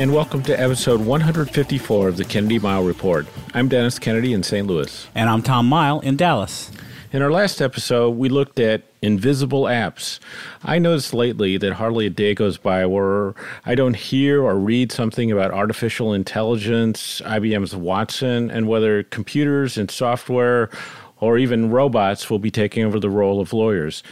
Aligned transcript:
And 0.00 0.14
welcome 0.14 0.42
to 0.44 0.58
episode 0.58 1.02
154 1.02 2.08
of 2.08 2.16
the 2.16 2.24
Kennedy 2.24 2.58
Mighell 2.58 2.86
Report. 2.86 3.26
I'm 3.52 3.68
Dennis 3.68 3.98
Kennedy 3.98 4.32
in 4.32 4.42
St. 4.42 4.66
Louis. 4.66 5.06
And 5.14 5.28
I'm 5.28 5.42
Tom 5.42 5.68
Mighell 5.68 6.02
in 6.02 6.16
Dallas. 6.16 6.70
In 7.12 7.20
our 7.20 7.30
last 7.30 7.60
episode, 7.60 8.16
we 8.16 8.30
looked 8.30 8.58
at 8.58 8.84
invisible 9.02 9.64
apps. 9.64 10.18
I 10.62 10.78
noticed 10.78 11.12
lately 11.12 11.58
that 11.58 11.74
hardly 11.74 12.06
a 12.06 12.10
day 12.10 12.34
goes 12.34 12.56
by 12.56 12.86
where 12.86 13.34
I 13.66 13.74
don't 13.74 13.94
hear 13.94 14.42
or 14.42 14.54
read 14.54 14.90
something 14.90 15.30
about 15.30 15.50
artificial 15.50 16.14
intelligence, 16.14 17.20
IBM's 17.26 17.76
Watson, 17.76 18.50
and 18.50 18.68
whether 18.68 19.02
computers 19.02 19.76
and 19.76 19.90
software 19.90 20.70
or 21.20 21.38
even 21.38 21.70
robots 21.70 22.28
will 22.28 22.38
be 22.38 22.50
taking 22.50 22.84
over 22.84 22.98
the 22.98 23.10
role 23.10 23.40
of 23.40 23.52
lawyers. 23.52 24.02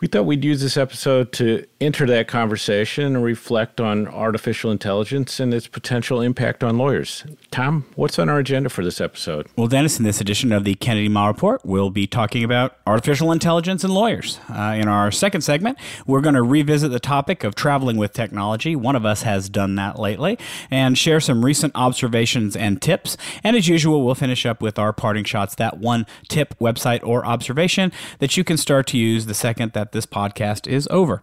We 0.00 0.08
thought 0.08 0.26
we'd 0.26 0.44
use 0.44 0.60
this 0.60 0.76
episode 0.76 1.32
to 1.32 1.66
enter 1.80 2.06
that 2.06 2.28
conversation 2.28 3.14
and 3.14 3.22
reflect 3.22 3.80
on 3.80 4.08
artificial 4.08 4.70
intelligence 4.70 5.38
and 5.40 5.52
its 5.54 5.68
potential 5.68 6.20
impact 6.20 6.64
on 6.64 6.78
lawyers. 6.78 7.24
Tom, 7.54 7.84
what's 7.94 8.18
on 8.18 8.28
our 8.28 8.40
agenda 8.40 8.68
for 8.68 8.82
this 8.82 9.00
episode? 9.00 9.46
Well, 9.54 9.68
Dennis, 9.68 9.96
in 9.96 10.04
this 10.04 10.20
edition 10.20 10.50
of 10.50 10.64
the 10.64 10.74
Kennedy 10.74 11.08
Mighell 11.08 11.28
Report, 11.28 11.64
we'll 11.64 11.88
be 11.88 12.04
talking 12.04 12.42
about 12.42 12.76
artificial 12.84 13.30
intelligence 13.30 13.84
and 13.84 13.94
lawyers. 13.94 14.40
Uh, 14.50 14.74
in 14.76 14.88
our 14.88 15.12
second 15.12 15.42
segment, 15.42 15.78
we're 16.04 16.20
going 16.20 16.34
to 16.34 16.42
revisit 16.42 16.90
the 16.90 16.98
topic 16.98 17.44
of 17.44 17.54
traveling 17.54 17.96
with 17.96 18.12
technology. 18.12 18.74
One 18.74 18.96
of 18.96 19.06
us 19.06 19.22
has 19.22 19.48
done 19.48 19.76
that 19.76 20.00
lately, 20.00 20.36
and 20.68 20.98
share 20.98 21.20
some 21.20 21.44
recent 21.44 21.70
observations 21.76 22.56
and 22.56 22.82
tips. 22.82 23.16
And 23.44 23.54
as 23.54 23.68
usual, 23.68 24.04
we'll 24.04 24.16
finish 24.16 24.44
up 24.44 24.60
with 24.60 24.76
our 24.76 24.92
parting 24.92 25.22
shots 25.22 25.54
that 25.54 25.78
one 25.78 26.06
tip, 26.28 26.58
website, 26.58 27.06
or 27.06 27.24
observation 27.24 27.92
that 28.18 28.36
you 28.36 28.42
can 28.42 28.56
start 28.56 28.88
to 28.88 28.98
use 28.98 29.26
the 29.26 29.32
second 29.34 29.74
that 29.74 29.92
this 29.92 30.06
podcast 30.06 30.66
is 30.66 30.88
over. 30.90 31.22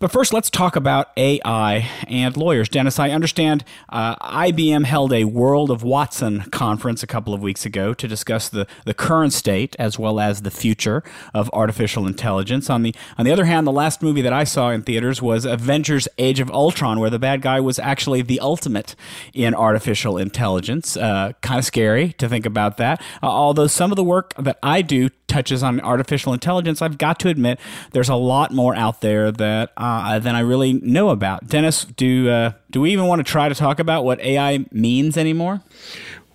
But 0.00 0.12
first, 0.12 0.32
let's 0.32 0.50
talk 0.50 0.76
about 0.76 1.10
AI 1.16 1.88
and 2.06 2.36
lawyers. 2.36 2.68
Dennis, 2.68 2.98
I 2.98 3.10
understand 3.10 3.64
uh, 3.88 4.16
IBM 4.16 4.84
held 4.84 5.12
a 5.12 5.24
World 5.24 5.67
of 5.70 5.82
Watson 5.82 6.42
conference 6.50 7.02
a 7.02 7.06
couple 7.06 7.34
of 7.34 7.40
weeks 7.40 7.64
ago 7.64 7.94
to 7.94 8.08
discuss 8.08 8.48
the, 8.48 8.66
the 8.84 8.94
current 8.94 9.32
state 9.32 9.76
as 9.78 9.98
well 9.98 10.20
as 10.20 10.42
the 10.42 10.50
future 10.50 11.02
of 11.34 11.50
artificial 11.52 12.06
intelligence. 12.06 12.70
On 12.70 12.82
the 12.82 12.94
on 13.16 13.24
the 13.24 13.32
other 13.32 13.44
hand, 13.44 13.66
the 13.66 13.72
last 13.72 14.02
movie 14.02 14.22
that 14.22 14.32
I 14.32 14.44
saw 14.44 14.70
in 14.70 14.82
theaters 14.82 15.22
was 15.22 15.44
Avengers: 15.44 16.08
Age 16.18 16.40
of 16.40 16.50
Ultron, 16.50 17.00
where 17.00 17.10
the 17.10 17.18
bad 17.18 17.42
guy 17.42 17.60
was 17.60 17.78
actually 17.78 18.22
the 18.22 18.40
ultimate 18.40 18.94
in 19.34 19.54
artificial 19.54 20.18
intelligence. 20.18 20.96
Uh, 20.96 21.32
kind 21.42 21.58
of 21.58 21.64
scary 21.64 22.12
to 22.14 22.28
think 22.28 22.46
about 22.46 22.76
that. 22.76 23.00
Uh, 23.22 23.26
although 23.26 23.66
some 23.66 23.92
of 23.92 23.96
the 23.96 24.04
work 24.04 24.34
that 24.38 24.58
I 24.62 24.82
do 24.82 25.10
touches 25.28 25.62
on 25.62 25.80
artificial 25.80 26.32
intelligence, 26.32 26.82
I've 26.82 26.98
got 26.98 27.20
to 27.20 27.28
admit 27.28 27.60
there's 27.92 28.08
a 28.08 28.16
lot 28.16 28.52
more 28.52 28.74
out 28.74 29.00
there 29.00 29.30
that 29.30 29.72
uh, 29.76 30.18
than 30.18 30.34
I 30.34 30.40
really 30.40 30.72
know 30.72 31.10
about. 31.10 31.46
Dennis, 31.46 31.84
do 31.84 32.28
uh, 32.28 32.52
do 32.70 32.80
we 32.80 32.90
even 32.92 33.06
want 33.06 33.20
to 33.20 33.30
try 33.30 33.48
to 33.48 33.54
talk 33.54 33.78
about 33.78 34.04
what 34.04 34.20
AI 34.20 34.66
means 34.72 35.16
anymore? 35.16 35.62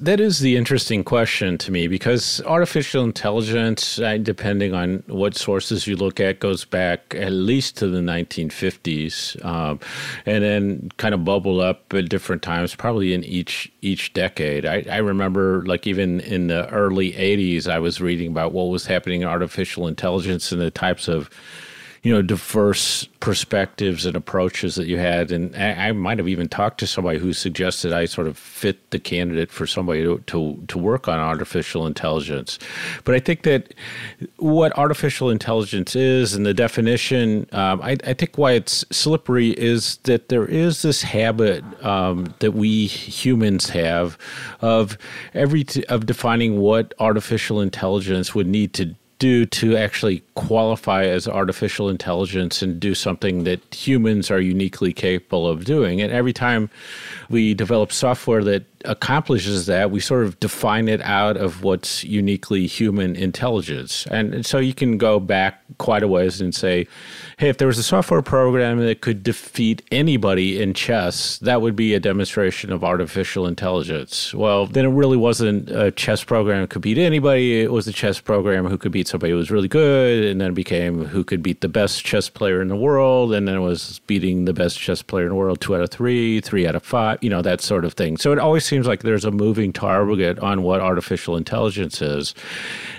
That 0.03 0.19
is 0.19 0.39
the 0.39 0.57
interesting 0.57 1.05
question 1.05 1.57
to 1.59 1.71
me 1.71 1.87
because 1.87 2.41
artificial 2.41 3.05
intelligence, 3.05 3.95
depending 4.21 4.73
on 4.73 5.01
what 5.07 5.33
sources 5.37 5.87
you 5.87 5.95
look 5.95 6.19
at, 6.19 6.41
goes 6.41 6.65
back 6.65 7.15
at 7.15 7.31
least 7.31 7.77
to 7.77 7.87
the 7.87 8.01
1950s, 8.01 9.45
um, 9.45 9.79
and 10.25 10.43
then 10.43 10.89
kind 10.97 11.13
of 11.13 11.23
bubble 11.23 11.61
up 11.61 11.93
at 11.93 12.09
different 12.09 12.41
times, 12.41 12.75
probably 12.75 13.13
in 13.13 13.23
each 13.23 13.71
each 13.79 14.11
decade. 14.11 14.65
I, 14.65 14.83
I 14.91 14.97
remember, 14.97 15.63
like 15.65 15.87
even 15.87 16.19
in 16.19 16.47
the 16.47 16.67
early 16.67 17.13
80s, 17.13 17.69
I 17.69 17.79
was 17.79 18.01
reading 18.01 18.27
about 18.27 18.51
what 18.51 18.65
was 18.65 18.85
happening 18.85 19.21
in 19.21 19.27
artificial 19.29 19.87
intelligence 19.87 20.51
and 20.51 20.59
the 20.59 20.69
types 20.69 21.07
of 21.07 21.29
you 22.03 22.13
know 22.13 22.21
diverse 22.21 23.05
perspectives 23.21 24.05
and 24.05 24.17
approaches 24.17 24.75
that 24.75 24.87
you 24.87 24.97
had. 24.97 25.31
And 25.31 25.55
I, 25.55 25.87
I, 25.87 25.91
might 25.93 26.17
have 26.17 26.27
even 26.27 26.49
talked 26.49 26.77
to 26.81 26.87
somebody 26.87 27.17
who 27.17 27.31
suggested 27.31 27.93
I 27.93 28.03
sort 28.03 28.27
of 28.27 28.37
fit 28.37 28.91
the 28.91 28.99
candidate 28.99 29.49
for 29.49 29.65
somebody 29.65 30.03
to, 30.03 30.19
to, 30.27 30.61
to 30.67 30.77
work 30.77 31.07
on 31.07 31.17
artificial 31.17 31.87
intelligence. 31.87 32.59
But 33.05 33.15
I 33.15 33.19
think 33.19 33.43
that 33.43 33.73
what 34.35 34.77
artificial 34.77 35.29
intelligence 35.29 35.95
is 35.95 36.33
and 36.33 36.45
the 36.45 36.53
definition 36.53 37.47
um, 37.53 37.81
I, 37.81 37.95
I, 38.05 38.13
think 38.13 38.37
why 38.37 38.51
it's 38.51 38.83
slippery 38.91 39.51
is 39.51 39.97
that 40.03 40.27
there 40.27 40.45
is 40.45 40.81
this 40.81 41.01
habit 41.01 41.63
um, 41.85 42.33
that 42.39 42.51
we 42.51 42.87
humans 42.87 43.69
have 43.69 44.17
of 44.59 44.97
every 45.33 45.63
t- 45.63 45.85
of 45.85 46.05
defining 46.05 46.59
what 46.59 46.93
artificial 46.99 47.61
intelligence 47.61 48.35
would 48.35 48.47
need 48.47 48.73
to 48.73 48.93
do 49.23 49.45
to 49.45 49.77
actually 49.77 50.21
qualify 50.35 51.05
as 51.05 51.27
artificial 51.27 51.89
intelligence 51.89 52.61
and 52.61 52.79
do 52.79 52.95
something 52.95 53.43
that 53.43 53.73
humans 53.73 54.31
are 54.31 54.39
uniquely 54.39 54.91
capable 54.91 55.47
of 55.47 55.65
doing. 55.65 56.01
And 56.01 56.11
every 56.11 56.33
time 56.33 56.69
we 57.29 57.53
develop 57.53 57.91
software 57.91 58.43
that 58.43 58.65
accomplishes 58.85 59.65
that, 59.67 59.91
we 59.91 59.99
sort 59.99 60.25
of 60.25 60.39
define 60.39 60.89
it 60.89 61.01
out 61.01 61.37
of 61.37 61.63
what's 61.63 62.03
uniquely 62.03 62.67
human 62.67 63.15
intelligence. 63.15 64.05
And 64.07 64.45
so 64.45 64.57
you 64.57 64.73
can 64.73 64.97
go 64.97 65.19
back 65.19 65.63
quite 65.77 66.03
a 66.03 66.07
ways 66.07 66.41
and 66.41 66.53
say, 66.53 66.87
hey, 67.37 67.47
if 67.49 67.57
there 67.57 67.67
was 67.67 67.77
a 67.77 67.83
software 67.83 68.21
program 68.21 68.79
that 68.79 69.01
could 69.01 69.23
defeat 69.23 69.81
anybody 69.91 70.61
in 70.61 70.73
chess, 70.73 71.37
that 71.39 71.61
would 71.61 71.75
be 71.75 71.93
a 71.93 71.99
demonstration 71.99 72.71
of 72.73 72.83
artificial 72.83 73.47
intelligence. 73.47 74.33
Well, 74.33 74.67
then 74.67 74.85
it 74.85 74.89
really 74.89 75.17
wasn't 75.17 75.69
a 75.69 75.91
chess 75.91 76.23
program 76.23 76.61
that 76.61 76.69
could 76.69 76.81
beat 76.81 76.97
anybody. 76.97 77.61
It 77.61 77.71
was 77.71 77.87
a 77.87 77.93
chess 77.93 78.19
program 78.19 78.65
who 78.65 78.77
could 78.77 78.91
beat 78.91 79.07
somebody 79.07 79.31
who 79.31 79.37
was 79.37 79.49
really 79.49 79.69
good, 79.69 80.22
and 80.31 80.41
then 80.41 80.51
it 80.51 80.55
became 80.55 81.05
who 81.05 81.23
could 81.23 81.41
beat 81.43 81.61
the 81.61 81.67
best 81.67 82.03
chess 82.03 82.29
player 82.29 82.61
in 82.61 82.67
the 82.67 82.75
world, 82.75 83.33
and 83.33 83.47
then 83.47 83.55
it 83.55 83.59
was 83.59 83.99
beating 84.07 84.45
the 84.45 84.53
best 84.53 84.79
chess 84.79 85.01
player 85.01 85.25
in 85.25 85.29
the 85.29 85.35
world 85.35 85.61
two 85.61 85.75
out 85.75 85.81
of 85.81 85.89
three, 85.89 86.41
three 86.41 86.67
out 86.67 86.75
of 86.75 86.83
five, 86.83 87.17
you 87.21 87.29
know, 87.29 87.41
that 87.41 87.61
sort 87.61 87.85
of 87.85 87.93
thing. 87.93 88.17
So 88.17 88.31
it 88.31 88.39
always 88.39 88.65
seems 88.65 88.87
like 88.87 89.03
there's 89.03 89.25
a 89.25 89.31
moving 89.31 89.73
target 89.73 90.39
on 90.39 90.63
what 90.63 90.81
artificial 90.81 91.35
intelligence 91.35 92.01
is. 92.01 92.33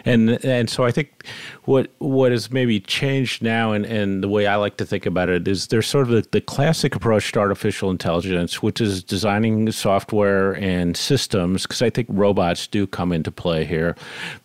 And 0.04 0.44
and 0.44 0.68
so 0.68 0.84
I 0.84 0.90
think 0.90 1.24
what 1.64 1.90
what 1.98 2.30
has 2.30 2.50
maybe 2.50 2.80
changed 2.80 3.42
now 3.42 3.72
and, 3.72 3.86
and 3.86 4.22
the 4.22 4.28
way 4.28 4.46
I 4.46 4.56
like 4.56 4.76
to 4.76 4.84
think 4.84 5.06
about 5.06 5.28
it 5.28 5.48
is 5.48 5.68
there's 5.68 5.86
sort 5.86 6.08
of 6.08 6.10
the, 6.10 6.28
the 6.30 6.40
classic 6.40 6.94
approach 6.94 7.32
to 7.32 7.40
artificial 7.40 7.90
intelligence, 7.90 8.62
which 8.62 8.80
is 8.80 9.02
designing 9.02 9.70
software 9.72 10.56
and 10.56 10.96
systems, 10.96 11.62
because 11.62 11.80
I 11.80 11.90
think 11.90 12.06
robots 12.10 12.66
do 12.66 12.86
come 12.86 13.12
into 13.12 13.30
play 13.30 13.64
here, 13.64 13.96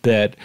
that 0.04 0.36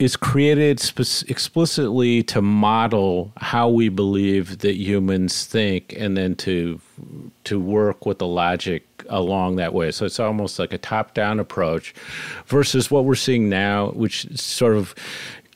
is 0.00 0.16
created 0.16 0.80
spe- 0.80 1.28
explicitly 1.28 2.22
to 2.22 2.40
model 2.40 3.30
how 3.36 3.68
we 3.68 3.90
believe 3.90 4.58
that 4.60 4.74
humans 4.76 5.44
think 5.44 5.94
and 5.96 6.16
then 6.16 6.34
to 6.34 6.80
to 7.44 7.60
work 7.60 8.06
with 8.06 8.18
the 8.18 8.26
logic 8.26 8.86
along 9.10 9.56
that 9.56 9.74
way. 9.74 9.90
So 9.90 10.06
it's 10.06 10.18
almost 10.18 10.58
like 10.58 10.72
a 10.72 10.78
top 10.78 11.12
down 11.12 11.38
approach 11.38 11.94
versus 12.46 12.90
what 12.90 13.04
we're 13.04 13.14
seeing 13.14 13.48
now, 13.50 13.90
which 13.90 14.26
sort 14.38 14.74
of 14.74 14.94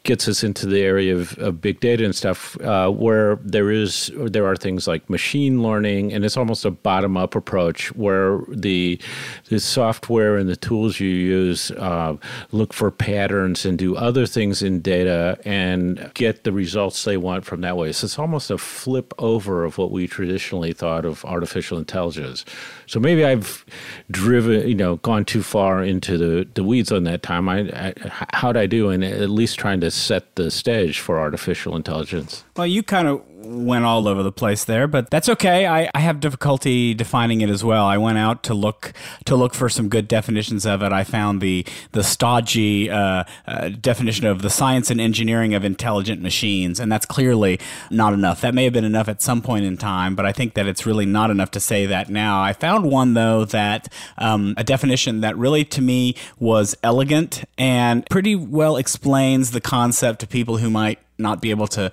gets 0.04 0.28
us 0.28 0.44
into 0.44 0.66
the 0.66 0.82
area 0.82 1.16
of, 1.16 1.36
of 1.38 1.60
big 1.60 1.80
data 1.80 2.04
and 2.04 2.14
stuff, 2.14 2.60
uh, 2.60 2.90
where 2.90 3.36
there 3.36 3.70
is 3.70 4.10
there 4.14 4.46
are 4.46 4.54
things 4.54 4.86
like 4.86 5.08
machine 5.08 5.62
learning, 5.62 6.12
and 6.12 6.24
it's 6.24 6.36
almost 6.36 6.64
a 6.64 6.70
bottom 6.70 7.16
up 7.16 7.34
approach 7.34 7.94
where 7.96 8.40
the 8.48 9.00
the 9.48 9.58
software 9.58 10.36
and 10.36 10.48
the 10.48 10.56
tools 10.56 11.00
you 11.00 11.08
use 11.08 11.70
uh, 11.72 12.16
look 12.52 12.72
for 12.72 12.90
patterns 12.90 13.64
and 13.64 13.78
do 13.78 13.96
other 13.96 14.26
things 14.26 14.62
in 14.62 14.80
data 14.80 15.38
and 15.44 16.10
get 16.14 16.44
the 16.44 16.52
results 16.52 17.04
they 17.04 17.16
want 17.16 17.44
from 17.44 17.62
that 17.62 17.76
way. 17.76 17.90
So 17.92 18.04
it's 18.04 18.18
almost 18.18 18.50
a 18.50 18.58
flip 18.58 19.14
over 19.18 19.64
of 19.64 19.78
what 19.78 19.90
we 19.90 20.06
traditionally 20.06 20.72
thought 20.74 21.04
of 21.04 21.24
artificial 21.24 21.78
intelligence. 21.78 22.44
So 22.86 23.00
maybe 23.00 23.24
I've 23.24 23.64
driven, 24.10 24.68
you 24.68 24.74
know, 24.74 24.96
gone 24.96 25.24
too 25.24 25.42
far 25.42 25.82
into 25.82 26.18
the, 26.18 26.48
the 26.54 26.64
weeds 26.64 26.92
on 26.92 27.04
that 27.04 27.22
time. 27.22 27.48
I, 27.48 27.60
I 27.70 27.94
how'd 28.32 28.56
I 28.56 28.66
do 28.66 28.90
in 28.90 29.02
at 29.02 29.30
least 29.30 29.58
trying 29.58 29.80
to 29.80 29.90
set 29.90 30.34
the 30.36 30.50
stage 30.50 31.00
for 31.00 31.18
artificial 31.18 31.76
intelligence? 31.76 32.44
Well, 32.56 32.66
you 32.66 32.82
kind 32.82 33.08
of 33.08 33.22
went 33.44 33.84
all 33.84 34.08
over 34.08 34.22
the 34.22 34.32
place 34.32 34.64
there, 34.64 34.86
but 34.86 35.10
that's 35.10 35.28
okay. 35.28 35.66
I, 35.66 35.90
I 35.94 36.00
have 36.00 36.20
difficulty 36.20 36.94
defining 36.94 37.40
it 37.40 37.50
as 37.50 37.62
well. 37.62 37.84
I 37.84 37.98
went 37.98 38.18
out 38.18 38.42
to 38.44 38.54
look 38.54 38.92
to 39.26 39.36
look 39.36 39.54
for 39.54 39.68
some 39.68 39.88
good 39.88 40.08
definitions 40.08 40.66
of 40.66 40.82
it. 40.82 40.92
I 40.92 41.04
found 41.04 41.40
the 41.40 41.66
the 41.92 42.02
stodgy 42.02 42.90
uh, 42.90 43.24
uh, 43.46 43.68
definition 43.68 44.26
of 44.26 44.42
the 44.42 44.50
science 44.50 44.90
and 44.90 45.00
engineering 45.00 45.54
of 45.54 45.64
intelligent 45.64 46.22
machines, 46.22 46.80
and 46.80 46.90
that's 46.90 47.06
clearly 47.06 47.60
not 47.90 48.12
enough. 48.12 48.40
That 48.40 48.54
may 48.54 48.64
have 48.64 48.72
been 48.72 48.84
enough 48.84 49.08
at 49.08 49.22
some 49.22 49.42
point 49.42 49.64
in 49.64 49.76
time, 49.76 50.14
but 50.14 50.26
I 50.26 50.32
think 50.32 50.54
that 50.54 50.66
it's 50.66 50.86
really 50.86 51.06
not 51.06 51.30
enough 51.30 51.50
to 51.52 51.60
say 51.60 51.86
that 51.86 52.08
now. 52.08 52.42
I 52.42 52.52
found 52.52 52.90
one 52.90 53.14
though 53.14 53.44
that 53.46 53.92
um, 54.18 54.54
a 54.56 54.64
definition 54.64 55.20
that 55.20 55.36
really 55.36 55.64
to 55.66 55.82
me 55.82 56.14
was 56.38 56.76
elegant 56.82 57.44
and 57.58 58.06
pretty 58.10 58.34
well 58.34 58.76
explains 58.76 59.50
the 59.50 59.60
concept 59.60 60.20
to 60.20 60.26
people 60.26 60.58
who 60.58 60.70
might 60.70 60.98
not 61.18 61.40
be 61.40 61.50
able 61.50 61.66
to 61.68 61.90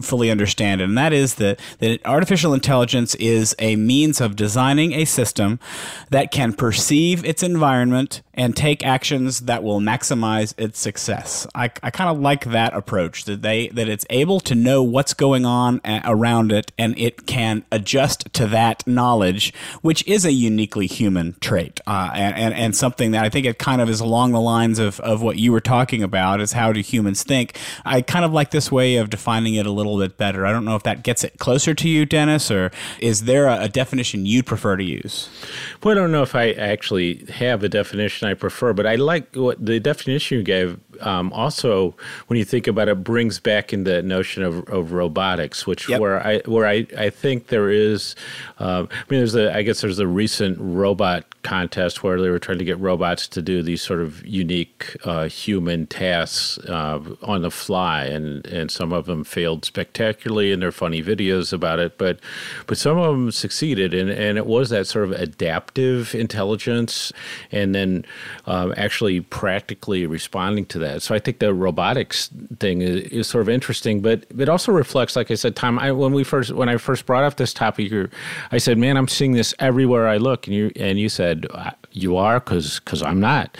fully 0.00 0.30
understand 0.30 0.80
it. 0.80 0.84
And 0.84 0.98
that 0.98 1.12
is 1.12 1.36
that, 1.36 1.60
that 1.78 2.00
artificial 2.04 2.54
intelligence 2.54 3.14
is 3.16 3.54
a 3.58 3.76
means 3.76 4.20
of 4.20 4.36
designing 4.36 4.92
a 4.92 5.04
system 5.04 5.60
that 6.10 6.30
can 6.30 6.52
perceive 6.52 7.24
its 7.24 7.42
environment 7.42 8.22
and 8.34 8.56
take 8.56 8.84
actions 8.84 9.40
that 9.40 9.62
will 9.62 9.80
maximize 9.80 10.54
its 10.58 10.78
success. 10.78 11.46
I, 11.54 11.70
I 11.82 11.90
kind 11.90 12.08
of 12.08 12.18
like 12.18 12.46
that 12.46 12.72
approach 12.74 13.24
that 13.24 13.42
they 13.42 13.68
that 13.68 13.86
it's 13.86 14.06
able 14.08 14.40
to 14.40 14.54
know 14.54 14.82
what's 14.82 15.12
going 15.12 15.44
on 15.44 15.80
a- 15.84 16.00
around 16.04 16.50
it 16.50 16.72
and 16.78 16.98
it 16.98 17.26
can 17.26 17.64
adjust 17.70 18.32
to 18.32 18.46
that 18.46 18.86
knowledge, 18.86 19.52
which 19.82 20.06
is 20.06 20.24
a 20.24 20.32
uniquely 20.32 20.86
human 20.86 21.36
trait 21.40 21.80
uh, 21.86 22.12
and, 22.14 22.34
and, 22.34 22.54
and 22.54 22.76
something 22.76 23.10
that 23.10 23.24
I 23.24 23.28
think 23.28 23.44
it 23.44 23.58
kind 23.58 23.82
of 23.82 23.90
is 23.90 24.00
along 24.00 24.32
the 24.32 24.40
lines 24.40 24.78
of, 24.78 25.00
of 25.00 25.20
what 25.20 25.38
you 25.38 25.52
were 25.52 25.60
talking 25.60 26.02
about 26.02 26.40
is 26.40 26.52
how 26.52 26.72
do 26.72 26.80
humans 26.80 27.22
think. 27.22 27.58
I 27.84 28.00
kind 28.00 28.24
of 28.24 28.32
like 28.32 28.39
this 28.48 28.72
way 28.72 28.96
of 28.96 29.10
defining 29.10 29.54
it 29.54 29.66
a 29.66 29.70
little 29.70 29.98
bit 29.98 30.16
better. 30.16 30.46
I 30.46 30.52
don't 30.52 30.64
know 30.64 30.76
if 30.76 30.82
that 30.84 31.02
gets 31.02 31.22
it 31.22 31.38
closer 31.38 31.74
to 31.74 31.88
you, 31.88 32.06
Dennis, 32.06 32.50
or 32.50 32.70
is 32.98 33.24
there 33.24 33.46
a, 33.46 33.64
a 33.64 33.68
definition 33.68 34.24
you'd 34.24 34.46
prefer 34.46 34.76
to 34.76 34.84
use? 34.84 35.28
Well, 35.82 35.92
I 35.92 36.00
don't 36.00 36.12
know 36.12 36.22
if 36.22 36.34
I 36.34 36.52
actually 36.52 37.26
have 37.26 37.62
a 37.62 37.68
definition 37.68 38.28
I 38.28 38.34
prefer, 38.34 38.72
but 38.72 38.86
I 38.86 38.94
like 38.94 39.36
what 39.36 39.64
the 39.64 39.78
definition 39.78 40.38
you 40.38 40.44
gave. 40.44 40.78
Um, 41.00 41.32
also, 41.32 41.94
when 42.26 42.38
you 42.38 42.44
think 42.44 42.66
about 42.66 42.88
it, 42.88 43.02
brings 43.04 43.38
back 43.38 43.72
in 43.72 43.84
the 43.84 44.02
notion 44.02 44.42
of, 44.42 44.68
of 44.68 44.92
robotics, 44.92 45.66
which 45.66 45.88
Yep. 45.88 46.00
where 46.00 46.26
I 46.26 46.40
where 46.46 46.66
I, 46.66 46.86
I 46.96 47.10
think 47.10 47.48
there 47.48 47.70
is. 47.70 48.14
Uh, 48.58 48.86
I 48.90 49.04
mean, 49.08 49.20
there's 49.20 49.34
a 49.34 49.54
I 49.54 49.62
guess 49.62 49.80
there's 49.80 49.98
a 49.98 50.06
recent 50.06 50.58
robot 50.60 51.24
contest 51.42 52.02
where 52.02 52.20
they 52.20 52.28
were 52.28 52.38
trying 52.38 52.58
to 52.58 52.64
get 52.64 52.78
robots 52.78 53.26
to 53.28 53.40
do 53.40 53.62
these 53.62 53.80
sort 53.80 54.00
of 54.00 54.24
unique 54.26 54.96
uh, 55.04 55.26
human 55.26 55.86
tasks 55.86 56.58
uh, 56.68 57.00
on 57.22 57.42
the 57.42 57.50
fly, 57.50 58.04
and 58.04 58.46
and 58.46 58.70
some 58.70 58.92
of 58.92 59.06
them 59.06 59.24
failed 59.24 59.64
spectacularly, 59.64 60.52
and 60.52 60.62
there 60.62 60.68
are 60.68 60.72
funny 60.72 61.02
videos 61.02 61.52
about 61.52 61.78
it, 61.78 61.96
but 61.98 62.20
but 62.66 62.76
some 62.76 62.98
of 62.98 63.12
them 63.12 63.30
succeeded, 63.30 63.94
and 63.94 64.10
and 64.10 64.38
it 64.38 64.46
was 64.46 64.70
that 64.70 64.86
sort 64.86 65.04
of 65.04 65.12
adaptive 65.12 66.14
intelligence, 66.14 67.12
and 67.50 67.74
then 67.74 68.04
um, 68.46 68.74
actually 68.76 69.20
practically 69.20 70.06
responding 70.06 70.66
to 70.66 70.78
that. 70.78 70.89
So 70.98 71.14
I 71.14 71.18
think 71.18 71.38
the 71.38 71.54
robotics 71.54 72.30
thing 72.58 72.82
is, 72.82 72.96
is 73.08 73.26
sort 73.26 73.42
of 73.42 73.48
interesting, 73.48 74.00
but 74.00 74.24
it 74.36 74.48
also 74.48 74.72
reflects, 74.72 75.16
like 75.16 75.30
I 75.30 75.34
said, 75.34 75.56
Tom. 75.56 75.78
I, 75.78 75.92
when 75.92 76.12
we 76.12 76.24
first 76.24 76.52
when 76.52 76.68
I 76.68 76.76
first 76.76 77.06
brought 77.06 77.24
up 77.24 77.36
this 77.36 77.52
topic, 77.54 77.92
I 78.52 78.58
said, 78.58 78.78
"Man, 78.78 78.96
I'm 78.96 79.08
seeing 79.08 79.32
this 79.32 79.54
everywhere 79.58 80.08
I 80.08 80.16
look," 80.16 80.46
and 80.46 80.54
you 80.54 80.70
and 80.76 80.98
you 80.98 81.08
said, 81.08 81.46
"Uh, 81.50 81.70
"You 81.92 82.16
are," 82.16 82.40
because 82.40 82.80
because 82.80 83.02
I'm 83.02 83.20
not. 83.20 83.56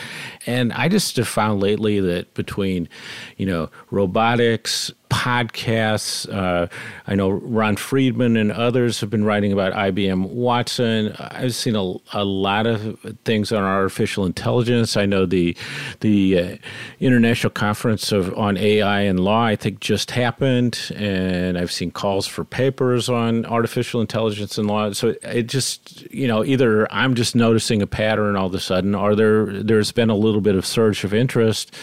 And 0.47 0.73
I 0.73 0.89
just 0.89 1.17
have 1.17 1.29
found 1.29 1.61
lately 1.61 2.01
that 2.01 2.33
between, 2.35 2.89
you 3.37 3.47
know, 3.47 3.71
robotics, 3.91 4.93
podcasts, 5.11 6.33
uh, 6.33 6.69
I 7.07 7.15
know 7.15 7.29
Ron 7.31 7.77
Friedmann 7.77 8.41
and 8.41 8.51
others 8.51 9.01
have 9.01 9.11
been 9.11 9.25
writing 9.25 9.53
about 9.53 9.73
IBM 9.73 10.29
Watson. 10.29 11.15
I've 11.19 11.55
seen 11.55 11.77
a, 11.77 11.95
a 12.13 12.25
lot 12.25 12.67
of 12.67 12.99
things 13.25 13.53
on 13.53 13.63
artificial 13.63 14.25
intelligence. 14.25 14.97
I 14.97 15.07
know 15.07 15.27
the 15.27 15.57
the 16.01 16.39
uh, 16.39 16.57
International 17.01 17.51
Conference 17.51 18.13
of 18.13 18.33
on 18.39 18.57
AI 18.57 19.01
and 19.01 19.21
Law, 19.21 19.45
I 19.45 19.57
think, 19.57 19.81
just 19.81 20.13
happened, 20.13 20.93
and 20.95 21.59
I've 21.59 21.73
seen 21.73 21.91
calls 21.91 22.27
for 22.27 22.45
papers 22.45 23.09
on 23.09 23.45
artificial 23.45 24.01
intelligence 24.01 24.57
and 24.57 24.69
law. 24.69 24.93
So 24.93 25.15
it 25.23 25.49
just, 25.49 26.11
you 26.11 26.29
know, 26.29 26.45
either 26.45 26.91
I'm 26.93 27.15
just 27.15 27.35
noticing 27.35 27.83
a 27.83 27.87
pattern 27.87 28.37
all 28.37 28.47
of 28.47 28.55
a 28.55 28.61
sudden, 28.61 28.95
or 28.95 29.15
there 29.17 29.47
there's 29.63 29.93
been 29.93 30.09
a 30.09 30.15
little 30.17 30.41
bit 30.41 30.55
of 30.55 30.65
surge 30.65 31.05
of 31.05 31.13
interest 31.13 31.75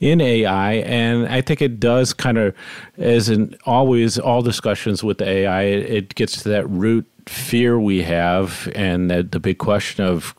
in 0.00 0.20
AI, 0.20 0.74
and 0.74 1.26
I 1.28 1.40
think 1.40 1.62
it 1.62 1.80
does 1.80 2.12
kind 2.12 2.38
of, 2.38 2.54
as 2.98 3.28
in 3.28 3.56
always, 3.64 4.18
all 4.18 4.42
discussions 4.42 5.02
with 5.02 5.20
AI, 5.20 5.62
it, 5.62 5.90
it 5.90 6.14
gets 6.14 6.42
to 6.42 6.48
that 6.50 6.68
root 6.68 7.06
fear 7.26 7.78
we 7.78 8.02
have, 8.02 8.70
and 8.74 9.10
that 9.10 9.32
the 9.32 9.40
big 9.40 9.58
question 9.58 10.04
of 10.04 10.34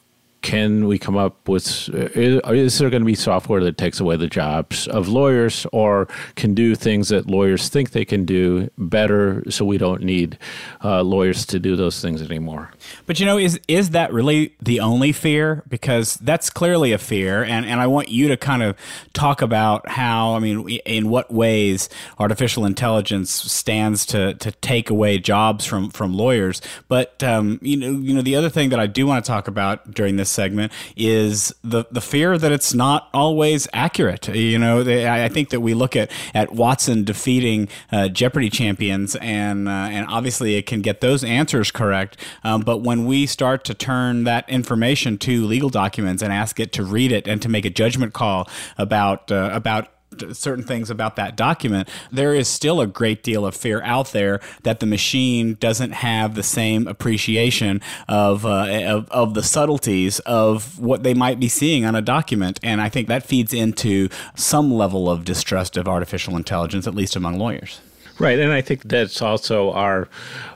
can 0.46 0.88
we 0.88 0.98
come 1.00 1.18
up 1.18 1.50
with 1.50 1.90
is, 1.90 2.40
is 2.46 2.78
there 2.78 2.90
going 2.90 3.02
to 3.02 3.06
be 3.06 3.16
software 3.16 3.64
that 3.64 3.78
takes 3.78 4.00
away 4.00 4.16
the 4.16 4.28
jobs 4.28 4.88
of 4.88 5.08
lawyers 5.08 5.66
or 5.72 6.08
can 6.36 6.54
do 6.54 6.76
things 6.76 7.10
that 7.10 7.28
lawyers 7.28 7.68
think 7.68 7.92
they 7.92 8.06
can 8.06 8.26
do 8.26 8.70
better 8.78 9.44
so 9.50 9.66
we 9.66 9.78
don't 9.78 10.04
need 10.04 10.38
uh, 10.84 11.02
lawyers 11.02 11.46
to 11.46 11.60
do 11.60 11.76
those 11.76 12.00
things 12.00 12.22
anymore 12.22 12.72
But 13.06 13.20
you 13.20 13.26
know, 13.26 13.38
is 13.38 13.60
is 13.68 13.92
that 13.92 14.14
really 14.14 14.56
the 14.62 14.80
only 14.80 15.12
fear? 15.12 15.64
Because 15.68 16.16
that's 16.16 16.50
clearly 16.50 16.92
a 16.92 16.98
fear, 16.98 17.44
and, 17.44 17.66
and 17.66 17.80
I 17.80 17.88
want 17.88 18.10
you 18.10 18.28
to 18.30 18.38
kind 18.38 18.64
of 18.64 18.76
talk 19.14 19.42
about 19.42 19.88
how, 19.90 20.36
I 20.36 20.40
mean, 20.40 20.70
in 20.86 21.10
what 21.10 21.32
ways 21.32 21.90
artificial 22.20 22.66
intelligence 22.66 23.32
stands 23.32 24.06
to, 24.08 24.34
to 24.36 24.52
take 24.52 24.90
away 24.90 25.18
jobs 25.18 25.66
from, 25.66 25.90
from 25.90 26.14
lawyers. 26.14 26.62
But 26.88 27.24
um, 27.24 27.60
you 27.62 27.78
know, 27.78 27.92
you 27.92 28.14
know, 28.14 28.22
the 28.22 28.36
other 28.36 28.50
thing 28.50 28.70
that 28.70 28.80
I 28.80 28.88
do 28.88 29.08
want 29.08 29.24
to 29.24 29.28
talk 29.28 29.48
about 29.48 29.92
during 29.92 30.16
this 30.16 30.30
segment 30.36 30.72
is 30.96 31.54
the 31.64 31.86
the 31.92 32.02
fear 32.02 32.38
that 32.38 32.52
it's 32.52 32.74
not 32.74 33.10
always 33.14 33.68
accurate. 33.74 34.28
You 34.28 34.60
know, 34.60 34.84
they, 34.84 35.08
I 35.08 35.26
I 35.26 35.30
think 35.30 35.50
that 35.50 35.62
we 35.62 35.74
look 35.74 35.96
at 35.96 36.12
at 36.34 36.52
Watson 36.54 37.04
defeating 37.04 37.68
uh, 37.92 38.10
Jeopardy 38.10 38.50
champions, 38.50 39.16
and 39.16 39.68
uh, 39.68 39.72
and 39.72 40.08
obviously 40.08 40.56
it 40.56 40.66
can 40.66 40.82
get 40.82 41.02
those 41.02 41.24
answers 41.24 41.72
correct. 41.72 42.18
Um, 42.44 42.62
but 42.62 42.78
when 42.80 43.06
we 43.06 43.26
start 43.26 43.64
to 43.66 43.74
turn 43.74 44.26
that 44.26 44.48
information 44.50 45.18
to 45.20 45.46
legal 45.46 45.70
documents 45.70 46.22
and 46.22 46.32
ask 46.32 46.60
it 46.60 46.72
to 46.74 46.84
read 46.84 47.12
it 47.12 47.28
and 47.28 47.42
to 47.42 47.50
make 47.50 47.66
a 47.66 47.70
judgment 47.70 48.14
call 48.14 48.48
about 48.78 49.32
uh, 49.32 49.50
about 49.52 49.90
certain 50.34 50.64
things 50.64 50.90
about 50.90 51.16
that 51.16 51.36
document, 51.36 51.90
there 52.12 52.34
is 52.34 52.48
still 52.48 52.82
a 52.82 52.88
great 52.88 53.24
deal 53.24 53.46
of 53.46 53.56
fear 53.56 53.82
out 53.84 54.12
there 54.12 54.40
that 54.64 54.80
the 54.80 54.86
machine 54.86 55.56
doesn't 55.60 55.92
have 55.92 56.36
the 56.36 56.44
same 56.44 56.88
appreciation 56.88 57.82
of, 58.08 58.46
uh, 58.46 58.68
of, 58.86 59.10
of 59.10 59.34
the 59.34 59.44
subtleties 59.44 60.20
of 60.20 60.80
what 60.80 61.04
they 61.04 61.14
might 61.14 61.40
be 61.40 61.48
seeing 61.48 61.86
on 61.86 61.96
a 61.96 62.02
document. 62.02 62.60
And 62.64 62.82
I 62.82 62.90
think 62.90 63.08
that 63.08 63.24
feeds 63.24 63.54
into 63.54 64.10
some 64.36 64.74
level 64.74 65.10
of 65.10 65.26
distrust 65.26 65.78
of 65.78 65.88
artificial 65.88 66.36
intelligence, 66.36 66.88
at 66.88 66.96
least 66.96 67.16
among 67.16 67.38
lawyers. 67.38 67.82
Right, 68.18 68.40
and 68.40 68.54
I 68.54 68.62
think 68.62 68.84
that's 68.84 69.22
also 69.22 69.72
our. 69.72 70.08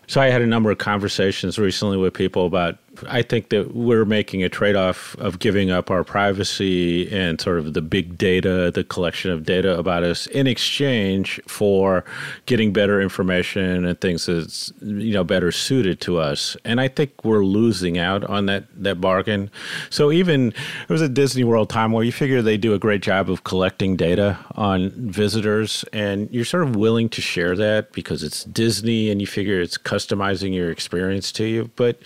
So 0.07 0.21
I 0.21 0.29
had 0.29 0.41
a 0.41 0.47
number 0.47 0.71
of 0.71 0.77
conversations 0.77 1.59
recently 1.59 1.97
with 1.97 2.13
people 2.13 2.45
about. 2.45 2.77
I 3.07 3.21
think 3.21 3.49
that 3.49 3.75
we're 3.75 4.05
making 4.05 4.43
a 4.43 4.49
trade-off 4.49 5.15
of 5.17 5.39
giving 5.39 5.71
up 5.71 5.91
our 5.91 6.03
privacy 6.03 7.11
and 7.11 7.39
sort 7.39 7.59
of 7.59 7.73
the 7.73 7.81
big 7.81 8.17
data, 8.17 8.71
the 8.71 8.83
collection 8.83 9.31
of 9.31 9.45
data 9.45 9.77
about 9.77 10.03
us, 10.03 10.27
in 10.27 10.47
exchange 10.47 11.39
for 11.47 12.03
getting 12.45 12.73
better 12.73 13.01
information 13.01 13.85
and 13.85 13.99
things 14.01 14.25
that's 14.25 14.73
you 14.81 15.13
know 15.13 15.23
better 15.23 15.51
suited 15.51 16.01
to 16.01 16.17
us. 16.17 16.57
And 16.65 16.81
I 16.81 16.87
think 16.87 17.11
we're 17.23 17.45
losing 17.45 17.97
out 17.97 18.23
on 18.25 18.45
that 18.47 18.65
that 18.75 18.99
bargain. 19.01 19.49
So 19.89 20.11
even 20.11 20.49
it 20.49 20.89
was 20.89 21.01
a 21.01 21.09
Disney 21.09 21.43
World 21.43 21.69
time 21.69 21.91
where 21.91 22.03
you 22.03 22.11
figure 22.11 22.41
they 22.41 22.57
do 22.57 22.73
a 22.73 22.79
great 22.79 23.01
job 23.01 23.29
of 23.29 23.43
collecting 23.43 23.95
data 23.95 24.37
on 24.55 24.91
visitors, 24.91 25.85
and 25.93 26.29
you're 26.31 26.45
sort 26.45 26.63
of 26.63 26.75
willing 26.75 27.09
to 27.09 27.21
share 27.21 27.55
that 27.55 27.91
because 27.93 28.23
it's 28.23 28.43
Disney, 28.43 29.09
and 29.09 29.21
you 29.21 29.27
figure 29.27 29.59
it's 29.61 29.77
customizing 29.77 30.53
your 30.53 30.71
experience 30.71 31.31
to 31.33 31.45
you, 31.45 31.69
but 31.75 31.99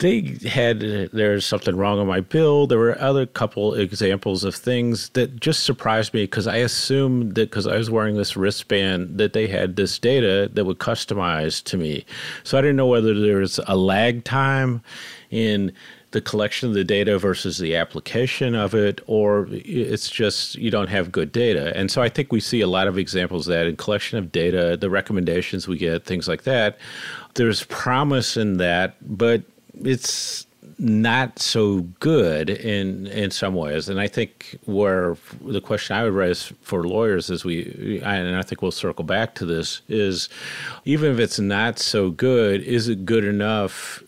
they 0.00 0.38
had 0.48 0.80
there's 0.80 1.44
something 1.44 1.76
wrong 1.76 1.98
on 1.98 2.06
my 2.06 2.20
bill. 2.20 2.66
There 2.66 2.78
were 2.78 3.00
other 3.00 3.26
couple 3.26 3.74
examples 3.74 4.44
of 4.44 4.54
things 4.54 5.10
that 5.10 5.40
just 5.40 5.64
surprised 5.64 6.14
me 6.14 6.24
because 6.24 6.46
I 6.46 6.56
assumed 6.56 7.34
that 7.34 7.50
because 7.50 7.66
I 7.66 7.76
was 7.76 7.90
wearing 7.90 8.16
this 8.16 8.36
wristband 8.36 9.18
that 9.18 9.34
they 9.34 9.46
had 9.46 9.76
this 9.76 9.98
data 9.98 10.50
that 10.54 10.64
would 10.64 10.78
customize 10.78 11.62
to 11.64 11.76
me. 11.76 12.04
So 12.44 12.56
I 12.56 12.62
didn't 12.62 12.76
know 12.76 12.86
whether 12.86 13.18
there 13.18 13.38
was 13.38 13.60
a 13.66 13.76
lag 13.76 14.24
time 14.24 14.82
in 15.30 15.72
the 16.12 16.20
collection 16.20 16.68
of 16.68 16.74
the 16.74 16.82
data 16.82 17.18
versus 17.18 17.58
the 17.58 17.76
application 17.76 18.54
of 18.54 18.74
it, 18.74 19.00
or 19.06 19.46
it's 19.50 20.08
just 20.08 20.56
you 20.56 20.70
don't 20.70 20.88
have 20.88 21.12
good 21.12 21.30
data. 21.30 21.76
And 21.76 21.90
so 21.90 22.02
I 22.02 22.08
think 22.08 22.32
we 22.32 22.40
see 22.40 22.62
a 22.62 22.66
lot 22.66 22.88
of 22.88 22.98
examples 22.98 23.46
of 23.46 23.52
that 23.52 23.66
in 23.66 23.76
collection 23.76 24.18
of 24.18 24.32
data, 24.32 24.76
the 24.76 24.90
recommendations 24.90 25.68
we 25.68 25.76
get, 25.76 26.04
things 26.04 26.26
like 26.26 26.44
that. 26.44 26.78
There's 27.34 27.64
promise 27.64 28.36
in 28.36 28.56
that, 28.56 28.96
but 29.02 29.42
it's 29.74 30.46
not 30.78 31.38
so 31.38 31.80
good 32.00 32.48
in 32.48 33.06
in 33.06 33.30
some 33.30 33.54
ways. 33.54 33.88
And 33.88 34.00
I 34.00 34.08
think 34.08 34.58
where 34.64 35.16
the 35.42 35.60
question 35.60 35.96
I 35.96 36.04
would 36.04 36.14
raise 36.14 36.52
for 36.62 36.84
lawyers 36.84 37.30
is 37.30 37.44
we, 37.44 38.00
and 38.02 38.36
I 38.36 38.42
think 38.42 38.62
we'll 38.62 38.70
circle 38.70 39.04
back 39.04 39.34
to 39.36 39.46
this, 39.46 39.82
is 39.88 40.28
even 40.84 41.12
if 41.12 41.18
it's 41.18 41.38
not 41.38 41.78
so 41.78 42.10
good, 42.10 42.62
is 42.62 42.88
it 42.88 43.04
good 43.04 43.24
enough? 43.24 44.02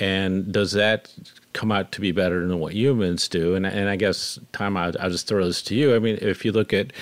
And 0.00 0.52
does 0.52 0.72
that 0.72 1.12
come 1.52 1.70
out 1.70 1.92
to 1.92 2.00
be 2.00 2.12
better 2.12 2.46
than 2.46 2.58
what 2.58 2.74
humans 2.74 3.28
do. 3.28 3.54
And, 3.54 3.66
and 3.66 3.88
I 3.88 3.96
guess, 3.96 4.38
Tom, 4.52 4.76
I'll, 4.76 4.92
I'll, 5.00 5.10
just 5.10 5.26
throw 5.26 5.44
this 5.44 5.62
to 5.62 5.74
you. 5.74 5.94
I 5.94 5.98
mean, 5.98 6.18
if 6.20 6.44
you 6.44 6.52
look 6.52 6.72
at, 6.72 6.92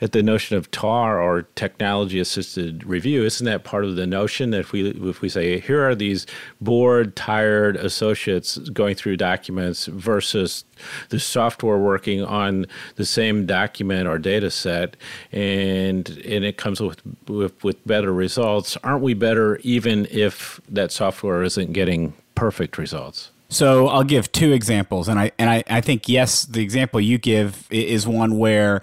at 0.00 0.12
the 0.12 0.22
notion 0.22 0.56
of 0.56 0.70
TAR 0.70 1.20
or 1.20 1.42
technology 1.54 2.18
assisted 2.18 2.84
review, 2.84 3.24
isn't 3.24 3.44
that 3.44 3.64
part 3.64 3.84
of 3.84 3.96
the 3.96 4.06
notion 4.06 4.50
that 4.50 4.60
if 4.60 4.72
we, 4.72 4.90
if 4.90 5.20
we 5.20 5.28
say, 5.28 5.60
here 5.60 5.86
are 5.86 5.94
these 5.94 6.26
bored, 6.60 7.16
tired 7.16 7.76
associates 7.76 8.58
going 8.70 8.94
through 8.94 9.16
documents 9.16 9.86
versus 9.86 10.64
the 11.08 11.18
software 11.18 11.78
working 11.78 12.22
on 12.24 12.66
the 12.96 13.04
same 13.04 13.46
document 13.46 14.08
or 14.08 14.18
data 14.18 14.50
set 14.50 14.96
and 15.32 16.08
and 16.24 16.44
it 16.44 16.56
comes 16.56 16.80
with, 16.80 17.00
with 17.28 17.62
with 17.64 17.84
better 17.86 18.12
results 18.12 18.76
aren't 18.84 19.02
we 19.02 19.14
better 19.14 19.56
even 19.58 20.06
if 20.10 20.60
that 20.68 20.92
software 20.92 21.42
isn't 21.42 21.72
getting 21.72 22.14
perfect 22.34 22.78
results 22.78 23.30
so 23.48 23.88
I'll 23.88 24.04
give 24.04 24.30
two 24.32 24.52
examples, 24.52 25.08
and 25.08 25.18
I 25.18 25.32
and 25.38 25.48
I, 25.48 25.64
I 25.68 25.80
think 25.80 26.08
yes, 26.08 26.44
the 26.44 26.62
example 26.62 27.00
you 27.00 27.18
give 27.18 27.66
is 27.70 28.06
one 28.06 28.38
where 28.38 28.82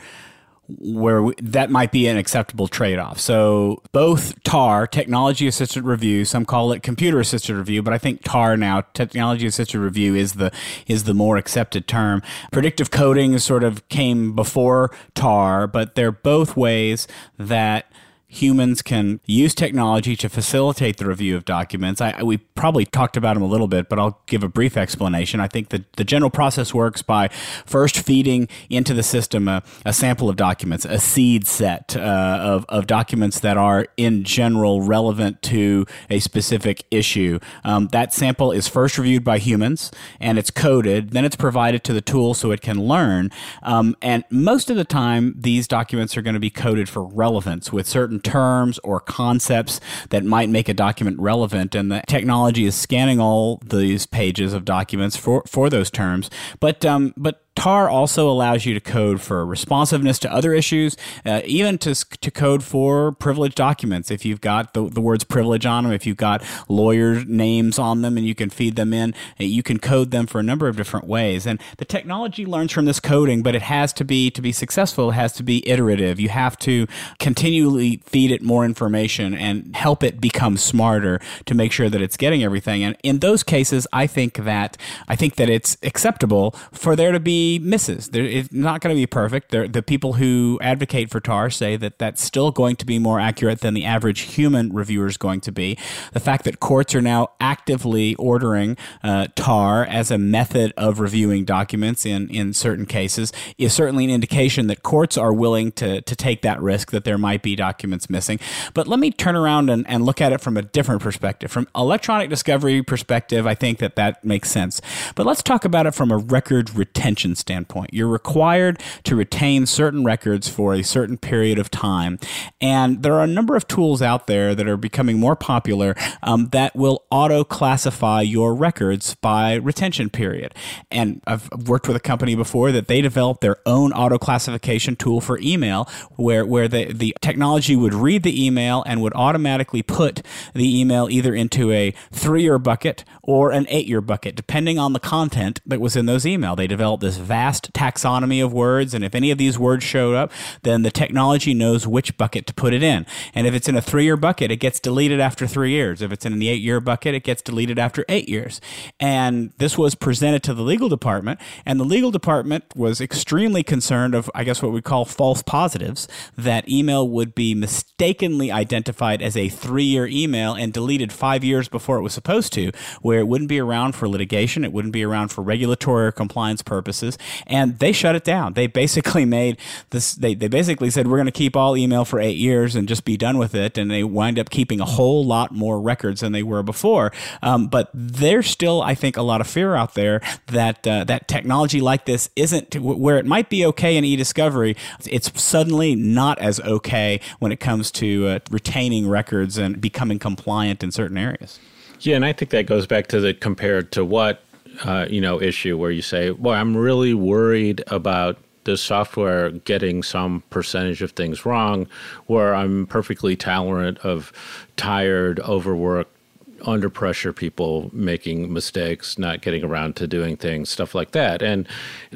where 0.67 1.22
we, 1.22 1.36
that 1.41 1.69
might 1.69 1.91
be 1.91 2.07
an 2.07 2.17
acceptable 2.17 2.67
trade-off. 2.67 3.19
So 3.19 3.84
both 3.91 4.41
TAR, 4.43 4.88
technology 4.88 5.48
assisted 5.48 5.84
review, 5.84 6.25
some 6.25 6.45
call 6.45 6.72
it 6.72 6.81
computer 6.81 7.19
assisted 7.19 7.55
review, 7.55 7.84
but 7.84 7.93
I 7.93 8.00
think 8.00 8.24
TAR 8.24 8.57
now, 8.57 8.81
technology 8.93 9.45
assisted 9.45 9.79
review 9.79 10.15
is 10.15 10.34
the 10.34 10.51
is 10.88 11.03
the 11.03 11.13
more 11.13 11.38
accepted 11.38 11.88
term. 11.88 12.24
Predictive 12.51 12.89
coding 12.89 13.38
sort 13.38 13.63
of 13.63 13.88
came 13.89 14.36
before 14.36 14.89
TAR, 15.13 15.67
but 15.67 15.95
they're 15.95 16.12
both 16.12 16.57
ways 16.57 17.07
that 17.38 17.91
humans 18.35 18.81
can 18.81 19.19
use 19.25 19.55
technology 19.55 20.15
to 20.15 20.29
facilitate 20.29 20.97
the 20.97 21.05
review 21.05 21.35
of 21.35 21.45
documents. 21.45 22.01
I, 22.01 22.21
we 22.23 22.37
probably 22.37 22.85
talked 22.85 23.17
about 23.17 23.35
them 23.35 23.43
a 23.43 23.47
little 23.47 23.67
bit, 23.67 23.89
but 23.89 23.99
I'll 23.99 24.21
give 24.25 24.43
a 24.43 24.49
brief 24.49 24.77
explanation. 24.77 25.39
I 25.39 25.47
think 25.47 25.69
that 25.69 25.91
the 25.93 26.03
general 26.03 26.29
process 26.29 26.73
works 26.73 27.01
by 27.01 27.29
first 27.65 27.97
feeding 27.97 28.47
into 28.69 28.93
the 28.93 29.03
system 29.03 29.47
a, 29.47 29.63
a 29.85 29.93
sample 29.93 30.29
of 30.29 30.35
documents, 30.35 30.85
a 30.85 30.99
seed 30.99 31.47
set 31.47 31.95
uh, 31.95 31.99
of, 31.99 32.65
of 32.69 32.87
documents 32.87 33.39
that 33.39 33.57
are 33.57 33.87
in 33.97 34.23
general 34.23 34.81
relevant 34.81 35.41
to 35.43 35.85
a 36.09 36.19
specific 36.19 36.85
issue. 36.91 37.39
Um, 37.63 37.87
that 37.87 38.13
sample 38.13 38.51
is 38.51 38.67
first 38.67 38.97
reviewed 38.97 39.23
by 39.23 39.37
humans 39.37 39.91
and 40.19 40.37
it's 40.37 40.51
coded, 40.51 41.11
then 41.11 41.25
it's 41.25 41.35
provided 41.35 41.83
to 41.85 41.93
the 41.93 42.01
tool 42.01 42.33
so 42.33 42.51
it 42.51 42.61
can 42.61 42.79
learn. 42.79 43.31
Um, 43.63 43.95
and 44.01 44.23
most 44.29 44.69
of 44.69 44.75
the 44.75 44.83
time, 44.83 45.35
these 45.37 45.67
documents 45.67 46.17
are 46.17 46.21
going 46.21 46.33
to 46.33 46.39
be 46.39 46.49
coded 46.49 46.89
for 46.89 47.05
relevance 47.05 47.71
with 47.71 47.87
certain 47.87 48.19
terms 48.25 48.79
or 48.84 49.00
concepts 49.00 49.79
that 50.10 50.25
might 50.25 50.50
make 50.50 50.67
a 50.67 50.74
document 50.74 51.20
relevant. 51.20 51.75
And 51.75 51.91
the 51.91 52.03
technology 52.08 52.65
is 52.65 52.75
scanning 52.75 53.20
all 53.20 53.62
these 53.63 54.05
pages 54.05 54.51
of 54.53 54.65
documents 54.65 55.15
for, 55.15 55.44
for 55.48 55.70
those 55.70 55.89
terms. 55.89 56.29
But, 56.60 56.84
um, 56.84 57.13
but 57.15 57.44
tar 57.55 57.89
also 57.89 58.29
allows 58.29 58.65
you 58.65 58.74
to 58.74 58.79
code 58.79 59.21
for 59.21 59.45
responsiveness 59.45 60.19
to 60.19 60.31
other 60.31 60.53
issues, 60.53 60.97
uh, 61.25 61.41
even 61.45 61.77
to, 61.79 61.95
to 61.95 62.29
code 62.29 62.63
for 62.63 63.13
privileged 63.13 63.55
documents. 63.55 64.12
If 64.12 64.25
you've 64.25 64.41
got 64.41 64.74
the, 64.74 64.89
the 64.89 65.01
words 65.01 65.24
privilege 65.24 65.65
on 65.65 65.85
them, 65.85 65.93
if 65.93 66.05
you've 66.05 66.17
got 66.17 66.43
lawyer 66.67 67.24
names 67.24 67.79
on 67.79 68.01
them 68.01 68.17
and 68.17 68.27
you 68.27 68.35
can 68.35 68.50
feed 68.50 68.75
them 68.75 68.93
in, 68.93 69.13
uh, 69.39 69.45
you 69.45 69.63
can 69.63 69.79
code 69.79 70.12
them 70.12 70.27
for 70.27 70.39
a 70.39 70.43
number 70.43 70.67
of 70.67 70.75
different 70.75 71.07
ways. 71.07 71.47
And 71.47 71.62
the 71.77 71.85
technology 71.85 72.45
learns 72.45 72.71
from 72.71 72.85
this 72.85 73.00
coding, 73.00 73.41
but 73.41 73.55
it 73.55 73.62
has 73.63 73.93
to 73.93 74.03
be, 74.03 74.29
to 74.31 74.41
be 74.41 74.51
successful, 74.51 75.12
it 75.12 75.13
has 75.13 75.33
to 75.33 75.43
be 75.43 75.67
iterative. 75.67 76.19
You 76.19 76.29
have 76.29 76.57
to 76.59 76.88
continually 77.19 78.01
feed 78.05 78.31
it 78.31 78.41
more 78.41 78.65
information 78.65 79.33
and 79.33 79.75
help 79.75 80.03
it 80.03 80.19
become 80.19 80.57
smarter 80.57 81.19
to 81.45 81.55
make 81.55 81.71
sure 81.71 81.89
that 81.89 82.01
it's 82.01 82.17
getting 82.17 82.43
everything. 82.43 82.83
And 82.83 82.97
in 83.01 83.19
those 83.19 83.43
cases, 83.43 83.88
I 83.93 84.07
think 84.07 84.35
that, 84.43 84.77
I 85.07 85.15
think 85.15 85.35
that 85.35 85.50
it's 85.50 85.77
acceptable 85.83 86.51
for 86.74 86.95
there 86.95 87.13
to 87.13 87.19
be 87.19 87.44
misses. 87.59 88.09
There, 88.09 88.23
it's 88.23 88.51
not 88.51 88.81
going 88.81 88.95
to 88.95 88.99
be 88.99 89.05
perfect. 89.05 89.51
There, 89.51 89.67
the 89.67 89.83
people 89.83 90.13
who 90.13 90.59
advocate 90.61 91.09
for 91.09 91.19
TAR 91.19 91.49
say 91.49 91.75
that 91.77 91.99
that's 91.99 92.23
still 92.23 92.51
going 92.51 92.75
to 92.77 92.85
be 92.85 92.99
more 92.99 93.19
accurate 93.19 93.61
than 93.61 93.73
the 93.73 93.85
average 93.85 94.21
human 94.21 94.73
reviewer 94.73 95.07
is 95.07 95.17
going 95.17 95.41
to 95.41 95.51
be. 95.51 95.77
The 96.13 96.19
fact 96.19 96.45
that 96.45 96.59
courts 96.59 96.95
are 96.95 97.01
now 97.01 97.29
actively 97.39 98.15
ordering 98.15 98.77
uh, 99.03 99.27
TAR 99.35 99.85
as 99.85 100.11
a 100.11 100.17
method 100.17 100.73
of 100.77 100.99
reviewing 100.99 101.45
documents 101.45 102.05
in, 102.05 102.29
in 102.29 102.53
certain 102.53 102.85
cases 102.85 103.31
is 103.57 103.73
certainly 103.73 104.05
an 104.05 104.11
indication 104.11 104.67
that 104.67 104.83
courts 104.83 105.17
are 105.17 105.33
willing 105.33 105.71
to, 105.73 106.01
to 106.01 106.15
take 106.15 106.41
that 106.41 106.61
risk 106.61 106.91
that 106.91 107.03
there 107.03 107.17
might 107.17 107.43
be 107.43 107.55
documents 107.55 108.09
missing. 108.09 108.39
But 108.73 108.87
let 108.87 108.99
me 108.99 109.11
turn 109.11 109.35
around 109.35 109.69
and, 109.69 109.87
and 109.87 110.05
look 110.05 110.21
at 110.21 110.31
it 110.33 110.41
from 110.41 110.57
a 110.57 110.61
different 110.61 111.01
perspective. 111.01 111.51
From 111.51 111.67
electronic 111.75 112.29
discovery 112.29 112.81
perspective, 112.81 113.45
I 113.45 113.55
think 113.55 113.79
that 113.79 113.95
that 113.95 114.23
makes 114.23 114.49
sense. 114.49 114.81
But 115.15 115.25
let's 115.25 115.43
talk 115.43 115.65
about 115.65 115.85
it 115.85 115.93
from 115.93 116.11
a 116.11 116.17
record 116.17 116.73
retention 116.73 117.34
standpoint. 117.35 117.93
You're 117.93 118.07
required 118.07 118.81
to 119.03 119.15
retain 119.15 119.65
certain 119.65 120.03
records 120.03 120.47
for 120.47 120.73
a 120.73 120.83
certain 120.83 121.17
period 121.17 121.59
of 121.59 121.69
time. 121.71 122.19
And 122.61 123.03
there 123.03 123.13
are 123.13 123.23
a 123.23 123.27
number 123.27 123.55
of 123.55 123.67
tools 123.67 124.01
out 124.01 124.27
there 124.27 124.55
that 124.55 124.67
are 124.67 124.77
becoming 124.77 125.19
more 125.19 125.35
popular 125.35 125.95
um, 126.23 126.49
that 126.49 126.75
will 126.75 127.03
auto 127.11 127.43
classify 127.43 128.21
your 128.21 128.53
records 128.55 129.15
by 129.15 129.55
retention 129.55 130.09
period. 130.09 130.53
And 130.91 131.21
I've 131.27 131.49
worked 131.67 131.87
with 131.87 131.97
a 131.97 132.01
company 132.01 132.35
before 132.35 132.71
that 132.71 132.87
they 132.87 133.01
developed 133.01 133.41
their 133.41 133.57
own 133.65 133.91
auto 133.93 134.17
classification 134.17 134.95
tool 134.95 135.21
for 135.21 135.39
email 135.39 135.89
where, 136.15 136.45
where 136.45 136.67
the, 136.67 136.91
the 136.93 137.15
technology 137.21 137.75
would 137.75 137.93
read 137.93 138.23
the 138.23 138.45
email 138.45 138.83
and 138.85 139.01
would 139.01 139.13
automatically 139.13 139.83
put 139.83 140.21
the 140.53 140.79
email 140.79 141.07
either 141.09 141.33
into 141.33 141.71
a 141.71 141.93
three 142.11 142.43
year 142.43 142.59
bucket 142.59 143.03
or 143.21 143.51
an 143.51 143.65
eight 143.69 143.87
year 143.87 144.01
bucket, 144.01 144.35
depending 144.35 144.79
on 144.79 144.93
the 144.93 144.99
content 144.99 145.61
that 145.65 145.81
was 145.81 145.95
in 145.95 146.05
those 146.05 146.25
email. 146.25 146.55
They 146.55 146.67
developed 146.67 147.01
this 147.01 147.17
vast 147.25 147.74
taxonomy 147.74 148.44
of 148.44 148.53
words, 148.53 148.94
and 148.94 149.03
if 149.03 149.15
any 149.15 149.32
of 149.32 149.38
these 149.38 149.60
words 149.60 149.84
showed 149.84 150.15
up, 150.15 150.32
then 150.63 150.84
the 150.84 150.91
technology 150.91 151.53
knows 151.53 151.86
which 151.86 152.17
bucket 152.17 152.48
to 152.48 152.53
put 152.53 152.74
it 152.74 152.84
in. 152.84 153.05
And 153.34 153.48
if 153.48 153.53
it's 153.53 153.67
in 153.67 153.75
a 153.75 153.82
three 153.82 154.05
year 154.05 154.17
bucket, 154.17 154.51
it 154.51 154.58
gets 154.58 154.79
deleted 154.79 155.20
after 155.20 155.48
three 155.48 155.72
years. 155.72 156.01
If 156.01 156.12
it's 156.12 156.25
in 156.25 156.38
the 156.39 156.48
eight 156.48 156.62
year 156.62 156.79
bucket, 156.79 157.15
it 157.15 157.24
gets 157.24 157.41
deleted 157.41 157.79
after 157.79 158.05
eight 158.08 158.29
years. 158.29 158.62
And 159.00 159.51
this 159.58 159.77
was 159.77 159.96
presented 159.96 160.44
to 160.44 160.53
the 160.53 160.62
legal 160.62 160.89
department, 160.89 161.39
and 161.65 161.79
the 161.79 161.84
legal 161.84 162.12
department 162.12 162.63
was 162.75 163.01
extremely 163.01 163.63
concerned 163.63 164.15
of, 164.15 164.29
I 164.36 164.44
guess, 164.44 164.62
what 164.62 164.72
we 164.72 164.82
call 164.82 165.05
false 165.05 165.41
positives 165.41 166.08
that 166.38 166.70
email 166.70 167.08
would 167.10 167.36
be 167.36 167.55
mistakenly 167.55 168.51
identified 168.51 169.22
as 169.22 169.36
a 169.36 169.50
three 169.50 169.84
year 169.84 170.08
email 170.08 170.53
and 170.53 170.72
deleted 170.72 171.12
five 171.12 171.44
years 171.44 171.67
before 171.67 171.98
it 171.98 172.01
was 172.01 172.13
supposed 172.13 172.53
to, 172.53 172.72
where 173.01 173.20
it 173.20 173.27
wouldn't 173.27 173.50
be 173.50 173.60
around 173.60 173.96
for 173.96 174.08
litigation, 174.08 174.63
it 174.63 174.72
wouldn't 174.72 174.94
be 174.94 175.03
around 175.03 175.29
for 175.29 175.41
regulatory 175.41 176.08
or 176.08 176.12
compliance 176.12 176.62
purposes 176.62 177.14
and 177.48 177.79
they 177.79 177.91
shut 177.91 178.15
it 178.15 178.24
down. 178.24 178.53
They 178.53 178.67
basically 178.67 179.25
made 179.39 179.57
this. 179.89 180.15
They 180.15 180.36
they 180.36 180.48
basically 180.48 180.89
said 180.89 181.07
we're 181.07 181.17
going 181.17 181.25
to 181.25 181.31
keep 181.31 181.55
all 181.55 181.77
email 181.77 182.05
for 182.05 182.19
eight 182.19 182.38
years 182.38 182.75
and 182.75 182.88
just 182.88 183.05
be 183.05 183.17
done 183.17 183.38
with 183.38 183.55
it, 183.55 183.77
and 183.77 183.89
they 183.89 184.03
wind 184.03 184.39
up 184.39 184.50
keeping 184.50 184.79
a 184.79 184.86
whole 184.86 185.25
lot 185.25 185.51
more 185.51 185.79
records 185.79 186.22
than 186.22 186.31
they 186.31 186.43
were 186.43 186.63
before. 186.63 187.12
Um, 187.41 187.67
but 187.67 187.89
there's 187.93 188.48
still, 188.48 188.81
I 188.81 188.95
think, 188.95 189.17
a 189.17 189.22
lot 189.22 189.41
of 189.41 189.48
fear 189.48 189.75
out 189.75 189.93
there 189.93 190.22
that 190.48 190.86
uh, 190.88 191.03
that 191.05 191.27
technology 191.27 191.81
like 191.81 192.05
this 192.05 192.29
isn't 192.36 192.75
where 192.75 193.17
it 193.17 193.25
might 193.25 193.50
be 193.50 193.65
okay 193.65 193.98
in 193.98 194.03
e-discovery. 194.03 194.75
It's 195.05 195.31
suddenly 195.41 195.95
not 195.95 196.39
as 196.39 196.60
okay 196.62 197.19
when 197.39 197.51
it 197.51 197.60
comes 197.60 197.91
to 197.91 198.27
uh, 198.27 198.39
retaining 198.50 199.07
records 199.07 199.57
and 199.57 199.79
becoming 199.79 200.19
compliant 200.19 200.84
in 200.84 200.91
certain 200.91 201.17
areas. 201.17 201.60
Yeah, 202.01 202.15
and 202.15 202.25
I 202.25 202.34
think 202.34 202.51
that 202.51 202.65
goes 202.67 202.86
back 202.86 203.07
to 203.07 203.19
the 203.19 203.34
compared 203.34 203.91
to 203.93 204.05
what 204.05 204.43
uh, 204.84 205.08
you 205.10 205.22
know 205.22 205.41
issue 205.41 205.77
where 205.77 205.91
you 205.91 206.01
say, 206.01 206.32
"Well, 206.32 206.53
I'm 206.53 206.75
really 206.75 207.13
worried 207.13 207.84
about 207.88 208.38
the 208.63 208.77
software 208.77 209.51
getting 209.51 210.01
some 210.01 210.44
percentage 210.50 211.01
of 211.01 211.12
things 211.12 211.46
wrong," 211.46 211.88
where 212.27 212.55
I'm 212.55 212.88
perfectly 212.88 213.36
tolerant 213.36 214.00
of 214.00 214.32
tired, 214.75 215.39
overworked 215.41 216.14
under 216.63 216.89
pressure 216.89 217.33
people 217.33 217.89
making 217.93 218.51
mistakes, 218.51 219.17
not 219.17 219.41
getting 219.41 219.63
around 219.63 219.95
to 219.97 220.07
doing 220.07 220.38
things, 220.38 220.69
stuff 220.69 220.95
like 220.95 221.12
that. 221.12 221.41
And 221.41 221.67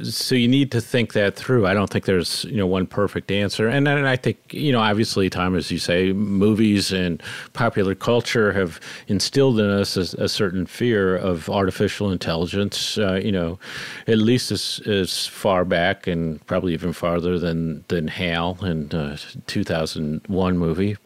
so 0.04 0.36
you 0.36 0.48
need 0.48 0.72
to 0.72 0.82
think 0.82 1.14
that 1.14 1.36
through. 1.36 1.68
I 1.68 1.74
don't 1.74 1.90
think 1.90 2.06
there's, 2.06 2.46
you 2.46 2.58
know, 2.58 2.68
one 2.68 2.88
perfect 2.88 3.32
answer. 3.32 3.68
And, 3.68 3.88
and 3.88 4.08
I 4.08 4.16
think, 4.16 4.38
you 4.52 4.72
know, 4.72 4.80
obviously, 4.80 5.30
Tom, 5.30 5.56
as 5.56 5.72
you 5.72 5.80
say, 5.80 6.14
movies 6.14 6.92
and 6.92 7.22
popular 7.54 7.96
culture 7.96 8.54
have 8.54 8.80
instilled 9.08 9.60
in 9.60 9.70
us 9.70 9.98
a, 9.98 10.24
a 10.24 10.30
certain 10.30 10.66
fear 10.66 11.16
of 11.16 11.50
artificial 11.50 12.12
intelligence, 12.12 12.98
uh, 12.98 13.20
you 13.24 13.32
know, 13.32 13.60
at 14.08 14.18
least 14.18 14.52
as, 14.52 14.82
as 14.86 15.28
far 15.28 15.66
back 15.66 16.08
and 16.08 16.46
probably 16.48 16.74
even 16.74 16.94
farther 16.94 17.38
than, 17.38 17.84
than 17.88 18.08
HAL 18.08 18.58
in 18.64 18.92
uh, 18.92 19.18
2001 19.48 20.58
movie 20.58 20.98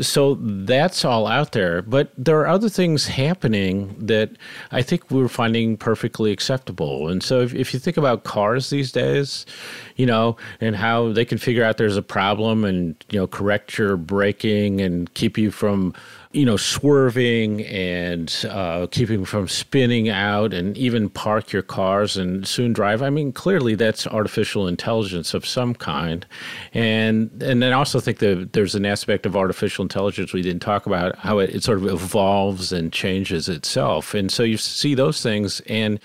So 0.00 0.34
that's 0.40 1.04
all 1.04 1.26
out 1.26 1.52
there. 1.52 1.82
But 1.82 2.12
there 2.16 2.38
are 2.40 2.46
other 2.46 2.68
things 2.68 3.06
happening 3.06 3.94
that 3.98 4.30
I 4.70 4.82
think 4.82 5.10
we're 5.10 5.28
finding 5.28 5.76
perfectly 5.76 6.30
acceptable. 6.30 7.08
And 7.08 7.22
so 7.22 7.40
if, 7.40 7.54
if 7.54 7.72
you 7.72 7.80
think 7.80 7.96
about 7.96 8.24
cars 8.24 8.70
these 8.70 8.92
days, 8.92 9.46
you 9.96 10.06
know, 10.06 10.36
and 10.60 10.76
how 10.76 11.12
they 11.12 11.24
can 11.24 11.38
figure 11.38 11.64
out 11.64 11.76
there's 11.76 11.96
a 11.96 12.02
problem 12.02 12.64
and, 12.64 12.94
you 13.10 13.18
know, 13.18 13.26
correct 13.26 13.78
your 13.78 13.96
braking 13.96 14.80
and 14.80 15.12
keep 15.14 15.38
you 15.38 15.50
from 15.50 15.94
you 16.32 16.44
know, 16.44 16.58
swerving 16.58 17.64
and 17.64 18.44
uh, 18.50 18.86
keeping 18.90 19.24
from 19.24 19.48
spinning 19.48 20.10
out 20.10 20.52
and 20.52 20.76
even 20.76 21.08
park 21.08 21.52
your 21.52 21.62
cars 21.62 22.18
and 22.18 22.46
soon 22.46 22.74
drive. 22.74 23.00
I 23.00 23.08
mean, 23.08 23.32
clearly 23.32 23.74
that's 23.74 24.06
artificial 24.06 24.68
intelligence 24.68 25.32
of 25.32 25.46
some 25.46 25.74
kind. 25.74 26.26
And 26.74 27.30
and 27.42 27.62
then 27.62 27.72
I 27.72 27.76
also 27.76 27.98
think 27.98 28.18
that 28.18 28.52
there's 28.52 28.74
an 28.74 28.84
aspect 28.84 29.24
of 29.24 29.36
artificial 29.36 29.82
intelligence 29.82 30.34
we 30.34 30.42
didn't 30.42 30.60
talk 30.60 30.84
about, 30.84 31.16
how 31.18 31.38
it, 31.38 31.50
it 31.54 31.64
sort 31.64 31.78
of 31.78 31.86
evolves 31.86 32.72
and 32.72 32.92
changes 32.92 33.48
itself. 33.48 34.12
And 34.12 34.30
so 34.30 34.42
you 34.42 34.58
see 34.58 34.94
those 34.94 35.22
things 35.22 35.60
and 35.60 35.98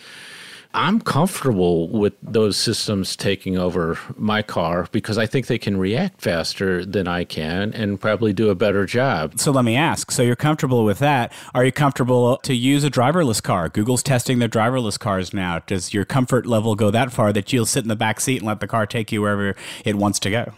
I'm 0.75 0.99
comfortable 1.01 1.87
with 1.87 2.13
those 2.23 2.57
systems 2.57 3.15
taking 3.15 3.57
over 3.57 3.99
my 4.17 4.41
car 4.41 4.87
because 4.91 5.19
I 5.19 5.27
think 5.27 5.45
they 5.45 5.59
can 5.59 5.77
react 5.77 6.21
faster 6.21 6.83
than 6.83 7.07
I 7.07 7.25
can 7.25 7.73
and 7.73 8.01
probably 8.01 8.33
do 8.33 8.49
a 8.49 8.55
better 8.55 8.85
job. 8.87 9.39
So 9.39 9.51
let 9.51 9.65
me 9.65 9.75
ask 9.75 10.09
so 10.09 10.23
you're 10.23 10.35
comfortable 10.35 10.83
with 10.83 10.97
that. 10.99 11.31
Are 11.53 11.63
you 11.63 11.71
comfortable 11.71 12.37
to 12.37 12.55
use 12.55 12.83
a 12.83 12.89
driverless 12.89 13.41
car? 13.41 13.69
Google's 13.69 14.01
testing 14.01 14.39
their 14.39 14.49
driverless 14.49 14.97
cars 14.97 15.33
now. 15.33 15.59
Does 15.59 15.93
your 15.93 16.05
comfort 16.05 16.47
level 16.47 16.73
go 16.73 16.89
that 16.89 17.11
far 17.11 17.31
that 17.33 17.53
you'll 17.53 17.67
sit 17.67 17.83
in 17.83 17.89
the 17.89 17.95
back 17.95 18.19
seat 18.19 18.37
and 18.37 18.47
let 18.47 18.59
the 18.59 18.67
car 18.67 18.87
take 18.87 19.11
you 19.11 19.21
wherever 19.21 19.55
it 19.85 19.95
wants 19.95 20.17
to 20.19 20.31
go? 20.31 20.53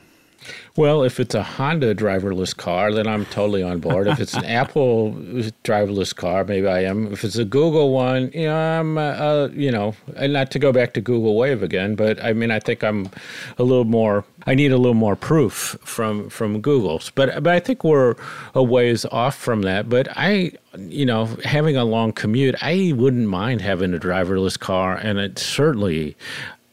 Well, 0.75 1.03
if 1.03 1.19
it's 1.19 1.33
a 1.33 1.43
Honda 1.43 1.95
driverless 1.95 2.55
car, 2.55 2.91
then 2.91 3.07
I'm 3.07 3.25
totally 3.25 3.63
on 3.63 3.79
board. 3.79 4.07
if 4.07 4.19
it's 4.19 4.33
an 4.33 4.45
Apple 4.61 5.13
driverless 5.63 6.13
car, 6.13 6.43
maybe 6.43 6.67
I 6.67 6.83
am. 6.83 7.13
If 7.13 7.23
it's 7.23 7.37
a 7.37 7.45
Google 7.45 7.91
one, 7.91 8.31
you 8.33 8.47
know, 8.47 8.55
I'm, 8.55 8.97
uh, 8.97 9.01
uh, 9.01 9.49
you 9.53 9.71
know, 9.71 9.95
and 10.15 10.33
not 10.33 10.51
to 10.51 10.59
go 10.59 10.71
back 10.71 10.93
to 10.93 11.01
Google 11.01 11.35
Wave 11.35 11.63
again, 11.63 11.95
but 11.95 12.21
I 12.23 12.33
mean, 12.33 12.51
I 12.51 12.59
think 12.59 12.83
I'm 12.83 13.09
a 13.57 13.63
little 13.63 13.85
more. 13.85 14.25
I 14.47 14.53
need 14.53 14.71
a 14.71 14.77
little 14.77 14.93
more 14.93 15.15
proof 15.15 15.77
from 15.83 16.29
from 16.29 16.61
Google's, 16.61 17.09
but 17.09 17.41
but 17.43 17.53
I 17.53 17.59
think 17.59 17.83
we're 17.83 18.15
a 18.53 18.63
ways 18.63 19.05
off 19.05 19.35
from 19.35 19.61
that. 19.63 19.89
But 19.89 20.07
I, 20.15 20.51
you 20.77 21.05
know, 21.05 21.25
having 21.43 21.77
a 21.77 21.85
long 21.85 22.11
commute, 22.11 22.55
I 22.61 22.93
wouldn't 22.95 23.27
mind 23.27 23.61
having 23.61 23.93
a 23.93 23.97
driverless 23.97 24.59
car, 24.59 24.95
and 24.95 25.19
it 25.19 25.39
certainly 25.39 26.15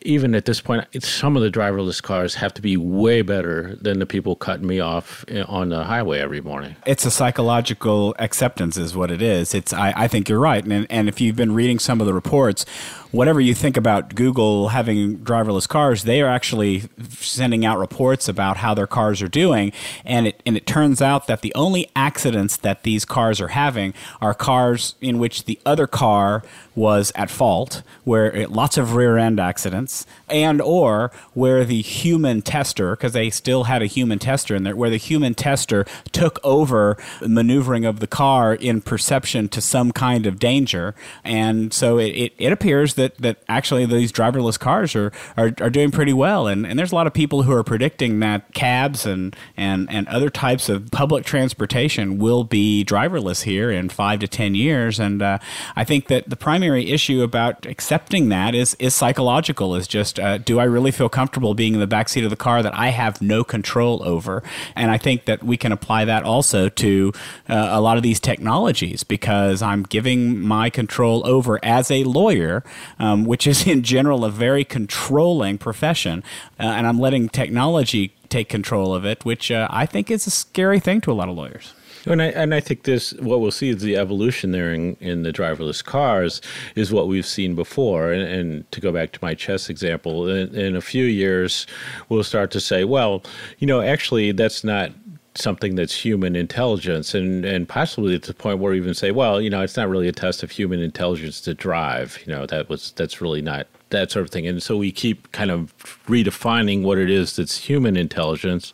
even 0.04 0.34
at 0.34 0.44
this 0.44 0.60
point, 0.60 0.86
some 1.02 1.36
of 1.36 1.42
the 1.42 1.50
driverless 1.50 2.02
cars 2.02 2.34
have 2.36 2.54
to 2.54 2.62
be 2.62 2.76
way 2.76 3.22
better 3.22 3.76
than 3.80 3.98
the 3.98 4.06
people 4.06 4.36
cutting 4.36 4.66
me 4.66 4.80
off 4.80 5.24
eh, 5.28 5.44
on 5.46 5.70
the 5.70 5.84
highway 5.84 6.20
every 6.20 6.40
morning. 6.40 6.76
It's 6.86 7.04
a 7.04 7.10
psychological 7.10 8.14
acceptance, 8.18 8.76
is 8.76 8.94
what 8.94 9.10
it 9.10 9.22
is. 9.22 9.54
It's 9.54 9.72
I, 9.72 9.92
I 9.96 10.08
think 10.08 10.28
you're 10.28 10.40
right, 10.40 10.64
and 10.64 10.86
and 10.90 11.08
if 11.08 11.20
you've 11.20 11.36
been 11.36 11.54
reading 11.54 11.78
some 11.78 12.00
of 12.00 12.06
the 12.06 12.14
reports, 12.14 12.64
whatever 13.12 13.40
you 13.40 13.54
think 13.54 13.76
about 13.76 14.14
Google 14.14 14.68
having 14.68 15.18
driverless 15.18 15.68
cars, 15.68 16.04
they 16.04 16.20
are 16.22 16.28
actually 16.28 16.84
sending 17.10 17.64
out 17.64 17.78
reports 17.78 18.28
about 18.28 18.56
how 18.56 18.74
their 18.74 18.86
cars 18.86 19.22
are 19.22 19.28
doing, 19.28 19.72
and 20.04 20.26
it 20.26 20.42
and 20.44 20.56
it 20.56 20.66
turns 20.66 21.00
out 21.00 21.26
that 21.28 21.42
the 21.42 21.54
only 21.54 21.88
accidents 21.94 22.56
that 22.56 22.82
these 22.82 23.04
cars 23.04 23.40
are 23.40 23.48
having 23.48 23.94
are 24.20 24.34
cars 24.34 24.96
in 25.00 25.18
which 25.18 25.44
the 25.44 25.58
other 25.64 25.86
car 25.86 26.42
was 26.74 27.12
at 27.14 27.30
fault, 27.30 27.82
where 28.04 28.34
it, 28.34 28.50
lots 28.50 28.78
of 28.78 28.94
rear 28.94 29.18
end 29.18 29.38
accidents, 29.38 30.06
and 30.32 30.60
or 30.60 31.12
where 31.34 31.64
the 31.64 31.82
human 31.82 32.42
tester, 32.42 32.96
because 32.96 33.12
they 33.12 33.30
still 33.30 33.64
had 33.64 33.82
a 33.82 33.86
human 33.86 34.18
tester 34.18 34.56
in 34.56 34.64
there, 34.64 34.74
where 34.74 34.90
the 34.90 34.96
human 34.96 35.34
tester 35.34 35.84
took 36.10 36.40
over 36.42 36.96
maneuvering 37.20 37.84
of 37.84 38.00
the 38.00 38.06
car 38.06 38.54
in 38.54 38.80
perception 38.80 39.48
to 39.48 39.60
some 39.60 39.92
kind 39.92 40.26
of 40.26 40.38
danger, 40.38 40.94
and 41.22 41.72
so 41.72 41.98
it, 41.98 42.10
it, 42.10 42.32
it 42.38 42.52
appears 42.52 42.94
that 42.94 43.16
that, 43.18 43.38
actually 43.48 43.86
these 43.86 44.12
driverless 44.12 44.58
cars 44.58 44.94
are, 44.94 45.12
are, 45.36 45.52
are 45.60 45.70
doing 45.70 45.90
pretty 45.90 46.12
well. 46.12 46.46
And, 46.46 46.66
and 46.66 46.78
there's 46.78 46.92
a 46.92 46.94
lot 46.94 47.06
of 47.06 47.12
people 47.12 47.42
who 47.42 47.52
are 47.52 47.64
predicting 47.64 48.20
that 48.20 48.52
cabs 48.54 49.06
and, 49.06 49.34
and, 49.56 49.90
and 49.90 50.08
other 50.08 50.30
types 50.30 50.68
of 50.68 50.90
public 50.90 51.24
transportation 51.24 52.18
will 52.18 52.44
be 52.44 52.84
driverless 52.86 53.42
here 53.42 53.70
in 53.70 53.88
five 53.88 54.20
to 54.20 54.28
10 54.28 54.54
years. 54.54 54.98
And 54.98 55.22
uh, 55.22 55.38
I 55.76 55.84
think 55.84 56.08
that 56.08 56.28
the 56.28 56.36
primary 56.36 56.90
issue 56.90 57.22
about 57.22 57.66
accepting 57.66 58.28
that 58.30 58.54
is, 58.54 58.74
is 58.78 58.94
psychological, 58.94 59.74
is 59.74 59.86
just 59.86 60.18
uh, 60.22 60.38
do 60.38 60.58
I 60.58 60.64
really 60.64 60.90
feel 60.90 61.08
comfortable 61.08 61.54
being 61.54 61.74
in 61.74 61.80
the 61.80 61.86
backseat 61.86 62.24
of 62.24 62.30
the 62.30 62.36
car 62.36 62.62
that 62.62 62.74
I 62.74 62.88
have 62.88 63.20
no 63.20 63.44
control 63.44 64.02
over? 64.04 64.42
And 64.76 64.90
I 64.90 64.98
think 64.98 65.24
that 65.26 65.42
we 65.42 65.56
can 65.56 65.72
apply 65.72 66.04
that 66.06 66.22
also 66.22 66.68
to 66.68 67.12
uh, 67.48 67.68
a 67.70 67.80
lot 67.80 67.96
of 67.96 68.02
these 68.02 68.20
technologies 68.20 69.04
because 69.04 69.62
I'm 69.62 69.82
giving 69.82 70.40
my 70.40 70.70
control 70.70 71.26
over 71.26 71.58
as 71.62 71.90
a 71.90 72.04
lawyer 72.04 72.62
um, 72.98 73.24
which 73.24 73.46
is 73.46 73.66
in 73.72 73.82
general 73.82 74.24
a 74.24 74.30
very 74.30 74.64
controlling 74.64 75.58
profession, 75.58 76.22
uh, 76.58 76.64
and 76.64 76.86
I'm 76.86 76.98
letting 76.98 77.28
technology 77.28 78.14
take 78.28 78.48
control 78.48 78.94
of 78.94 79.04
it, 79.04 79.24
which 79.24 79.50
uh, 79.50 79.68
I 79.70 79.86
think 79.86 80.10
is 80.10 80.26
a 80.26 80.30
scary 80.30 80.80
thing 80.80 81.00
to 81.02 81.12
a 81.12 81.14
lot 81.14 81.28
of 81.28 81.36
lawyers. 81.36 81.74
And 82.06 82.20
I, 82.20 82.26
and 82.26 82.54
I 82.54 82.60
think 82.60 82.82
this, 82.82 83.12
what 83.14 83.40
we'll 83.40 83.50
see 83.50 83.70
is 83.70 83.82
the 83.82 83.96
evolution 83.96 84.50
there 84.50 84.72
in, 84.72 84.96
in 85.00 85.22
the 85.22 85.32
driverless 85.32 85.84
cars 85.84 86.40
is 86.74 86.92
what 86.92 87.08
we've 87.08 87.26
seen 87.26 87.54
before. 87.54 88.12
And, 88.12 88.22
and 88.22 88.72
to 88.72 88.80
go 88.80 88.92
back 88.92 89.12
to 89.12 89.18
my 89.22 89.34
chess 89.34 89.68
example, 89.68 90.28
in, 90.28 90.54
in, 90.54 90.76
a 90.76 90.80
few 90.80 91.04
years, 91.04 91.66
we'll 92.08 92.24
start 92.24 92.50
to 92.52 92.60
say, 92.60 92.84
well, 92.84 93.22
you 93.58 93.66
know, 93.66 93.80
actually, 93.80 94.32
that's 94.32 94.64
not 94.64 94.90
something 95.34 95.76
that's 95.76 95.94
human 95.94 96.36
intelligence 96.36 97.14
and 97.14 97.44
and 97.46 97.66
possibly 97.66 98.14
at 98.14 98.24
the 98.24 98.34
point 98.34 98.58
where 98.58 98.72
we 98.72 98.76
even 98.76 98.92
say 98.92 99.10
well 99.10 99.40
you 99.40 99.48
know 99.48 99.62
it's 99.62 99.78
not 99.78 99.88
really 99.88 100.06
a 100.06 100.12
test 100.12 100.42
of 100.42 100.50
human 100.50 100.78
intelligence 100.78 101.40
to 101.40 101.54
drive 101.54 102.18
you 102.26 102.30
know 102.30 102.44
that 102.44 102.68
was 102.68 102.92
that's 102.96 103.22
really 103.22 103.40
not 103.40 103.66
that 103.92 104.10
sort 104.10 104.24
of 104.24 104.30
thing. 104.30 104.46
And 104.46 104.62
so 104.62 104.76
we 104.76 104.92
keep 104.92 105.32
kind 105.32 105.50
of 105.50 105.72
redefining 106.06 106.82
what 106.82 106.98
it 106.98 107.08
is 107.08 107.36
that's 107.36 107.56
human 107.56 107.96
intelligence 107.96 108.72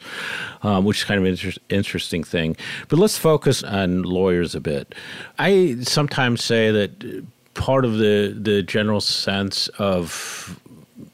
um, 0.62 0.84
which 0.84 0.98
is 0.98 1.04
kind 1.04 1.18
of 1.18 1.24
an 1.24 1.30
inter- 1.30 1.60
interesting 1.68 2.24
thing. 2.24 2.56
But 2.88 2.98
let's 2.98 3.18
focus 3.18 3.62
on 3.62 4.02
lawyers 4.02 4.54
a 4.54 4.60
bit. 4.60 4.94
I 5.38 5.76
sometimes 5.82 6.42
say 6.42 6.70
that 6.70 7.24
part 7.54 7.84
of 7.84 7.98
the 7.98 8.36
the 8.38 8.62
general 8.62 9.00
sense 9.00 9.68
of 9.78 10.60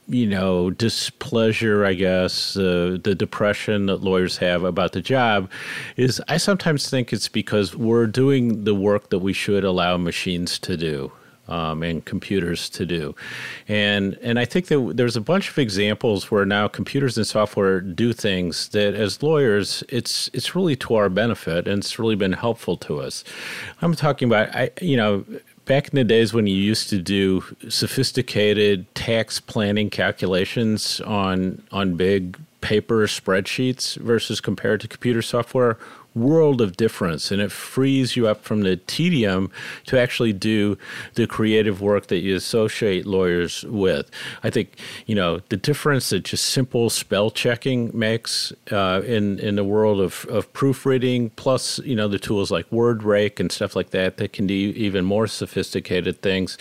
you 0.06 0.26
know, 0.26 0.68
displeasure, 0.68 1.86
I 1.86 1.94
guess, 1.94 2.58
uh, 2.58 2.98
the 3.02 3.14
depression 3.14 3.86
that 3.86 4.02
lawyers 4.02 4.36
have 4.36 4.62
about 4.62 4.92
the 4.92 5.00
job 5.00 5.50
is 5.96 6.20
I 6.28 6.36
sometimes 6.36 6.90
think 6.90 7.10
it's 7.10 7.28
because 7.28 7.74
we're 7.74 8.06
doing 8.06 8.64
the 8.64 8.74
work 8.74 9.08
that 9.08 9.20
we 9.20 9.32
should 9.32 9.64
allow 9.64 9.96
machines 9.96 10.58
to 10.60 10.76
do. 10.76 11.10
Um, 11.46 11.82
and 11.82 12.02
computers 12.04 12.70
to 12.70 12.86
do, 12.86 13.14
and 13.68 14.14
and 14.22 14.38
I 14.38 14.46
think 14.46 14.68
that 14.68 14.92
there's 14.96 15.14
a 15.14 15.20
bunch 15.20 15.50
of 15.50 15.58
examples 15.58 16.30
where 16.30 16.46
now 16.46 16.68
computers 16.68 17.18
and 17.18 17.26
software 17.26 17.82
do 17.82 18.14
things 18.14 18.68
that 18.68 18.94
as 18.94 19.22
lawyers 19.22 19.84
it's 19.90 20.30
it's 20.32 20.54
really 20.54 20.74
to 20.76 20.94
our 20.94 21.10
benefit 21.10 21.68
and 21.68 21.78
it's 21.78 21.98
really 21.98 22.14
been 22.16 22.32
helpful 22.32 22.78
to 22.78 22.98
us. 22.98 23.24
I'm 23.82 23.94
talking 23.94 24.26
about 24.28 24.54
I 24.54 24.70
you 24.80 24.96
know 24.96 25.24
back 25.64 25.88
in 25.88 25.96
the 25.96 26.04
days 26.04 26.32
when 26.32 26.46
you 26.46 26.56
used 26.56 26.90
to 26.90 26.98
do 26.98 27.44
sophisticated 27.68 28.92
tax 28.94 29.40
planning 29.40 29.90
calculations 29.90 31.00
on 31.02 31.62
on 31.72 31.96
big 31.96 32.38
paper 32.60 33.06
spreadsheets 33.06 33.96
versus 33.96 34.40
compared 34.40 34.80
to 34.80 34.88
computer 34.88 35.22
software 35.22 35.78
world 36.14 36.60
of 36.60 36.76
difference 36.76 37.30
and 37.30 37.40
it 37.40 37.50
frees 37.50 38.16
you 38.16 38.26
up 38.26 38.42
from 38.42 38.62
the 38.62 38.76
tedium 38.76 39.50
to 39.86 39.98
actually 39.98 40.32
do 40.32 40.78
the 41.14 41.26
creative 41.26 41.80
work 41.80 42.06
that 42.06 42.18
you 42.18 42.36
associate 42.36 43.06
lawyers 43.06 43.64
with. 43.64 44.10
I 44.42 44.50
think, 44.50 44.76
you 45.06 45.14
know, 45.14 45.40
the 45.48 45.56
difference 45.56 46.10
that 46.10 46.24
just 46.24 46.46
simple 46.46 46.90
spell 46.90 47.30
checking 47.30 47.90
makes 47.96 48.52
uh, 48.70 49.02
in, 49.04 49.38
in 49.40 49.56
the 49.56 49.64
world 49.64 50.00
of, 50.00 50.24
of 50.28 50.52
proofreading, 50.52 51.30
plus, 51.30 51.78
you 51.80 51.96
know, 51.96 52.08
the 52.08 52.18
tools 52.18 52.50
like 52.50 52.68
WordRake 52.70 53.40
and 53.40 53.50
stuff 53.50 53.74
like 53.74 53.90
that 53.90 54.16
that 54.18 54.32
can 54.32 54.46
do 54.46 54.54
even 54.54 55.04
more 55.04 55.26
sophisticated 55.26 56.22
things 56.22 56.56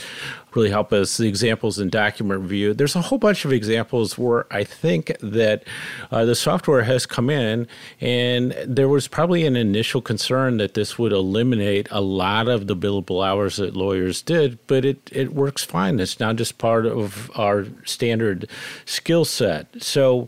really 0.56 0.70
help 0.70 0.94
us. 0.94 1.18
The 1.18 1.28
examples 1.28 1.80
in 1.80 1.90
document 1.90 2.42
review. 2.42 2.74
There's 2.74 2.96
a 2.96 3.02
whole 3.02 3.18
bunch 3.18 3.46
of 3.46 3.52
examples 3.52 4.18
where 4.18 4.46
I 4.52 4.64
think 4.64 5.16
that 5.22 5.64
uh, 6.12 6.26
the 6.26 6.36
software 6.36 6.84
has 6.84 7.06
come 7.06 7.30
in, 7.30 7.68
and 8.00 8.56
there 8.66 8.88
was 8.88 9.08
probably 9.08 9.46
an 9.46 9.56
initial 9.56 10.02
concern 10.02 10.58
that 10.58 10.74
this 10.76 11.00
would 11.00 11.12
eliminate 11.12 11.88
a 11.92 12.02
lot 12.02 12.48
of 12.48 12.68
the 12.68 12.76
billable 12.76 13.26
hours 13.26 13.58
that 13.58 13.76
lawyers 13.76 14.22
did, 14.22 14.60
but 14.68 14.86
it, 14.86 15.10
it 15.12 15.34
works 15.34 15.64
fine. 15.64 16.00
It's 16.00 16.20
now 16.20 16.34
just 16.34 16.58
part 16.58 16.86
of 16.86 17.32
our 17.36 17.66
standard 17.86 18.48
skill 18.86 19.26
set. 19.26 19.82
So 19.82 20.28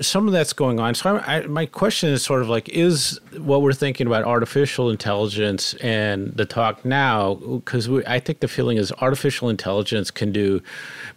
some 0.00 0.26
of 0.26 0.32
that's 0.32 0.52
going 0.52 0.80
on. 0.80 0.94
So 0.94 1.18
I, 1.18 1.36
I, 1.36 1.46
my 1.46 1.66
question 1.66 2.10
is 2.10 2.22
sort 2.22 2.42
of 2.42 2.48
like, 2.48 2.68
is 2.70 3.20
what 3.38 3.62
we're 3.62 3.72
thinking 3.72 4.06
about 4.06 4.24
artificial 4.24 4.90
intelligence 4.90 5.74
and 5.74 6.32
the 6.34 6.44
talk 6.46 6.84
now? 6.84 7.34
Because 7.34 7.88
I 8.06 8.20
think 8.20 8.40
the 8.40 8.48
feeling 8.48 8.78
is 8.78 8.92
artificial 8.92 9.48
intelligence 9.48 9.65
intelligence 9.66 10.12
can 10.12 10.30
do 10.30 10.62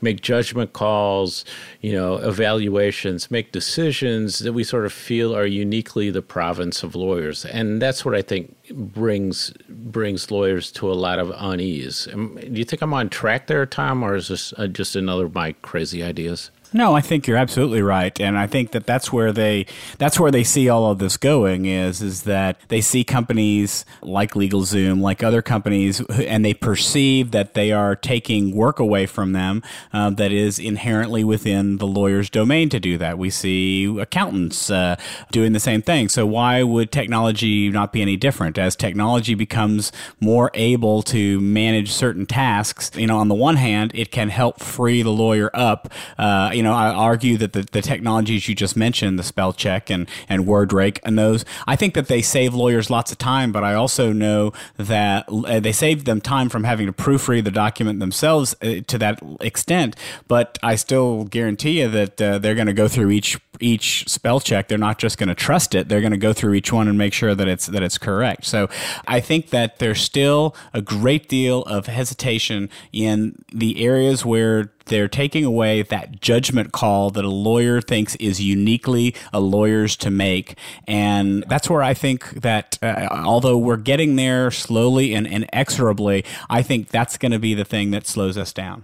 make 0.02 0.22
judgment 0.22 0.74
calls, 0.74 1.46
you 1.82 1.94
know, 1.94 2.16
evaluations, 2.16 3.30
make 3.30 3.52
decisions 3.52 4.40
that 4.40 4.54
we 4.54 4.64
sort 4.64 4.86
of 4.86 4.94
feel 4.94 5.36
are 5.36 5.46
uniquely 5.46 6.10
the 6.10 6.24
province 6.24 6.82
of 6.82 6.96
lawyers. 6.96 7.46
And 7.46 7.80
that's 7.80 8.04
what 8.04 8.16
I 8.16 8.24
think 8.24 8.56
brings 8.72 9.52
brings 9.70 10.32
lawyers 10.32 10.72
to 10.72 10.92
a 10.92 10.94
lot 10.94 11.20
of 11.20 11.32
unease. 11.38 12.06
Do 12.06 12.40
you 12.54 12.66
think 12.66 12.82
I'm 12.82 12.94
on 12.94 13.10
track 13.10 13.46
there, 13.46 13.66
Tom, 13.68 14.02
or 14.02 14.16
is 14.16 14.30
this 14.30 14.52
uh, 14.58 14.66
just 14.66 14.96
another 14.96 15.26
of 15.26 15.36
my 15.36 15.52
crazy 15.62 16.02
ideas? 16.02 16.50
No, 16.72 16.94
I 16.94 17.02
think 17.02 17.26
you're 17.26 17.38
absolutely 17.38 17.82
right, 17.82 18.20
and 18.22 18.38
I 18.38 18.46
think 18.46 18.72
that 18.72 18.86
that's 18.86 19.12
where 19.12 19.32
they 19.32 19.66
that's 19.98 20.20
where 20.20 20.30
they 20.30 20.44
see 20.44 20.70
all 20.70 20.92
of 20.92 21.00
this 21.00 21.18
going 21.18 21.66
is 21.66 22.00
is 22.04 22.24
that 22.24 22.60
they 22.68 22.80
see 22.80 23.04
companies 23.04 23.86
like 24.04 24.34
LegalZoom, 24.34 25.02
like 25.02 25.24
other 25.24 25.42
companies, 25.42 26.00
and 26.02 26.46
they 26.46 26.54
perceive 26.54 27.32
that 27.32 27.56
they 27.56 27.72
are 27.72 27.96
taking 27.96 28.56
work 28.56 28.80
away 28.80 29.08
from 29.08 29.34
them 29.34 29.64
uh, 29.94 30.12
that 30.12 30.32
is 30.32 30.60
inherently 30.60 31.24
within 31.24 31.78
the 31.78 31.88
lawyer's 31.88 32.30
domain 32.30 32.70
to 32.70 32.80
do 32.80 33.00
that. 33.00 33.18
We 33.18 33.32
see 33.32 33.86
accountants 34.00 34.70
uh, 34.70 34.98
doing 35.32 35.54
the 35.54 35.60
same 35.60 35.82
thing. 35.82 36.08
So 36.08 36.28
why 36.28 36.62
would 36.62 36.92
technology 36.92 37.70
not 37.70 37.92
be 37.92 38.04
any 38.04 38.16
different? 38.16 38.60
As 38.60 38.76
technology 38.76 39.34
becomes 39.34 39.92
more 40.20 40.52
able 40.54 41.02
to 41.04 41.40
manage 41.40 41.92
certain 41.92 42.28
tasks, 42.28 42.92
you 42.96 43.08
know, 43.08 43.18
on 43.18 43.28
the 43.28 43.34
one 43.34 43.56
hand, 43.56 43.92
it 43.96 44.12
can 44.12 44.30
help 44.30 44.60
free 44.60 45.02
the 45.02 45.10
lawyer 45.10 45.50
up. 45.56 45.92
Uh, 46.20 46.52
you 46.60 46.64
know, 46.64 46.74
I 46.74 46.90
argue 46.90 47.38
that 47.38 47.54
the, 47.54 47.62
the 47.62 47.82
technologies 47.82 48.50
you 48.50 48.54
just 48.54 48.76
mentioned, 48.76 49.18
the 49.18 49.24
spell 49.24 49.54
check 49.54 49.90
and, 49.90 50.10
and 50.28 50.46
WordRake 50.46 51.00
and 51.06 51.18
those, 51.18 51.46
I 51.66 51.78
think 51.78 51.94
that 51.94 52.10
they 52.10 52.22
save 52.22 52.54
lawyers 52.54 52.90
lots 52.90 53.14
of 53.14 53.18
time, 53.18 53.54
but 53.54 53.64
I 53.64 53.76
also 53.76 54.12
know 54.12 54.52
that 54.76 55.30
uh, 55.30 55.62
they 55.62 55.72
save 55.72 56.04
them 56.04 56.20
time 56.20 56.50
from 56.50 56.66
having 56.66 56.88
to 56.88 56.92
proofread 56.92 57.46
the 57.46 57.52
document 57.52 58.02
themselves 58.02 58.58
uh, 58.62 58.82
to 58.88 58.98
that 58.98 59.24
extent. 59.40 59.96
But 60.28 60.60
I 60.62 60.76
still 60.76 61.24
guarantee 61.24 61.80
you 61.80 61.88
that 61.88 62.22
uh, 62.22 62.40
they're 62.40 62.56
going 62.56 62.68
to 62.68 62.74
go 62.74 62.90
through 62.90 63.12
each 63.12 63.40
each 63.62 64.08
spell 64.10 64.40
check. 64.40 64.68
They're 64.68 64.78
not 64.78 65.00
just 65.00 65.18
going 65.18 65.30
to 65.30 65.36
trust 65.36 65.76
it. 65.76 65.90
They're 65.90 66.02
going 66.02 66.12
to 66.12 66.18
go 66.18 66.34
through 66.34 66.54
each 66.54 66.72
one 66.72 66.88
and 66.88 66.98
make 66.98 67.14
sure 67.14 67.36
that 67.36 67.48
it's 67.48 67.68
that 67.68 67.84
it's 67.84 67.98
correct. 67.98 68.46
So 68.46 68.70
I 69.08 69.20
think 69.22 69.50
that 69.50 69.80
there's 69.80 70.02
still 70.02 70.56
a 70.74 70.82
great 70.82 71.30
deal 71.30 71.64
of 71.64 71.88
hesitation 71.88 72.70
in 72.92 73.44
the 73.54 73.86
areas 73.86 74.26
where 74.26 74.72
they're 74.90 75.08
taking 75.08 75.46
away 75.46 75.82
that 75.82 76.22
judgment 76.22 76.72
call 76.72 77.10
that 77.12 77.24
a 77.24 77.30
lawyer 77.30 77.82
thinks 77.82 78.16
is 78.16 78.42
uniquely 78.42 79.16
a 79.32 79.40
lawyer's 79.40 79.96
to 79.98 80.10
make. 80.10 80.56
And 80.88 81.44
that's 81.48 81.70
where 81.70 81.82
I 81.82 81.94
think 81.94 82.42
that, 82.42 82.78
uh, 82.82 83.08
although 83.12 83.58
we're 83.58 83.78
getting 83.78 84.16
there 84.16 84.52
slowly 84.52 85.14
and 85.14 85.26
inexorably, 85.26 86.26
I 86.50 86.62
think 86.62 86.90
that's 86.90 87.18
going 87.18 87.32
to 87.32 87.40
be 87.40 87.54
the 87.54 87.66
thing 87.66 87.92
that 87.92 88.06
slows 88.06 88.38
us 88.38 88.52
down. 88.52 88.84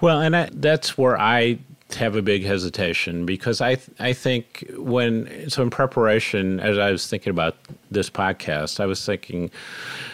Well, 0.00 0.20
and 0.20 0.36
I, 0.36 0.48
that's 0.52 0.98
where 0.98 1.18
I 1.18 1.58
have 1.94 2.16
a 2.16 2.22
big 2.22 2.44
hesitation 2.44 3.26
because 3.26 3.60
I 3.60 3.76
I 3.98 4.12
think 4.12 4.64
when 4.76 5.50
so 5.50 5.62
in 5.62 5.70
preparation 5.70 6.60
as 6.60 6.78
I 6.78 6.90
was 6.90 7.06
thinking 7.06 7.30
about 7.30 7.56
this 7.90 8.10
podcast, 8.10 8.80
I 8.80 8.86
was 8.86 9.04
thinking 9.04 9.50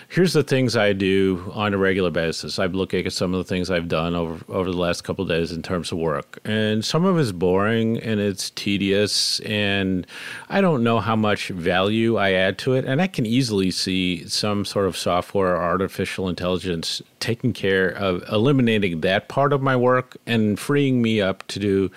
here's 0.09 0.33
the 0.33 0.43
things 0.43 0.75
I 0.75 0.95
do 0.95 1.51
on 1.55 1.75
a 1.75 1.79
regular 1.79 2.11
basis. 2.11 2.59
I'm 2.59 2.73
looking 2.73 3.07
at 3.07 3.13
some 3.13 3.35
of 3.35 3.39
the 3.39 3.45
things 3.45 3.71
I've 3.71 3.89
done 3.89 4.15
over 4.15 4.45
over 4.49 4.71
the 4.71 4.77
last 4.77 5.03
couple 5.03 5.25
days 5.27 5.53
in 5.53 5.63
terms 5.63 5.93
of 5.93 5.99
work, 5.99 6.39
and 6.45 6.85
some 6.85 7.05
of 7.05 7.19
it's 7.19 7.33
boring 7.33 7.99
and 7.99 8.19
it's 8.19 8.51
tedious, 8.51 9.41
and 9.41 10.07
I 10.49 10.61
don't 10.61 10.83
know 10.83 11.01
how 11.01 11.15
much 11.15 11.49
value 11.49 12.17
I 12.17 12.33
add 12.33 12.59
to 12.59 12.75
it. 12.75 12.85
And 12.87 13.03
I 13.03 13.07
can 13.07 13.27
easily 13.27 13.71
see 13.71 14.27
some 14.27 14.65
sort 14.65 14.87
of 14.87 14.97
software 14.97 15.55
or 15.57 15.63
artificial 15.63 16.29
intelligence 16.29 17.03
taking 17.21 17.53
care 17.53 17.89
of 17.89 18.23
eliminating 18.31 19.01
that 19.01 19.29
part 19.29 19.53
of 19.53 19.61
my 19.61 19.77
work 19.77 20.17
and 20.27 20.59
freeing 20.59 21.03
me 21.03 21.21
up 21.21 21.47
to 21.49 21.59
do 21.59 21.91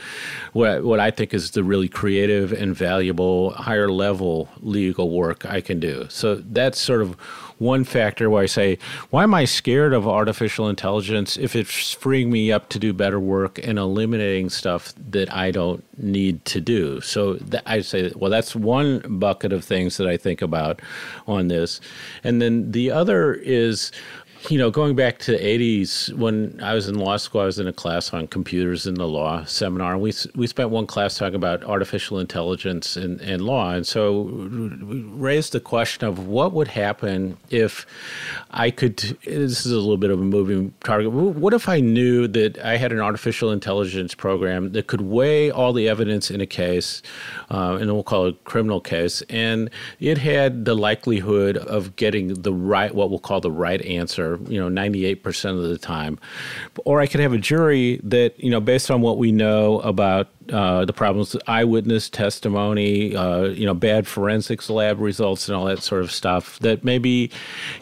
what 0.53 0.83
what 0.83 0.99
I 0.99 1.11
think 1.11 1.33
is 1.33 1.51
the 1.51 1.63
really 1.63 1.87
creative 1.87 2.51
and 2.51 2.75
valuable 2.75 3.51
higher 3.51 3.89
level 3.89 4.49
legal 4.59 5.09
work 5.11 5.45
I 5.45 5.61
can 5.61 5.79
do. 5.79 6.07
So 6.09 6.35
that's 6.35 6.79
sort 6.79 7.01
of 7.01 7.15
one 7.61 7.83
factor 7.83 8.29
where 8.29 8.41
I 8.41 8.47
say, 8.47 8.79
why 9.11 9.23
am 9.23 9.33
I 9.33 9.45
scared 9.45 9.93
of 9.93 10.07
artificial 10.07 10.67
intelligence 10.67 11.37
if 11.37 11.55
it's 11.55 11.91
freeing 11.93 12.31
me 12.31 12.51
up 12.51 12.69
to 12.69 12.79
do 12.79 12.91
better 12.91 13.19
work 13.19 13.59
and 13.63 13.77
eliminating 13.77 14.49
stuff 14.49 14.93
that 15.11 15.31
I 15.31 15.51
don't 15.51 15.83
need 16.01 16.43
to 16.45 16.59
do? 16.59 16.99
So 17.01 17.35
th- 17.35 17.63
I 17.67 17.81
say, 17.81 18.11
well, 18.15 18.31
that's 18.31 18.55
one 18.55 19.19
bucket 19.19 19.53
of 19.53 19.63
things 19.63 19.97
that 19.97 20.07
I 20.07 20.17
think 20.17 20.41
about 20.41 20.81
on 21.27 21.47
this. 21.49 21.79
And 22.23 22.41
then 22.41 22.71
the 22.71 22.89
other 22.89 23.33
is, 23.35 23.91
you 24.49 24.57
know, 24.57 24.71
going 24.71 24.95
back 24.95 25.19
to 25.19 25.31
the 25.31 25.37
80s, 25.37 26.13
when 26.13 26.59
I 26.63 26.73
was 26.73 26.87
in 26.87 26.95
law 26.95 27.17
school, 27.17 27.41
I 27.41 27.45
was 27.45 27.59
in 27.59 27.67
a 27.67 27.73
class 27.73 28.13
on 28.13 28.27
computers 28.27 28.87
in 28.87 28.95
the 28.95 29.07
law 29.07 29.45
seminar. 29.45 29.93
And 29.93 30.01
we, 30.01 30.13
we 30.35 30.47
spent 30.47 30.69
one 30.69 30.87
class 30.87 31.17
talking 31.17 31.35
about 31.35 31.63
artificial 31.63 32.19
intelligence 32.19 32.97
and, 32.97 33.21
and 33.21 33.43
law. 33.43 33.71
And 33.71 33.85
so 33.85 34.21
we 34.21 35.01
raised 35.01 35.51
the 35.53 35.59
question 35.59 36.07
of 36.07 36.27
what 36.27 36.53
would 36.53 36.69
happen 36.69 37.37
if 37.49 37.85
I 38.49 38.71
could, 38.71 38.97
this 38.97 39.65
is 39.65 39.71
a 39.71 39.79
little 39.79 39.97
bit 39.97 40.09
of 40.09 40.19
a 40.19 40.23
moving 40.23 40.73
target. 40.83 41.11
What 41.11 41.53
if 41.53 41.69
I 41.69 41.79
knew 41.79 42.27
that 42.29 42.57
I 42.59 42.77
had 42.77 42.91
an 42.91 42.99
artificial 42.99 43.51
intelligence 43.51 44.15
program 44.15 44.71
that 44.71 44.87
could 44.87 45.01
weigh 45.01 45.51
all 45.51 45.71
the 45.71 45.87
evidence 45.87 46.31
in 46.31 46.41
a 46.41 46.47
case, 46.47 47.01
uh, 47.51 47.77
and 47.79 47.91
we'll 47.91 48.03
call 48.03 48.25
it 48.25 48.35
a 48.35 48.49
criminal 48.49 48.81
case, 48.81 49.21
and 49.29 49.69
it 49.99 50.17
had 50.17 50.65
the 50.65 50.75
likelihood 50.75 51.57
of 51.57 51.95
getting 51.95 52.41
the 52.41 52.53
right, 52.53 52.95
what 52.95 53.09
we'll 53.09 53.19
call 53.19 53.39
the 53.39 53.51
right 53.51 53.81
answer 53.83 54.30
you 54.47 54.59
know 54.59 54.69
98% 54.69 55.49
of 55.51 55.63
the 55.63 55.77
time. 55.77 56.19
Or 56.85 57.01
i 57.01 57.07
could 57.07 57.19
have 57.19 57.33
a 57.33 57.37
jury 57.37 57.99
that 58.03 58.39
you 58.39 58.49
know 58.49 58.59
based 58.59 58.89
on 58.91 59.01
what 59.01 59.17
we 59.17 59.31
know 59.31 59.79
about 59.81 60.29
uh, 60.51 60.85
the 60.85 60.93
problems 60.93 61.35
eyewitness 61.47 62.09
testimony 62.09 63.15
uh, 63.15 63.43
you 63.43 63.65
know 63.65 63.73
bad 63.73 64.07
forensics 64.07 64.69
lab 64.69 64.99
results 64.99 65.47
and 65.47 65.55
all 65.55 65.65
that 65.65 65.81
sort 65.81 66.01
of 66.01 66.11
stuff 66.11 66.59
that 66.59 66.83
maybe 66.83 67.31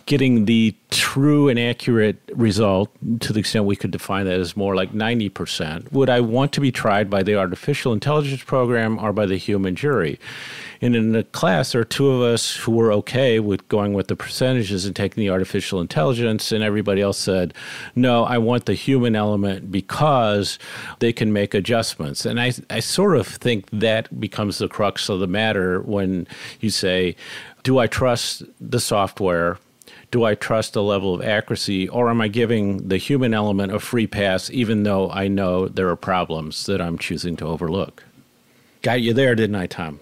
getting 0.06 0.46
the 0.46 0.76
true 0.90 1.50
and 1.50 1.60
accurate 1.60 2.18
result 2.34 2.90
to 3.20 3.32
the 3.32 3.40
extent 3.40 3.66
we 3.66 3.76
could 3.76 3.92
define 3.92 4.26
that 4.26 4.40
as 4.40 4.58
more 4.58 4.76
like 4.76 4.92
90% 4.92 5.92
would 5.92 6.10
i 6.10 6.20
want 6.20 6.52
to 6.54 6.62
be 6.62 6.72
tried 6.72 7.10
by 7.10 7.24
the 7.24 7.36
artificial 7.36 7.94
intelligence 7.94 8.44
program 8.44 9.00
or 9.00 9.14
by 9.14 9.26
the 9.26 9.38
human 9.38 9.76
jury 9.76 10.20
and 10.82 10.96
in 10.96 11.12
the 11.12 11.24
class, 11.24 11.74
there 11.74 11.82
are 11.82 11.86
two 11.86 12.10
of 12.10 12.22
us 12.22 12.56
who 12.56 12.72
were 12.72 12.92
okay 12.94 13.40
with 13.40 13.68
going 13.68 13.94
with 13.94 14.08
the 14.08 14.16
percentages 14.16 14.86
and 14.86 14.96
taking 14.96 15.22
the 15.22 15.30
artificial 15.30 15.82
intelligence, 15.82 16.52
and 16.52 16.64
everybody 16.64 17.02
else 17.02 17.18
said, 17.18 17.54
no, 17.96 18.24
I 18.24 18.38
want 18.38 18.66
the 18.66 18.74
human 18.74 19.16
element 19.16 19.72
because 19.72 20.58
they 21.00 21.12
can 21.12 21.34
make 21.34 21.54
adjustments. 21.54 22.26
And 22.26 22.40
I, 22.40 22.49
I 22.70 22.80
sort 22.80 23.18
of 23.18 23.28
think 23.28 23.70
that 23.72 24.20
becomes 24.20 24.58
the 24.58 24.68
crux 24.68 25.10
of 25.10 25.20
the 25.20 25.28
matter 25.28 25.82
when 25.82 26.28
you 26.60 26.70
say, 26.70 27.16
do 27.64 27.80
I 27.80 27.88
trust 27.88 28.44
the 28.60 28.80
software? 28.80 29.58
do 30.12 30.24
I 30.24 30.36
trust 30.36 30.74
the 30.74 30.84
level 30.84 31.14
of 31.14 31.22
accuracy, 31.22 31.88
or 31.88 32.10
am 32.10 32.22
I 32.22 32.28
giving 32.28 32.88
the 32.88 32.98
human 32.98 33.34
element 33.34 33.74
a 33.74 33.80
free 33.80 34.08
pass, 34.08 34.50
even 34.50 34.84
though 34.84 35.10
I 35.12 35.28
know 35.28 35.68
there 35.68 35.90
are 35.90 35.96
problems 35.96 36.66
that 36.66 36.82
I'm 36.82 36.98
choosing 36.98 37.36
to 37.38 37.46
overlook? 37.46 38.04
Got 38.82 39.02
you 39.02 39.14
there, 39.14 39.36
didn't 39.36 39.56
I, 39.56 39.68
Tom? 39.68 40.00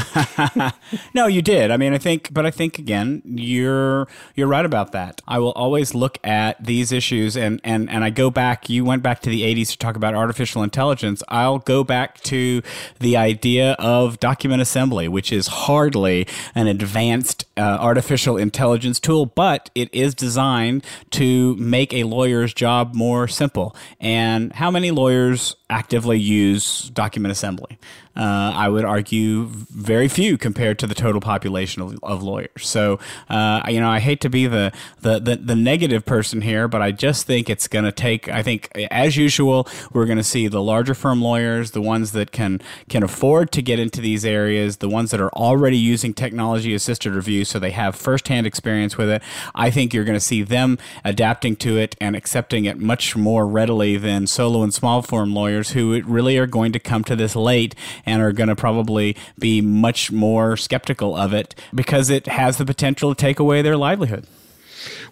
no, 1.14 1.26
you 1.26 1.42
did. 1.42 1.70
I 1.70 1.76
mean, 1.76 1.92
I 1.92 1.98
think, 1.98 2.32
but 2.32 2.46
I 2.46 2.50
think 2.50 2.78
again, 2.78 3.22
you're 3.24 4.08
you're 4.34 4.46
right 4.46 4.64
about 4.64 4.92
that. 4.92 5.20
I 5.26 5.38
will 5.38 5.52
always 5.52 5.94
look 5.94 6.18
at 6.24 6.62
these 6.64 6.92
issues, 6.92 7.36
and 7.36 7.60
and 7.64 7.90
and 7.90 8.04
I 8.04 8.10
go 8.10 8.30
back. 8.30 8.68
You 8.68 8.84
went 8.84 9.02
back 9.02 9.20
to 9.20 9.30
the 9.30 9.42
'80s 9.42 9.70
to 9.70 9.78
talk 9.78 9.96
about 9.96 10.14
artificial 10.14 10.62
intelligence. 10.62 11.22
I'll 11.28 11.58
go 11.58 11.84
back 11.84 12.20
to 12.22 12.62
the 13.00 13.16
idea 13.16 13.72
of 13.78 14.20
document 14.20 14.62
assembly, 14.62 15.08
which 15.08 15.32
is 15.32 15.46
hardly 15.46 16.26
an 16.54 16.66
advanced 16.66 17.44
uh, 17.56 17.60
artificial 17.60 18.36
intelligence 18.36 19.00
tool, 19.00 19.26
but 19.26 19.70
it 19.74 19.92
is 19.94 20.14
designed 20.14 20.84
to 21.10 21.56
make 21.56 21.92
a 21.92 22.04
lawyer's 22.04 22.54
job 22.54 22.94
more 22.94 23.28
simple. 23.28 23.76
And 24.00 24.52
how 24.52 24.70
many 24.70 24.90
lawyers 24.90 25.56
actively 25.68 26.18
use 26.18 26.90
document 26.90 27.32
assembly? 27.32 27.78
Uh, 28.14 28.52
I 28.54 28.68
would 28.68 28.84
argue 28.84 29.46
very 29.46 30.08
few 30.08 30.36
compared 30.36 30.78
to 30.80 30.86
the 30.86 30.94
total 30.94 31.20
population 31.20 31.82
of, 31.82 31.98
of 32.02 32.22
lawyers. 32.22 32.66
So, 32.66 32.98
uh, 33.28 33.62
you 33.68 33.80
know, 33.80 33.88
I 33.88 34.00
hate 34.00 34.20
to 34.22 34.30
be 34.30 34.46
the, 34.46 34.72
the, 35.00 35.18
the, 35.18 35.36
the 35.36 35.56
negative 35.56 36.04
person 36.04 36.42
here, 36.42 36.68
but 36.68 36.82
I 36.82 36.92
just 36.92 37.26
think 37.26 37.48
it's 37.48 37.68
going 37.68 37.84
to 37.84 37.92
take, 37.92 38.28
I 38.28 38.42
think, 38.42 38.70
as 38.90 39.16
usual, 39.16 39.66
we're 39.92 40.06
going 40.06 40.18
to 40.18 40.24
see 40.24 40.48
the 40.48 40.62
larger 40.62 40.94
firm 40.94 41.22
lawyers, 41.22 41.70
the 41.70 41.80
ones 41.80 42.12
that 42.12 42.32
can, 42.32 42.60
can 42.88 43.02
afford 43.02 43.50
to 43.52 43.62
get 43.62 43.78
into 43.78 44.00
these 44.00 44.24
areas, 44.24 44.78
the 44.78 44.88
ones 44.88 45.10
that 45.10 45.20
are 45.20 45.30
already 45.30 45.78
using 45.78 46.12
technology 46.12 46.74
assisted 46.74 47.14
review 47.14 47.44
so 47.44 47.58
they 47.58 47.70
have 47.70 47.96
firsthand 47.96 48.46
experience 48.46 48.98
with 48.98 49.08
it. 49.08 49.22
I 49.54 49.70
think 49.70 49.94
you're 49.94 50.04
going 50.04 50.16
to 50.16 50.20
see 50.20 50.42
them 50.42 50.78
adapting 51.04 51.56
to 51.56 51.78
it 51.78 51.96
and 52.00 52.14
accepting 52.14 52.64
it 52.64 52.78
much 52.78 53.16
more 53.16 53.46
readily 53.46 53.96
than 53.96 54.26
solo 54.26 54.62
and 54.62 54.72
small 54.72 55.02
firm 55.02 55.34
lawyers 55.34 55.70
who 55.70 56.02
really 56.02 56.38
are 56.38 56.46
going 56.46 56.72
to 56.72 56.78
come 56.78 57.04
to 57.04 57.16
this 57.16 57.34
late 57.36 57.74
and 58.04 58.22
are 58.22 58.32
going 58.32 58.48
to 58.48 58.56
probably 58.56 59.16
be 59.38 59.60
much 59.60 60.10
more 60.12 60.56
skeptical 60.56 61.16
of 61.16 61.32
it 61.32 61.54
because 61.74 62.10
it 62.10 62.26
has 62.26 62.58
the 62.58 62.64
potential 62.64 63.14
to 63.14 63.20
take 63.20 63.38
away 63.38 63.62
their 63.62 63.76
livelihood. 63.76 64.26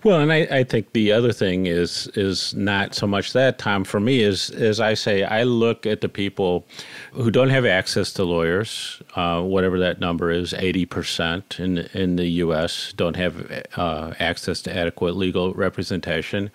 Well, 0.03 0.21
and 0.21 0.33
I, 0.33 0.39
I, 0.51 0.65
think 0.65 0.93
the 0.93 1.13
other 1.13 1.33
thing 1.33 1.67
is 1.67 2.07
is 2.15 2.55
not 2.55 2.95
so 2.95 3.07
much 3.07 3.33
that 3.35 3.59
Tom. 3.59 3.85
For 3.85 4.01
me, 4.01 4.23
is 4.23 4.51
as 4.51 4.81
I 4.81 4.95
say, 4.95 5.25
I 5.25 5.43
look 5.43 5.85
at 5.85 6.01
the 6.01 6.09
people 6.09 6.67
who 7.13 7.31
don't 7.31 7.51
have 7.51 7.67
access 7.67 8.13
to 8.15 8.25
lawyers, 8.25 9.03
uh, 9.15 9.43
whatever 9.43 9.79
that 9.81 10.01
number 10.01 10.31
is, 10.31 10.55
eighty 10.55 10.87
percent 10.87 11.59
in 11.59 11.79
in 11.93 12.17
the 12.17 12.27
U.S. 12.45 12.95
don't 12.97 13.17
have 13.17 13.65
uh, 13.77 14.15
access 14.19 14.63
to 14.63 14.77
adequate 14.77 15.17
legal 15.17 15.53
representation. 15.53 16.51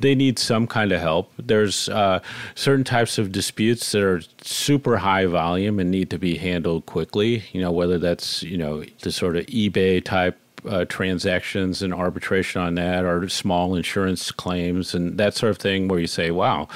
They 0.00 0.14
need 0.14 0.38
some 0.38 0.66
kind 0.66 0.90
of 0.90 1.00
help. 1.00 1.32
There's 1.38 1.88
uh, 1.88 2.20
certain 2.54 2.84
types 2.84 3.18
of 3.18 3.30
disputes 3.30 3.92
that 3.92 4.02
are 4.02 4.22
super 4.42 4.96
high 4.98 5.26
volume 5.26 5.78
and 5.78 5.90
need 5.90 6.10
to 6.10 6.18
be 6.18 6.36
handled 6.36 6.86
quickly. 6.86 7.44
You 7.52 7.60
know, 7.60 7.70
whether 7.70 7.98
that's 7.98 8.42
you 8.42 8.58
know 8.58 8.84
the 9.02 9.12
sort 9.12 9.36
of 9.36 9.46
eBay 9.46 10.04
type 10.04 10.38
uh, 10.68 10.84
transactions 10.86 11.82
and 11.82 11.92
arbitration 11.94 12.60
on 12.60 12.74
that, 12.74 13.04
or 13.04 13.28
small 13.28 13.74
insurance 13.74 14.30
claims 14.30 14.94
and 14.94 15.18
that 15.18 15.34
sort 15.34 15.50
of 15.50 15.58
thing, 15.58 15.88
where 15.88 16.00
you 16.00 16.06
say, 16.06 16.30
wow, 16.30 16.68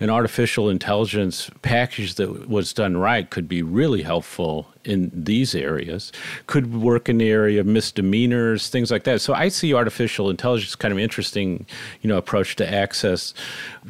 an 0.00 0.10
artificial 0.10 0.68
intelligence 0.68 1.50
package 1.62 2.14
that 2.14 2.48
was 2.48 2.72
done 2.72 2.96
right 2.96 3.30
could 3.30 3.48
be 3.48 3.62
really 3.62 4.02
helpful 4.02 4.66
in 4.84 5.10
these 5.12 5.54
areas, 5.54 6.12
could 6.46 6.74
work 6.74 7.08
in 7.08 7.18
the 7.18 7.28
area 7.28 7.60
of 7.60 7.66
misdemeanors, 7.66 8.68
things 8.68 8.90
like 8.90 9.04
that. 9.04 9.20
So 9.20 9.34
I 9.34 9.48
see 9.48 9.74
artificial 9.74 10.30
intelligence 10.30 10.74
kind 10.74 10.92
of 10.92 10.98
interesting, 10.98 11.66
you 12.00 12.08
know, 12.08 12.16
approach 12.16 12.56
to 12.56 12.72
access 12.72 13.34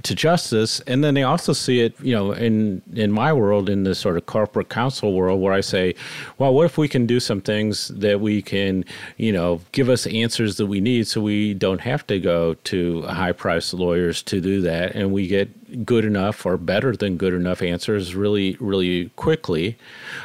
to 0.03 0.15
justice. 0.15 0.81
And 0.81 1.05
then 1.05 1.15
they 1.15 1.23
also 1.23 1.53
see 1.53 1.81
it, 1.81 1.95
you 2.01 2.15
know, 2.15 2.33
in 2.33 2.83
in 2.95 3.13
my 3.13 3.33
world, 3.33 3.69
in 3.69 3.85
the 3.85 3.95
sort 3.95 4.17
of 4.17 4.27
corporate 4.27 4.69
counsel 4.69 5.15
world, 5.15 5.41
where 5.41 5.53
I 5.53 5.61
say, 5.61 5.95
well, 6.39 6.53
what 6.53 6.67
if 6.67 6.79
we 6.79 6.89
can 6.89 7.07
do 7.07 7.21
some 7.21 7.41
things 7.41 7.89
that 7.89 8.21
we 8.21 8.43
can, 8.43 8.85
you 9.17 9.33
know, 9.33 9.61
give 9.73 9.89
us 9.89 10.07
answers 10.07 10.57
that 10.57 10.67
we 10.67 10.81
need, 10.81 11.07
so 11.07 11.21
we 11.21 11.55
don't 11.55 11.81
have 11.81 12.07
to 12.09 12.19
go 12.19 12.55
to 12.55 13.03
high 13.03 13.33
priced 13.33 13.75
lawyers 13.75 14.23
to 14.23 14.41
do 14.41 14.61
that, 14.63 14.95
and 14.95 15.13
we 15.13 15.27
get 15.27 15.49
good 15.85 16.05
enough 16.05 16.45
or 16.45 16.57
better 16.57 16.97
than 16.97 17.17
good 17.17 17.35
enough 17.35 17.63
answers 17.63 18.15
really, 18.15 18.57
really 18.61 19.11
quickly. 19.17 19.77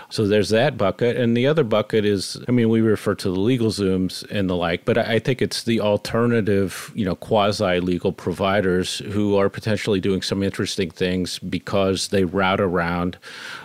So 0.09 0.27
there's 0.27 0.49
that 0.49 0.77
bucket. 0.77 1.17
And 1.17 1.35
the 1.35 1.47
other 1.47 1.63
bucket 1.63 2.05
is, 2.05 2.37
I 2.47 2.51
mean, 2.51 2.69
we 2.69 2.81
refer 2.81 3.15
to 3.15 3.29
the 3.29 3.37
LegalZooms 3.37 4.29
and 4.31 4.49
the 4.49 4.55
like, 4.55 4.85
but 4.85 4.97
I 4.97 5.19
think 5.19 5.41
it's 5.41 5.63
the 5.63 5.81
alternative, 5.81 6.91
you 6.95 7.05
know, 7.05 7.15
quasi 7.15 7.79
legal 7.79 8.11
providers 8.11 8.99
who 8.99 9.37
are 9.37 9.49
potentially 9.49 9.99
doing 9.99 10.21
some 10.21 10.43
interesting 10.43 10.89
things 10.89 11.39
because 11.39 12.09
they 12.09 12.23
route 12.23 12.61
around 12.61 13.17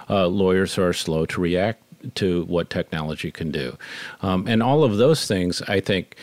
uh, 0.09 0.27
lawyers 0.27 0.75
who 0.75 0.83
are 0.83 0.93
slow 0.93 1.27
to 1.27 1.41
react 1.41 1.83
to 2.17 2.45
what 2.45 2.71
technology 2.71 3.31
can 3.31 3.51
do. 3.51 3.77
Um, 4.23 4.47
and 4.47 4.63
all 4.63 4.85
of 4.85 4.97
those 4.97 5.27
things, 5.27 5.63
I 5.63 5.81
think, 5.81 6.17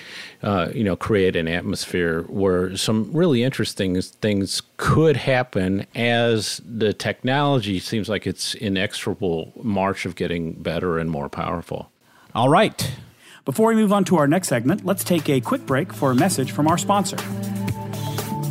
uh, 0.43 0.69
you 0.73 0.83
know, 0.83 0.95
create 0.95 1.35
an 1.35 1.47
atmosphere 1.47 2.23
where 2.23 2.75
some 2.77 3.11
really 3.11 3.43
interesting 3.43 4.01
things 4.01 4.61
could 4.77 5.17
happen 5.17 5.85
as 5.95 6.61
the 6.65 6.93
technology 6.93 7.79
seems 7.79 8.09
like 8.09 8.27
it's 8.27 8.55
inexorable 8.55 9.51
march 9.61 10.05
of 10.05 10.15
getting 10.15 10.53
better 10.53 10.97
and 10.97 11.09
more 11.09 11.29
powerful. 11.29 11.91
All 12.33 12.49
right. 12.49 12.91
Before 13.45 13.69
we 13.69 13.75
move 13.75 13.93
on 13.93 14.03
to 14.05 14.17
our 14.17 14.27
next 14.27 14.49
segment, 14.49 14.85
let's 14.85 15.03
take 15.03 15.29
a 15.29 15.39
quick 15.39 15.65
break 15.65 15.93
for 15.93 16.11
a 16.11 16.15
message 16.15 16.51
from 16.51 16.67
our 16.67 16.77
sponsor. 16.77 17.17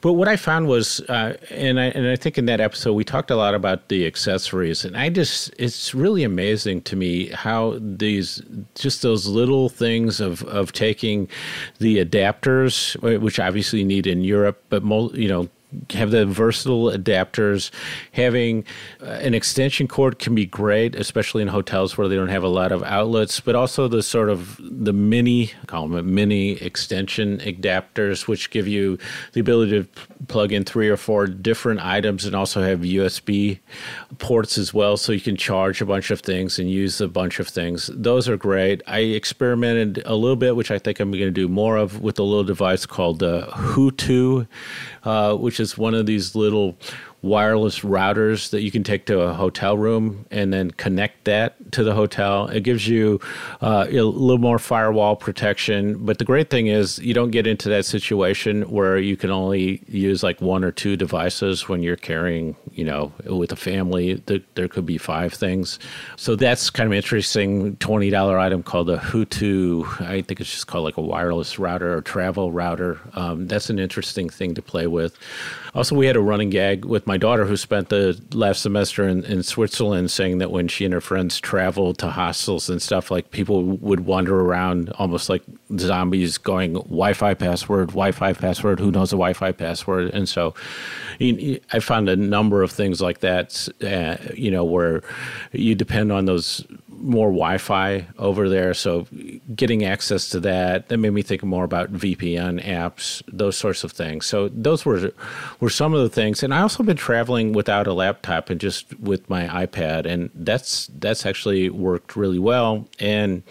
But 0.01 0.15
what 0.15 0.29
I 0.29 0.37
found 0.37 0.67
was, 0.67 1.01
uh, 1.03 1.37
and 1.51 1.79
I 1.79 1.87
and 1.87 2.07
I 2.07 2.17
think 2.17 2.39
in 2.39 2.47
that 2.47 2.61
episode 2.61 2.95
we 2.95 3.05
talked 3.05 3.31
a 3.31 3.37
lot 3.37 3.55
about 3.55 3.89
the 3.89 4.07
accessories, 4.07 4.85
and 4.85 4.97
I 4.97 5.11
just 5.11 5.53
it's 5.59 5.95
really 5.95 6.25
amazing 6.25 6.83
to 6.83 6.97
me 6.97 7.29
how 7.29 7.79
these 7.81 8.43
just 8.75 9.03
those 9.03 9.27
little 9.27 9.69
things 9.69 10.21
of 10.21 10.43
of 10.45 10.73
taking 10.73 11.29
the 11.79 12.03
adapters, 12.05 12.97
which 13.21 13.39
obviously 13.39 13.85
need 13.85 14.07
in 14.07 14.25
Europe, 14.25 14.63
but 14.71 14.83
you 15.15 15.29
know 15.29 15.49
have 15.90 16.11
the 16.11 16.26
versatile 16.26 16.90
adapters. 16.90 17.70
Having 18.12 18.64
uh, 19.00 19.06
an 19.06 19.35
extension 19.35 19.88
cord 19.88 20.18
can 20.18 20.35
be 20.35 20.46
great, 20.46 20.94
especially 20.94 21.42
in 21.42 21.48
hotels 21.48 21.96
where 21.96 22.09
they 22.09 22.16
don't 22.16 22.28
have 22.28 22.42
a 22.42 22.48
lot 22.48 22.72
of 22.72 22.83
outlets. 22.83 23.40
But 23.40 23.54
also 23.54 23.88
the 23.88 24.02
sort 24.02 24.28
of 24.28 24.59
the 24.61 24.92
mini, 24.92 25.52
call 25.66 25.88
them 25.88 26.14
mini 26.14 26.52
extension 26.52 27.38
adapters, 27.38 28.26
which 28.26 28.50
give 28.50 28.66
you 28.66 28.98
the 29.33 29.40
ability 29.40 29.83
to 29.83 29.88
plug 30.28 30.52
in 30.52 30.64
three 30.64 30.88
or 30.88 30.96
four 30.96 31.26
different 31.26 31.80
items 31.80 32.24
and 32.24 32.35
also 32.35 32.62
have 32.62 32.80
USB 32.80 33.59
ports 34.18 34.59
as 34.59 34.74
well, 34.74 34.96
so 34.96 35.12
you 35.12 35.20
can 35.20 35.37
charge 35.37 35.80
a 35.80 35.87
bunch 35.87 36.11
of 36.11 36.20
things 36.20 36.59
and 36.59 36.70
use 36.70 37.00
a 37.00 37.09
bunch 37.09 37.40
of 37.40 37.48
things. 37.48 37.90
Those 37.94 38.28
are 38.28 38.37
great. 38.37 38.83
I 38.87 39.00
experimented 39.00 40.02
a 40.04 40.14
little 40.14 40.37
bit, 40.37 40.56
which 40.56 40.70
I 40.70 40.78
think 40.78 41.00
I'm 41.00 41.11
going 41.11 41.22
to 41.22 41.30
do 41.30 41.48
more 41.48 41.76
of, 41.76 42.00
with 42.00 42.18
a 42.18 42.22
little 42.22 42.44
device 42.44 42.87
called 42.87 43.20
the 43.20 43.48
uh, 43.48 43.56
HooToo, 43.56 44.46
uh, 45.04 45.37
which 45.37 45.60
is 45.61 45.79
one 45.79 45.94
of 45.94 46.07
these 46.07 46.35
little 46.35 46.77
wireless 47.23 47.81
routers 47.81 48.51
that 48.51 48.62
you 48.62 48.70
can 48.70 48.83
take 48.83 49.07
to 49.07 49.20
a 49.20 49.35
hotel 49.35 49.77
room 49.77 50.27
and 50.31 50.53
then 50.53 50.70
connect 50.73 51.25
that 51.25 51.57
to 51.72 51.85
the 51.85 51.94
hotel. 51.94 52.46
It 52.48 52.62
gives 52.62 52.88
you 52.88 53.20
uh, 53.61 53.87
a 53.88 54.02
little 54.02 54.38
more 54.38 54.59
firewall 54.59 55.16
protection. 55.16 56.04
But 56.04 56.18
the 56.18 56.24
great 56.24 56.50
thing 56.50 56.66
is, 56.66 56.98
you 56.98 57.14
don't 57.14 57.30
get 57.30 57.46
into 57.46 57.68
that 57.68 57.85
situation 57.85 58.62
where 58.62 58.98
you 58.98 59.16
can 59.16 59.30
only 59.30 59.83
use 59.88 60.22
like 60.22 60.40
one 60.40 60.64
or 60.64 60.72
two 60.72 60.96
devices 60.96 61.68
when 61.68 61.83
you're 61.83 61.96
carrying, 61.96 62.56
you 62.72 62.85
know, 62.85 63.12
with 63.26 63.52
a 63.52 63.56
family. 63.56 64.14
There, 64.54 64.68
could 64.70 64.87
be 64.87 64.98
five 64.98 65.33
things. 65.33 65.78
So 66.16 66.37
that's 66.37 66.70
kind 66.70 66.87
of 66.87 66.92
interesting. 66.92 67.76
$20 67.76 68.38
item 68.38 68.62
called 68.62 68.88
a 68.88 68.98
HooToo. 68.98 70.00
I 70.02 70.22
think 70.22 70.40
it's 70.40 70.50
just 70.50 70.66
called 70.66 70.85
like 70.85 70.96
a 70.96 71.02
wireless 71.02 71.59
router 71.59 71.96
or 71.96 72.02
travel 72.02 72.52
router. 72.52 73.00
Um, 73.14 73.48
that's 73.48 73.68
an 73.68 73.78
interesting 73.78 74.28
thing 74.28 74.54
to 74.54 74.62
play 74.62 74.87
with. 74.87 75.18
Also, 75.74 75.94
we 75.94 76.06
had 76.06 76.16
a 76.16 76.20
running 76.20 76.50
gag 76.50 76.85
with 76.85 77.06
my 77.06 77.16
daughter 77.16 77.44
who 77.44 77.56
spent 77.56 77.90
the 77.90 78.20
last 78.33 78.62
semester 78.62 79.06
in, 79.06 79.24
in 79.24 79.42
Switzerland 79.42 80.11
saying 80.11 80.38
that 80.38 80.50
when 80.50 80.66
she 80.68 80.85
and 80.85 80.92
her 80.92 81.00
friends 81.00 81.40
travel 81.61 81.92
to 81.92 82.09
hostels 82.09 82.70
and 82.70 82.81
stuff, 82.81 83.11
like 83.11 83.31
people 83.33 83.62
would 83.62 84.01
wander 84.01 84.40
around 84.40 84.88
almost 84.99 85.29
like 85.29 85.42
zombies, 85.77 86.38
going 86.38 86.73
Wi-Fi 86.73 87.35
password, 87.35 87.88
Wi-Fi 87.88 88.33
password. 88.33 88.81
Who 88.81 88.90
knows 88.90 89.12
a 89.12 89.16
Wi-Fi 89.16 89.53
password? 89.53 90.14
And 90.14 90.27
so, 90.27 90.55
I 91.20 91.81
found 91.81 92.09
a 92.09 92.16
number 92.16 92.62
of 92.62 92.70
things 92.73 93.03
like 93.03 93.20
that. 93.20 93.68
Uh, 93.83 94.16
you 94.35 94.51
know, 94.51 94.64
where 94.64 95.03
you 95.53 95.75
depend 95.75 96.12
on 96.12 96.25
those 96.25 96.64
more 97.01 97.29
Wi-Fi 97.29 98.07
over 98.19 98.49
there, 98.49 98.75
so 98.75 99.07
getting 99.55 99.85
access 99.85 100.29
to 100.31 100.41
that 100.41 100.89
that 100.89 100.99
made 100.99 101.11
me 101.11 101.23
think 101.23 101.43
more 101.43 101.65
about 101.65 101.93
VPN 101.93 102.65
apps, 102.65 103.23
those 103.27 103.57
sorts 103.57 103.85
of 103.85 103.93
things. 103.93 104.27
So 104.27 104.49
those 104.49 104.85
were 104.85 105.13
were 105.61 105.71
some 105.71 105.95
of 105.95 106.03
the 106.03 106.09
things, 106.09 106.43
and 106.43 106.53
I 106.55 106.61
also 106.63 106.83
been 106.83 106.97
traveling 106.97 107.53
without 107.53 107.87
a 107.87 107.93
laptop 107.93 108.51
and 108.51 108.61
just 108.61 108.99
with 109.01 109.29
my 109.29 109.47
iPad, 109.67 110.07
and 110.07 110.31
that's 110.35 110.91
that's 110.99 111.27
actually 111.27 111.71
worked 111.71 112.17
really 112.17 112.39
well. 112.39 112.89
And 112.99 113.43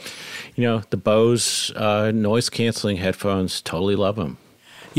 you 0.56 0.64
know, 0.64 0.84
the 0.90 0.98
Bose 0.98 1.72
uh, 1.76 2.12
noise 2.12 2.50
canceling 2.50 2.98
headphones, 2.98 3.62
totally 3.62 3.96
love 3.96 4.16
them. 4.16 4.38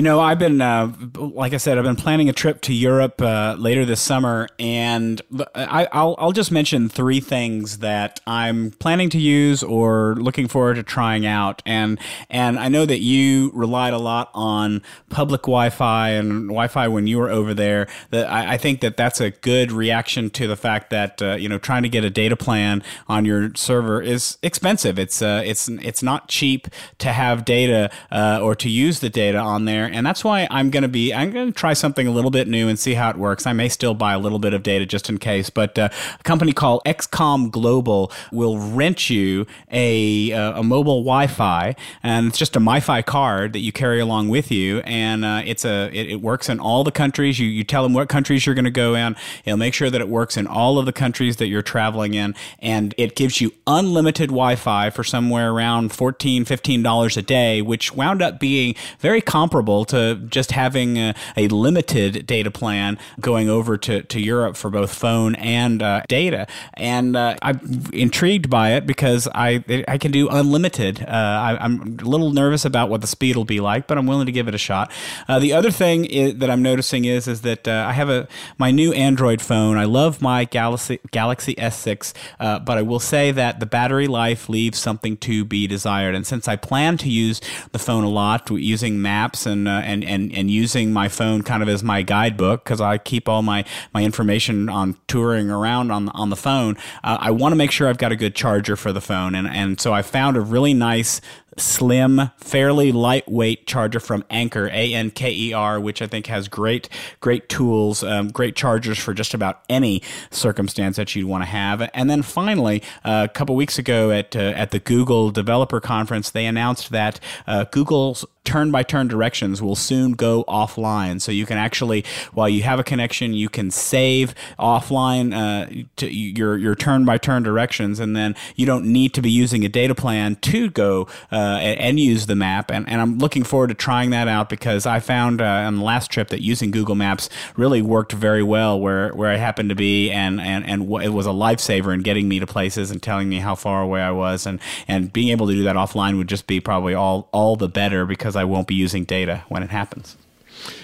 You 0.01 0.05
know, 0.05 0.19
I've 0.19 0.39
been, 0.39 0.63
uh, 0.63 0.95
like 1.19 1.53
I 1.53 1.59
said, 1.59 1.77
I've 1.77 1.85
been 1.85 1.95
planning 1.95 2.31
a 2.31 2.33
trip 2.33 2.63
to 2.63 2.73
Europe 2.73 3.21
uh, 3.21 3.57
later 3.59 3.85
this 3.85 4.01
summer, 4.01 4.49
and 4.59 5.21
I, 5.55 5.89
will 5.93 6.17
I'll 6.19 6.33
just 6.33 6.51
mention 6.51 6.89
three 6.89 7.21
things 7.21 7.81
that 7.81 8.19
I'm 8.27 8.71
planning 8.71 9.11
to 9.11 9.19
use 9.19 9.63
or 9.63 10.15
looking 10.15 10.49
forward 10.49 10.77
to 10.77 10.83
trying 10.83 11.27
out. 11.27 11.61
And 11.67 12.01
and 12.31 12.59
I 12.59 12.69
know 12.69 12.87
that 12.87 13.01
you 13.01 13.51
relied 13.53 13.93
a 13.93 13.99
lot 13.99 14.31
on 14.33 14.81
public 15.11 15.43
Wi-Fi 15.43 16.09
and 16.13 16.49
Wi-Fi 16.49 16.89
when 16.89 17.07
you 17.07 17.19
were 17.19 17.29
over 17.29 17.53
there. 17.53 17.87
That 18.09 18.27
I, 18.31 18.55
I 18.55 18.57
think 18.57 18.81
that 18.81 18.97
that's 18.97 19.21
a 19.21 19.33
good 19.33 19.71
reaction 19.71 20.31
to 20.31 20.47
the 20.47 20.57
fact 20.57 20.89
that 20.89 21.21
uh, 21.21 21.33
you 21.35 21.47
know 21.47 21.59
trying 21.59 21.83
to 21.83 21.91
get 21.91 22.05
a 22.05 22.11
data 22.11 22.37
plan 22.37 22.83
on 23.07 23.27
your 23.27 23.51
server 23.55 24.01
is 24.01 24.39
expensive. 24.43 24.99
It's 24.99 25.21
uh, 25.21 25.43
it's 25.45 25.69
it's 25.69 26.03
not 26.03 26.29
cheap 26.29 26.69
to 27.01 27.13
have 27.13 27.45
data 27.45 27.91
uh, 28.11 28.41
or 28.43 28.55
to 28.55 28.71
use 28.71 29.01
the 29.01 29.11
data 29.11 29.37
on 29.37 29.67
there 29.67 29.81
there. 29.81 29.89
And 29.92 30.07
that's 30.07 30.24
why 30.24 30.46
I'm 30.50 30.70
going 30.70 30.83
to 30.83 30.88
be, 30.88 31.12
I'm 31.12 31.31
going 31.31 31.53
to 31.53 31.53
try 31.53 31.72
something 31.72 32.07
a 32.07 32.11
little 32.11 32.31
bit 32.31 32.48
new 32.48 32.68
and 32.68 32.79
see 32.79 32.94
how 32.94 33.11
it 33.11 33.16
works. 33.16 33.46
I 33.46 33.53
may 33.53 33.68
still 33.68 33.94
buy 33.94 34.12
a 34.12 34.18
little 34.18 34.38
bit 34.38 34.55
of 34.55 34.62
data 34.62 34.87
just 34.87 35.09
in 35.09 35.18
case, 35.18 35.50
but 35.50 35.79
uh, 35.79 35.88
a 36.18 36.22
company 36.22 36.53
called 36.53 36.83
XCOM 36.87 37.50
Global 37.50 38.12
will 38.33 38.59
rent 38.59 39.11
you 39.11 39.46
a, 39.70 40.33
uh, 40.33 40.61
a 40.61 40.62
mobile 40.62 41.03
Wi-Fi, 41.03 41.74
and 42.03 42.26
it's 42.26 42.38
just 42.38 42.57
a 42.57 42.61
MiFi 42.61 43.05
card 43.05 43.53
that 43.53 43.61
you 43.61 43.72
carry 43.72 44.00
along 44.00 44.29
with 44.29 44.50
you, 44.50 44.81
and 44.81 45.24
uh, 45.24 45.42
it's 45.44 45.64
a 45.64 45.90
it, 45.92 46.11
it, 46.11 46.20
works 46.20 46.48
in 46.48 46.61
all 46.61 46.85
the 46.85 46.92
countries. 46.92 47.38
You 47.38 47.46
you 47.48 47.64
tell 47.64 47.83
them 47.83 47.94
what 47.94 48.09
countries 48.09 48.44
you're 48.46 48.55
going 48.55 48.64
to 48.64 48.70
go 48.70 48.94
in. 48.94 49.16
It'll 49.44 49.59
make 49.59 49.74
sure 49.74 49.90
that 49.90 50.00
it 50.00 50.09
works 50.09 50.37
in 50.37 50.46
all 50.46 50.79
of 50.79 50.87
the 50.87 50.92
countries 50.92 51.37
that 51.37 51.48
you're 51.48 51.62
traveling 51.62 52.14
in, 52.14 52.35
and 52.59 52.94
it 52.96 53.16
gives 53.16 53.40
you 53.40 53.53
unlimited 53.66 54.29
Wi-Fi 54.29 54.90
for 54.90 55.05
somewhere 55.05 55.50
around 55.50 55.92
14 55.92 56.44
15 56.44 56.83
dollars 56.83 57.16
a 57.16 57.22
day, 57.22 57.62
which 57.62 57.94
wound 57.94 58.22
up 58.22 58.38
being 58.38 58.74
very 58.98 59.20
comparable 59.20 59.69
comparable 59.70 59.85
to 59.85 60.26
just 60.26 60.52
having 60.52 60.98
a, 60.98 61.14
a 61.37 61.48
limited 61.48 62.26
data 62.26 62.50
plan 62.50 62.98
going 63.20 63.48
over 63.48 63.76
to, 63.78 64.02
to 64.02 64.20
Europe 64.20 64.56
for 64.56 64.70
both 64.70 64.92
phone 64.92 65.35
and 65.37 65.83
uh, 65.83 66.02
data. 66.09 66.46
And 66.74 67.16
uh, 67.16 67.37
I'm 67.42 67.85
intrigued 67.92 68.50
by 68.50 68.72
it 68.72 68.87
because 68.87 69.28
I 69.35 69.64
I 69.88 69.98
can 69.98 70.12
do 70.12 70.28
unlimited. 70.28 71.02
Uh, 71.02 71.06
I, 71.06 71.64
am 71.64 71.98
a 72.00 72.04
little 72.04 72.33
nervous 72.33 72.64
about 72.64 72.88
what 72.90 73.00
the 73.00 73.06
speed 73.06 73.37
will 73.37 73.44
be 73.44 73.61
like, 73.61 73.87
but 73.87 73.98
I'm 73.98 74.06
willing 74.06 74.26
to 74.26 74.33
give 74.33 74.48
it 74.48 74.54
a 74.54 74.59
shot. 74.59 74.90
Uh, 75.28 75.38
the 75.38 75.52
other 75.52 75.70
thing 75.70 76.04
is, 76.04 76.37
that 76.37 76.50
I'm 76.50 76.62
noticing 76.62 77.04
is 77.04 77.28
is 77.28 77.42
that 77.42 77.66
uh, 77.66 77.87
I 77.88 77.92
have 77.92 78.09
a 78.09 78.28
my 78.59 78.70
new 78.70 78.92
Android 78.92 79.40
phone. 79.40 79.76
I 79.76 79.85
love 79.85 80.20
my 80.20 80.44
Galaxy 80.44 80.98
Galaxy 81.11 81.54
S6, 81.54 82.12
uh, 82.38 82.59
but 82.59 82.78
I 82.78 82.83
will 82.83 83.00
say 83.00 83.33
that 83.33 83.61
the 83.61 83.66
battery 83.66 84.06
life 84.06 84.48
leaves 84.48 84.78
something 84.78 85.16
to 85.18 85.44
be 85.44 85.66
desired. 85.66 86.14
And 86.14 86.26
since 86.26 86.48
I 86.48 86.56
plan 86.56 86.96
to 86.98 87.09
use 87.09 87.40
the 87.72 87.78
phone 87.78 88.04
a 88.04 88.09
lot 88.09 88.50
using 88.50 89.02
maps 89.02 89.46
and 89.46 89.60
and 89.66 89.68
uh, 89.68 89.87
and 89.87 90.05
and 90.05 90.33
and 90.33 90.51
using 90.51 90.92
my 90.92 91.09
phone 91.09 91.42
kind 91.42 91.62
of 91.62 91.68
as 91.68 91.83
my 91.83 92.03
guidebook 92.03 92.64
because 92.64 92.81
I 92.81 92.99
keep 92.99 93.29
all 93.29 93.42
my 93.42 93.64
my 93.92 94.03
information 94.03 94.68
on 94.68 94.96
touring 95.07 95.51
around 95.51 95.90
on 95.90 96.09
on 96.11 96.31
the 96.31 96.37
phone. 96.37 96.77
Uh, 97.05 97.18
I 97.20 97.31
want 97.31 97.53
to 97.53 97.57
make 97.57 97.70
sure 97.70 97.88
I've 97.88 97.99
got 97.99 98.12
a 98.12 98.16
good 98.16 98.35
charger 98.35 98.77
for 98.77 98.92
the 98.92 99.01
phone, 99.01 99.35
and 99.35 99.49
and 99.49 99.81
so 99.81 99.92
I 99.92 100.03
found 100.03 100.37
a 100.37 100.40
really 100.40 100.75
nice 100.75 101.20
slim, 101.57 102.31
fairly 102.37 102.92
lightweight 102.92 103.66
charger 103.66 104.01
from 104.01 104.25
Anker, 104.31 104.68
A 104.68 104.94
N 104.94 105.11
K 105.11 105.33
E 105.33 105.53
R, 105.53 105.81
which 105.81 106.01
I 106.01 106.07
think 106.07 106.27
has 106.27 106.49
great, 106.49 106.88
great 107.20 107.49
tools, 107.49 108.03
um, 108.03 108.29
great 108.29 108.57
chargers 108.57 108.99
for 108.99 109.12
just 109.14 109.35
about 109.35 109.62
any 109.68 110.03
circumstance 110.31 110.96
that 110.96 111.14
you'd 111.14 111.27
want 111.27 111.42
to 111.42 111.49
have. 111.49 111.88
And 111.94 112.09
then 112.09 112.23
finally, 112.23 112.83
uh, 113.05 113.27
a 113.29 113.33
couple 113.33 113.57
weeks 113.57 113.79
ago 113.79 114.11
at 114.11 114.35
uh, 114.35 114.38
at 114.40 114.70
the 114.70 114.79
Google 114.79 115.31
Developer 115.31 115.81
Conference, 115.81 116.31
they 116.31 116.46
announced 116.46 116.90
that 116.90 117.20
uh, 117.46 117.64
Google's 117.64 118.25
turn 118.44 118.70
by 118.70 118.83
turn 118.83 119.09
directions 119.09 119.62
will 119.62 119.76
soon 119.76 120.12
go 120.12 120.44
offline. 120.48 121.20
So 121.20 121.33
you 121.33 121.46
can 121.46 121.59
actually, 121.59 122.05
while 122.33 122.48
you 122.48 122.62
have 122.62 122.79
a 122.79 122.85
connection, 122.85 123.35
you 123.35 123.48
can 123.48 123.70
save 123.70 124.35
offline 124.59 125.35
uh, 125.35 125.87
to 125.96 126.12
your 126.12 126.57
your 126.57 126.74
turn 126.74 127.05
by 127.05 127.18
turn 127.18 127.42
directions, 127.42 128.00
and 128.00 128.16
then 128.16 128.35
you 128.57 128.66
don't 128.66 128.85
need 128.87 129.14
to 129.14 129.22
be 129.22 129.31
using 129.31 129.64
a 129.64 129.68
data 129.68 129.94
plan 129.94 130.37
to 130.37 130.70
go 130.70 131.07
uh, 131.31 131.59
and 131.61 132.00
use 132.00 132.26
the 132.26 132.37
map. 132.37 132.70
And, 132.70 132.88
and 132.88 133.00
I'm 133.00 133.18
looking 133.18 133.44
forward 133.44 133.68
to 133.68 133.74
trying 133.74 134.11
that 134.11 134.29
out 134.29 134.48
because 134.48 134.87
I 134.87 135.00
found 135.00 135.40
uh, 135.40 135.44
on 135.44 135.76
the 135.76 135.85
last 135.85 136.11
trip 136.11 136.29
that 136.29 136.42
using 136.42 136.70
Google 136.70 136.94
Maps 136.94 137.29
really 137.57 137.83
worked 137.83 138.12
very 138.12 138.42
well 138.42 138.79
where, 138.81 139.11
where 139.11 139.31
I 139.31 139.37
happened 139.37 139.68
to 139.68 139.74
be, 139.74 140.11
and, 140.11 140.40
and, 140.40 140.64
and 140.64 140.83
it 141.03 141.11
was 141.11 141.26
a 141.26 141.31
lifesaver 141.31 141.92
in 141.92 142.00
getting 142.00 142.29
me 142.29 142.40
to 142.40 142.46
places 142.46 142.90
and 142.90 143.03
telling 143.03 143.29
me 143.29 143.38
how 143.38 143.55
far 143.55 143.83
away 143.83 144.00
I 144.00 144.11
was. 144.11 144.46
And, 144.46 144.61
and 144.88 145.12
being 145.12 145.29
able 145.29 145.46
to 145.46 145.55
do 145.55 145.62
that 145.64 145.76
offline 145.76 146.16
would 146.18 146.29
just 146.29 146.46
be 146.46 146.61
probably 146.61 146.94
all, 146.94 147.29
all 147.33 147.57
the 147.57 147.68
better 147.68 148.07
because 148.07 148.37
I 148.40 148.44
won't 148.44 148.66
be 148.66 148.74
using 148.74 149.05
data 149.05 149.44
when 149.48 149.62
it 149.62 149.70
happens. 149.70 150.16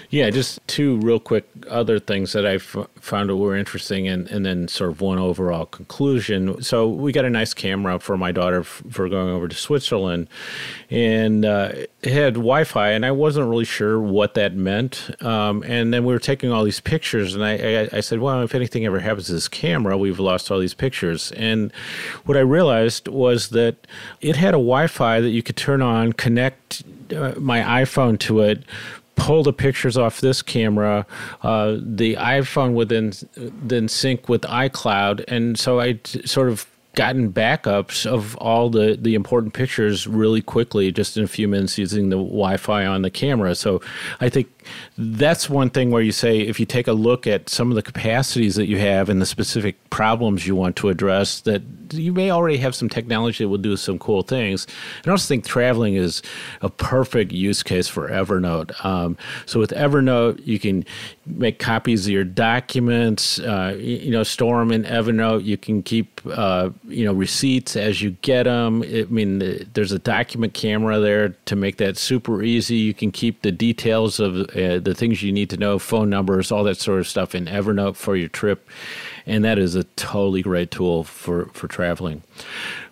Yeah, 0.09 0.29
just 0.29 0.65
two 0.67 0.97
real 0.97 1.19
quick 1.19 1.45
other 1.69 1.99
things 1.99 2.31
that 2.31 2.45
I 2.45 2.55
f- 2.55 2.87
found 2.95 3.37
were 3.37 3.57
interesting, 3.57 4.07
and, 4.07 4.27
and 4.29 4.45
then 4.45 4.69
sort 4.69 4.89
of 4.89 5.01
one 5.01 5.19
overall 5.19 5.65
conclusion. 5.65 6.61
So 6.63 6.87
we 6.87 7.11
got 7.11 7.25
a 7.25 7.29
nice 7.29 7.53
camera 7.53 7.99
for 7.99 8.17
my 8.17 8.31
daughter 8.31 8.61
f- 8.61 8.83
for 8.89 9.09
going 9.09 9.29
over 9.29 9.49
to 9.49 9.55
Switzerland, 9.55 10.29
and 10.89 11.43
uh, 11.43 11.71
it 12.01 12.13
had 12.13 12.35
Wi-Fi, 12.35 12.91
and 12.91 13.05
I 13.05 13.11
wasn't 13.11 13.49
really 13.49 13.65
sure 13.65 13.99
what 13.99 14.33
that 14.35 14.55
meant. 14.55 15.11
Um, 15.21 15.61
and 15.63 15.93
then 15.93 16.05
we 16.05 16.13
were 16.13 16.19
taking 16.19 16.53
all 16.53 16.63
these 16.63 16.79
pictures, 16.79 17.35
and 17.35 17.43
I, 17.43 17.57
I, 17.57 17.89
I 17.97 17.99
said, 17.99 18.19
"Well, 18.19 18.41
if 18.43 18.55
anything 18.55 18.85
ever 18.85 19.01
happens 19.01 19.27
to 19.27 19.33
this 19.33 19.49
camera, 19.49 19.97
we've 19.97 20.21
lost 20.21 20.49
all 20.49 20.59
these 20.59 20.73
pictures." 20.73 21.33
And 21.33 21.73
what 22.23 22.37
I 22.37 22.41
realized 22.41 23.09
was 23.09 23.49
that 23.49 23.75
it 24.21 24.37
had 24.37 24.53
a 24.53 24.63
Wi-Fi 24.63 25.19
that 25.19 25.31
you 25.31 25.43
could 25.43 25.57
turn 25.57 25.81
on, 25.81 26.13
connect 26.13 26.83
uh, 27.13 27.33
my 27.37 27.83
iPhone 27.83 28.19
to 28.19 28.41
it 28.41 28.63
pull 29.17 29.43
the 29.43 29.51
pictures 29.51 29.97
off 29.97 30.21
this 30.21 30.41
camera. 30.41 31.05
Uh, 31.41 31.77
the 31.81 32.15
iPhone 32.15 32.73
would 32.73 32.87
then 32.89 33.11
then 33.35 33.87
sync 33.87 34.29
with 34.29 34.43
iCloud, 34.43 35.25
and 35.27 35.59
so 35.59 35.79
I 35.81 35.99
sort 36.23 36.49
of 36.49 36.67
gotten 36.97 37.31
backups 37.31 38.07
of 38.07 38.35
all 38.37 38.71
the, 38.71 38.97
the 38.99 39.13
important 39.13 39.53
pictures 39.53 40.07
really 40.07 40.41
quickly, 40.41 40.91
just 40.91 41.15
in 41.15 41.23
a 41.23 41.27
few 41.27 41.47
minutes 41.47 41.77
using 41.77 42.09
the 42.09 42.15
Wi-Fi 42.15 42.87
on 42.87 43.03
the 43.03 43.11
camera. 43.11 43.53
So 43.53 43.81
I 44.19 44.29
think 44.29 44.47
that's 44.97 45.49
one 45.49 45.69
thing 45.69 45.91
where 45.91 46.01
you 46.01 46.11
say 46.11 46.39
if 46.39 46.59
you 46.59 46.65
take 46.65 46.87
a 46.87 46.93
look 46.93 47.27
at 47.27 47.49
some 47.49 47.69
of 47.69 47.75
the 47.75 47.81
capacities 47.81 48.55
that 48.55 48.67
you 48.67 48.77
have 48.77 49.09
and 49.09 49.21
the 49.21 49.25
specific 49.25 49.89
problems 49.89 50.47
you 50.47 50.55
want 50.55 50.75
to 50.77 50.89
address, 50.89 51.41
that 51.41 51.61
you 51.93 52.11
may 52.11 52.31
already 52.31 52.57
have 52.57 52.75
some 52.75 52.89
technology 52.89 53.43
that 53.43 53.49
will 53.49 53.57
do 53.57 53.77
some 53.77 53.97
cool 53.99 54.21
things. 54.21 54.67
I 55.05 55.09
also 55.09 55.27
think 55.27 55.45
traveling 55.45 55.95
is 55.95 56.21
a 56.61 56.69
perfect 56.69 57.31
use 57.31 57.63
case 57.63 57.87
for 57.87 58.09
Evernote. 58.09 58.83
Um, 58.83 59.17
so 59.45 59.59
with 59.59 59.71
Evernote, 59.71 60.45
you 60.45 60.59
can 60.59 60.85
make 61.25 61.59
copies 61.59 62.05
of 62.05 62.11
your 62.11 62.23
documents, 62.23 63.39
uh, 63.39 63.75
you 63.79 64.11
know, 64.11 64.23
store 64.23 64.59
them 64.59 64.71
in 64.71 64.83
Evernote. 64.83 65.45
You 65.45 65.57
can 65.57 65.83
keep, 65.83 66.21
uh, 66.25 66.69
you 66.87 67.05
know, 67.05 67.13
receipts 67.13 67.75
as 67.75 68.01
you 68.01 68.11
get 68.21 68.43
them. 68.43 68.83
I 68.83 69.05
mean, 69.09 69.67
there's 69.73 69.91
a 69.91 69.99
document 69.99 70.53
camera 70.53 70.99
there 70.99 71.29
to 71.29 71.55
make 71.55 71.77
that 71.77 71.97
super 71.97 72.43
easy. 72.43 72.75
You 72.75 72.93
can 72.93 73.11
keep 73.11 73.41
the 73.41 73.51
details 73.51 74.19
of 74.19 74.49
uh, 74.57 74.79
the 74.79 74.95
things 74.95 75.21
you 75.21 75.31
need 75.31 75.49
to 75.51 75.57
know, 75.57 75.79
phone 75.79 76.09
numbers, 76.09 76.51
all 76.51 76.63
that 76.63 76.77
sort 76.77 76.99
of 76.99 77.07
stuff 77.07 77.35
in 77.35 77.45
Evernote 77.45 77.95
for 77.95 78.15
your 78.15 78.29
trip 78.29 78.67
and 79.27 79.43
that 79.43 79.59
is 79.59 79.75
a 79.75 79.83
totally 79.83 80.41
great 80.41 80.71
tool 80.71 81.03
for 81.03 81.45
for 81.53 81.67
traveling. 81.67 82.23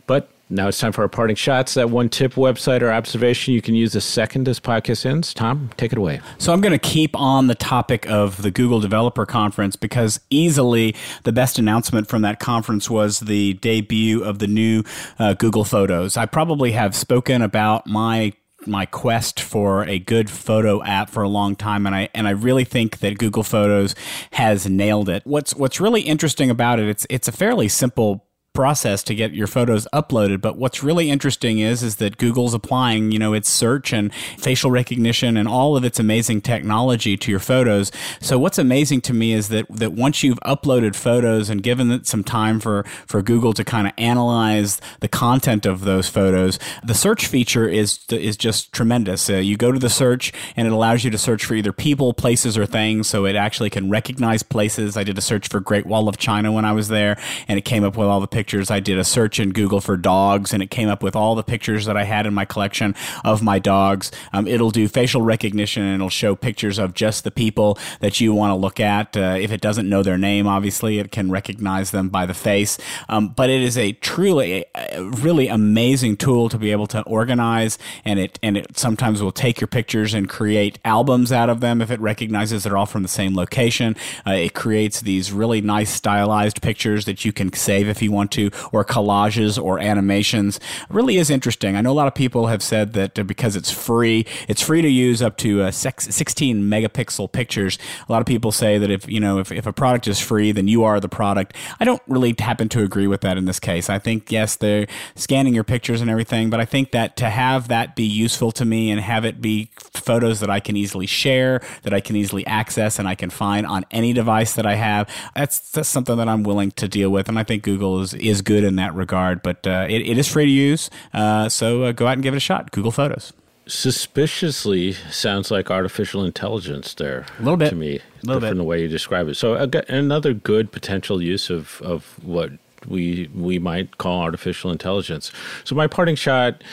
But 0.06 0.30
now 0.48 0.68
it's 0.68 0.78
time 0.78 0.92
for 0.92 1.02
our 1.02 1.08
parting 1.08 1.36
shots. 1.36 1.74
That 1.74 1.90
one 1.90 2.08
tip, 2.08 2.34
website, 2.34 2.84
or 2.84 2.92
observation 2.92 3.56
you 3.56 3.64
can 3.64 3.74
use 3.74 3.94
the 3.94 4.02
second 4.02 4.48
as 4.48 4.60
podcast 4.60 5.04
ends. 5.04 5.34
Tom, 5.34 5.72
take 5.76 5.92
it 5.92 5.98
away. 5.98 6.22
So 6.38 6.54
I'm 6.54 6.62
going 6.62 6.72
to 6.72 6.78
keep 6.78 7.20
on 7.20 7.48
the 7.48 7.56
topic 7.56 8.08
of 8.08 8.44
the 8.44 8.52
Google 8.52 8.80
Developer 8.80 9.26
Conference 9.26 9.76
because 9.76 10.20
easily 10.30 10.94
the 11.24 11.32
best 11.32 11.58
announcement 11.58 12.08
from 12.08 12.22
that 12.22 12.40
conference 12.40 12.92
was 12.92 13.22
the 13.22 13.54
debut 13.54 14.24
of 14.24 14.38
the 14.38 14.46
new 14.46 14.84
uh, 15.18 15.34
Google 15.34 15.64
Photos. 15.64 16.16
I 16.16 16.28
probably 16.28 16.74
have 16.74 16.96
spoken 16.96 17.42
about 17.42 17.88
my 17.88 18.34
my 18.68 18.86
quest 18.86 19.40
for 19.40 19.84
a 19.86 20.00
good 20.00 20.30
photo 20.30 20.84
app 20.84 21.10
for 21.10 21.24
a 21.24 21.30
long 21.30 21.56
time, 21.56 21.86
and 21.86 21.96
I 21.96 22.10
and 22.14 22.28
I 22.28 22.32
really 22.32 22.66
think 22.66 23.00
that 23.00 23.18
Google 23.18 23.44
Photos 23.44 23.96
has 24.32 24.68
nailed 24.68 25.10
it. 25.10 25.24
What's 25.26 25.56
what's 25.56 25.80
really 25.80 26.02
interesting 26.02 26.50
about 26.50 26.80
it? 26.80 26.88
It's 26.88 27.06
it's 27.10 27.28
a 27.28 27.32
fairly 27.32 27.68
simple 27.68 28.26
process 28.56 29.04
to 29.04 29.14
get 29.14 29.36
your 29.36 29.46
photos 29.46 29.88
uploaded. 29.94 30.42
But 30.42 30.58
what's 30.58 30.82
really 30.82 31.12
interesting 31.12 31.60
is 31.60 31.84
is 31.84 31.98
that 31.98 32.18
Google's 32.18 32.56
applying, 32.56 33.12
you 33.12 33.20
know, 33.20 33.34
its 33.34 33.50
search 33.50 33.94
and 33.94 34.12
facial 34.40 34.72
recognition 34.72 35.38
and 35.38 35.48
all 35.48 35.78
of 35.78 35.84
its 35.84 36.00
amazing 36.00 36.42
technology 36.42 37.18
to 37.18 37.30
your 37.30 37.40
photos. 37.40 37.92
So 38.22 38.40
what's 38.40 38.58
amazing 38.58 39.02
to 39.02 39.14
me 39.14 39.34
is 39.34 39.50
that 39.50 39.68
that 39.70 39.92
once 39.94 40.24
you've 40.24 40.40
uploaded 40.40 40.96
photos 40.96 41.50
and 41.50 41.62
given 41.62 41.92
it 41.92 42.08
some 42.08 42.24
time 42.24 42.60
for 42.60 42.84
for 43.06 43.22
Google 43.22 43.54
to 43.54 43.64
kind 43.64 43.86
of 43.86 43.94
analyze 43.98 44.80
the 45.02 45.08
content 45.08 45.66
of 45.66 45.82
those 45.82 46.08
photos, 46.08 46.58
the 46.84 46.96
search 46.96 47.28
feature 47.28 47.68
is 47.68 48.00
is 48.10 48.38
just 48.38 48.72
tremendous. 48.72 49.30
Uh, 49.30 49.36
you 49.36 49.58
go 49.58 49.72
to 49.72 49.80
the 49.80 49.90
search 49.90 50.32
and 50.56 50.68
it 50.68 50.72
allows 50.72 51.04
you 51.04 51.12
to 51.12 51.18
search 51.18 51.46
for 51.46 51.54
either 51.56 51.74
people, 51.74 52.14
places, 52.14 52.58
or 52.58 52.66
things. 52.66 53.08
So 53.08 53.26
it 53.26 53.36
actually 53.36 53.70
can 53.70 53.90
recognize 53.90 54.42
places. 54.44 54.96
I 54.96 55.04
did 55.04 55.18
a 55.18 55.22
search 55.22 55.50
for 55.50 55.60
Great 55.60 55.86
Wall 55.86 56.08
of 56.08 56.18
China 56.18 56.52
when 56.52 56.64
I 56.64 56.72
was 56.72 56.88
there, 56.88 57.18
and 57.48 57.60
it 57.60 57.66
came 57.66 57.84
up 57.84 57.98
with 57.98 58.08
all 58.08 58.22
the 58.22 58.28
pictures. 58.28 58.45
I 58.54 58.80
did 58.80 58.98
a 58.98 59.04
search 59.04 59.40
in 59.40 59.52
Google 59.52 59.82
for 59.82 59.98
dogs, 59.98 60.54
and 60.54 60.62
it 60.62 60.70
came 60.70 60.90
up 60.90 61.02
with 61.02 61.16
all 61.16 61.36
the 61.36 61.44
pictures 61.44 61.86
that 61.86 61.98
I 61.98 62.04
had 62.04 62.26
in 62.26 62.34
my 62.34 62.46
collection 62.46 62.96
of 63.24 63.42
my 63.42 63.60
dogs. 63.60 64.12
Um, 64.34 64.48
it'll 64.48 64.72
do 64.72 64.88
facial 64.88 65.22
recognition 65.22 65.84
and 65.84 65.96
it'll 65.96 66.10
show 66.10 66.36
pictures 66.36 66.78
of 66.78 66.94
just 66.94 67.24
the 67.24 67.32
people 67.32 67.78
that 68.00 68.22
you 68.22 68.34
want 68.34 68.52
to 68.52 68.56
look 68.56 68.80
at. 68.80 69.18
Uh, 69.18 69.38
if 69.40 69.52
it 69.52 69.62
doesn't 69.62 69.90
know 69.90 70.04
their 70.04 70.18
name, 70.18 70.48
obviously, 70.48 71.00
it 71.00 71.12
can 71.12 71.32
recognize 71.32 71.92
them 71.92 72.10
by 72.10 72.26
the 72.26 72.34
face. 72.34 72.78
Um, 73.10 73.30
but 73.30 73.50
it 73.50 73.62
is 73.62 73.78
a 73.78 73.94
truly, 73.94 74.66
really 74.96 75.48
amazing 75.48 76.18
tool 76.18 76.50
to 76.50 76.58
be 76.58 76.72
able 76.72 76.88
to 76.88 77.02
organize, 77.04 77.78
and 78.04 78.20
it 78.20 78.40
and 78.44 78.58
it 78.58 78.78
sometimes 78.78 79.22
will 79.22 79.32
take 79.32 79.60
your 79.60 79.68
pictures 79.68 80.14
and 80.14 80.30
create 80.30 80.80
albums 80.86 81.32
out 81.32 81.50
of 81.50 81.60
them 81.62 81.82
if 81.82 81.92
it 81.92 82.00
recognizes 82.00 82.64
they're 82.64 82.78
all 82.78 82.86
from 82.86 83.04
the 83.04 83.10
same 83.10 83.36
location. 83.36 83.96
Uh, 84.26 84.32
it 84.32 84.54
creates 84.54 85.02
these 85.02 85.32
really 85.32 85.62
nice 85.62 85.90
stylized 85.90 86.62
pictures 86.62 87.06
that 87.06 87.26
you 87.26 87.34
can 87.34 87.52
save 87.54 87.88
if 87.88 88.02
you 88.02 88.12
want 88.12 88.32
to, 88.36 88.52
or 88.72 88.86
collages 88.86 89.62
or 89.62 89.80
animations. 89.80 90.60
Really 90.90 91.18
is 91.18 91.30
interesting. 91.30 91.76
I 91.76 91.82
know 91.82 91.92
a 91.92 91.94
lot 91.94 92.08
of 92.08 92.16
people 92.16 92.48
have 92.48 92.62
said 92.62 92.94
that 92.94 93.28
because 93.28 93.56
it's 93.56 93.72
free, 93.72 94.26
it's 94.48 94.62
free 94.62 94.82
to 94.82 94.90
use 94.90 95.22
up 95.22 95.38
to 95.38 95.64
uh, 95.64 95.72
16 95.72 96.62
megapixel 96.64 97.32
pictures. 97.32 97.78
A 98.08 98.12
lot 98.12 98.22
of 98.22 98.28
people 98.28 98.52
say 98.52 98.78
that 98.78 98.92
if 98.92 99.08
you 99.08 99.20
know 99.20 99.40
if, 99.40 99.52
if 99.52 99.66
a 99.66 99.74
product 99.74 100.08
is 100.08 100.20
free, 100.20 100.52
then 100.52 100.68
you 100.68 100.84
are 100.84 101.00
the 101.00 101.10
product. 101.10 101.56
I 101.80 101.86
don't 101.86 102.02
really 102.08 102.36
happen 102.38 102.70
to 102.70 102.84
agree 102.84 103.08
with 103.08 103.22
that 103.22 103.38
in 103.38 103.46
this 103.46 103.60
case. 103.60 103.90
I 103.90 104.00
think 104.00 104.32
yes, 104.32 104.56
they're 104.56 104.88
scanning 105.16 105.54
your 105.54 105.64
pictures 105.64 106.02
and 106.02 106.10
everything, 106.10 106.50
but 106.50 106.60
I 106.60 106.66
think 106.66 106.92
that 106.92 107.16
to 107.18 107.30
have 107.30 107.68
that 107.70 107.96
be 107.96 108.04
useful 108.04 108.52
to 108.54 108.66
me 108.66 108.92
and 108.92 109.00
have 109.02 109.26
it 109.26 109.42
be 109.42 109.70
photos 109.94 110.40
that 110.40 110.50
I 110.50 110.60
can 110.60 110.76
easily 110.76 111.06
share, 111.06 111.62
that 111.84 111.94
I 111.94 112.00
can 112.00 112.16
easily 112.16 112.46
access, 112.46 113.00
and 113.00 113.08
I 113.08 113.16
can 113.16 113.30
find 113.30 113.66
on 113.66 113.86
any 113.92 114.14
device 114.14 114.54
that 114.54 114.66
I 114.66 114.76
have, 114.76 115.10
that's, 115.36 115.60
that's 115.72 115.90
something 115.90 116.18
that 116.18 116.28
I'm 116.28 116.44
willing 116.44 116.72
to 116.72 116.88
deal 116.88 117.10
with. 117.10 117.30
And 117.30 117.40
I 117.40 117.44
think 117.44 117.64
Google 117.64 118.02
is, 118.02 118.14
is 118.26 118.42
good 118.42 118.64
in 118.64 118.76
that 118.78 118.94
regard. 118.94 119.42
But 119.42 119.66
uh, 119.66 119.88
it, 119.90 120.08
it 120.08 120.18
is 120.18 120.28
free 120.28 120.46
to 120.46 120.52
use, 120.52 120.90
uh, 121.14 121.50
so 121.50 121.84
uh, 121.84 121.92
go 121.92 122.08
out 122.08 122.14
and 122.14 122.24
give 122.24 122.34
it 122.34 122.38
a 122.38 122.42
shot. 122.42 122.72
Google 122.72 122.92
Photos 122.92 123.34
suspiciously 123.68 124.94
sounds 124.94 125.50
like 125.50 125.72
artificial 125.72 126.24
intelligence 126.24 126.94
there 126.94 127.26
a 127.40 127.42
little 127.42 127.58
bit 127.58 127.70
to 127.70 127.76
me 127.76 127.96
a 127.96 128.26
little 128.28 128.40
bit 128.40 128.50
from 128.50 128.60
the 128.60 128.64
way 128.64 128.80
you 128.80 128.88
describe 128.88 129.28
it 129.28 129.34
so 129.34 129.56
another 129.90 130.34
good 130.34 130.72
potential 130.72 131.20
use 131.20 131.50
of, 131.50 131.82
of 131.82 132.24
what 132.24 132.52
we 132.88 133.30
we 133.34 133.60
might 133.60 133.98
call 133.98 134.22
artificial 134.22 134.72
intelligence. 134.72 135.32
So 135.64 135.76
my 135.76 135.88
parting 135.88 136.16
shot 136.16 136.64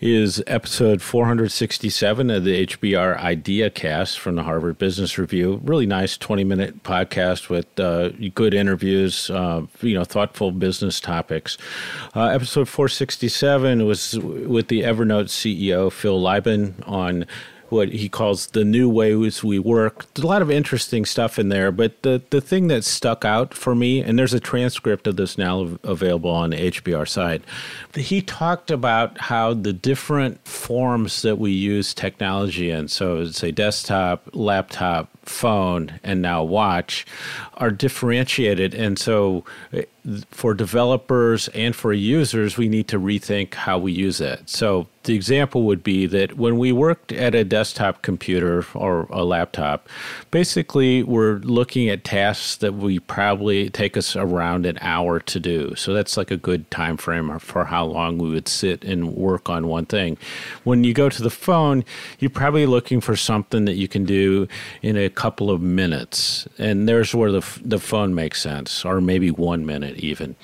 is 0.00 0.42
episode 0.46 1.00
467 1.00 2.30
of 2.30 2.44
the 2.44 2.66
HBR 2.66 3.18
Idea 3.18 3.70
Cast 3.70 4.18
from 4.18 4.36
the 4.36 4.42
Harvard 4.42 4.76
Business 4.76 5.16
Review. 5.16 5.60
Really 5.64 5.86
nice 5.86 6.18
20 6.18 6.44
minute 6.44 6.82
podcast 6.82 7.48
with 7.48 7.80
uh, 7.80 8.10
good 8.34 8.52
interviews, 8.52 9.30
uh, 9.30 9.62
you 9.80 9.94
know, 9.94 10.04
thoughtful 10.04 10.50
business 10.50 11.00
topics. 11.00 11.56
Uh, 12.14 12.26
episode 12.26 12.68
467 12.68 13.86
was 13.86 14.18
with 14.18 14.68
the 14.68 14.82
Evernote 14.82 15.28
CEO 15.28 15.90
Phil 15.90 16.20
Libin 16.20 16.74
on 16.86 17.24
what 17.74 17.88
he 17.90 18.08
calls 18.08 18.46
the 18.48 18.64
new 18.64 18.88
ways 18.88 19.42
we 19.42 19.58
work. 19.58 20.06
There's 20.14 20.24
a 20.24 20.28
lot 20.28 20.42
of 20.42 20.50
interesting 20.50 21.04
stuff 21.04 21.38
in 21.38 21.48
there, 21.48 21.72
but 21.72 22.02
the, 22.02 22.22
the 22.30 22.40
thing 22.40 22.68
that 22.68 22.84
stuck 22.84 23.24
out 23.24 23.52
for 23.52 23.74
me, 23.74 24.00
and 24.00 24.18
there's 24.18 24.32
a 24.32 24.40
transcript 24.40 25.06
of 25.06 25.16
this 25.16 25.36
now 25.36 25.76
available 25.82 26.30
on 26.30 26.50
the 26.50 26.70
HBR 26.70 27.08
site, 27.08 27.42
he 27.94 28.22
talked 28.22 28.70
about 28.70 29.18
how 29.18 29.52
the 29.54 29.72
different 29.72 30.46
forms 30.46 31.22
that 31.22 31.36
we 31.36 31.50
use 31.50 31.92
technology 31.92 32.70
in, 32.70 32.88
so 32.88 33.24
say 33.26 33.50
desktop, 33.50 34.28
laptop, 34.32 35.10
phone, 35.24 35.98
and 36.02 36.22
now 36.22 36.42
watch, 36.42 37.06
are 37.54 37.70
differentiated. 37.70 38.74
And 38.74 38.98
so 38.98 39.44
for 40.30 40.52
developers 40.52 41.48
and 41.48 41.74
for 41.74 41.92
users, 41.92 42.56
we 42.56 42.68
need 42.68 42.88
to 42.88 42.98
rethink 42.98 43.54
how 43.54 43.78
we 43.78 43.92
use 43.92 44.20
it. 44.20 44.48
So 44.48 44.86
the 45.04 45.14
example 45.14 45.64
would 45.64 45.82
be 45.82 46.06
that 46.06 46.36
when 46.36 46.58
we 46.58 46.72
worked 46.72 47.12
at 47.12 47.34
a 47.34 47.44
desktop 47.44 48.02
computer 48.02 48.64
or 48.74 49.02
a 49.10 49.24
laptop, 49.24 49.88
basically 50.30 51.02
we're 51.02 51.36
looking 51.36 51.88
at 51.88 52.04
tasks 52.04 52.56
that 52.56 52.74
we 52.74 52.98
probably 52.98 53.70
take 53.70 53.96
us 53.96 54.16
around 54.16 54.66
an 54.66 54.78
hour 54.80 55.20
to 55.20 55.40
do. 55.40 55.74
So 55.74 55.94
that's 55.94 56.16
like 56.16 56.30
a 56.30 56.36
good 56.36 56.70
time 56.70 56.96
frame 56.96 57.38
for 57.38 57.64
how 57.64 57.84
long 57.84 58.18
we 58.18 58.30
would 58.30 58.48
sit 58.48 58.84
and 58.84 59.14
work 59.14 59.48
on 59.48 59.68
one 59.68 59.86
thing. 59.86 60.18
When 60.64 60.84
you 60.84 60.92
go 60.92 61.08
to 61.08 61.22
the 61.22 61.30
phone, 61.30 61.84
you're 62.18 62.30
probably 62.30 62.66
looking 62.66 63.00
for 63.00 63.16
something 63.16 63.64
that 63.66 63.74
you 63.74 63.88
can 63.88 64.04
do 64.04 64.48
in 64.82 64.96
a 64.96 65.10
couple 65.14 65.50
of 65.50 65.60
minutes. 65.60 66.46
And 66.58 66.88
there's 66.88 67.14
where 67.14 67.32
the 67.32 67.44
the 67.62 67.78
phone 67.78 68.14
makes 68.14 68.42
sense 68.42 68.84
or 68.84 69.00
maybe 69.00 69.30
1 69.30 69.64
minute 69.64 69.96
even. 69.98 70.36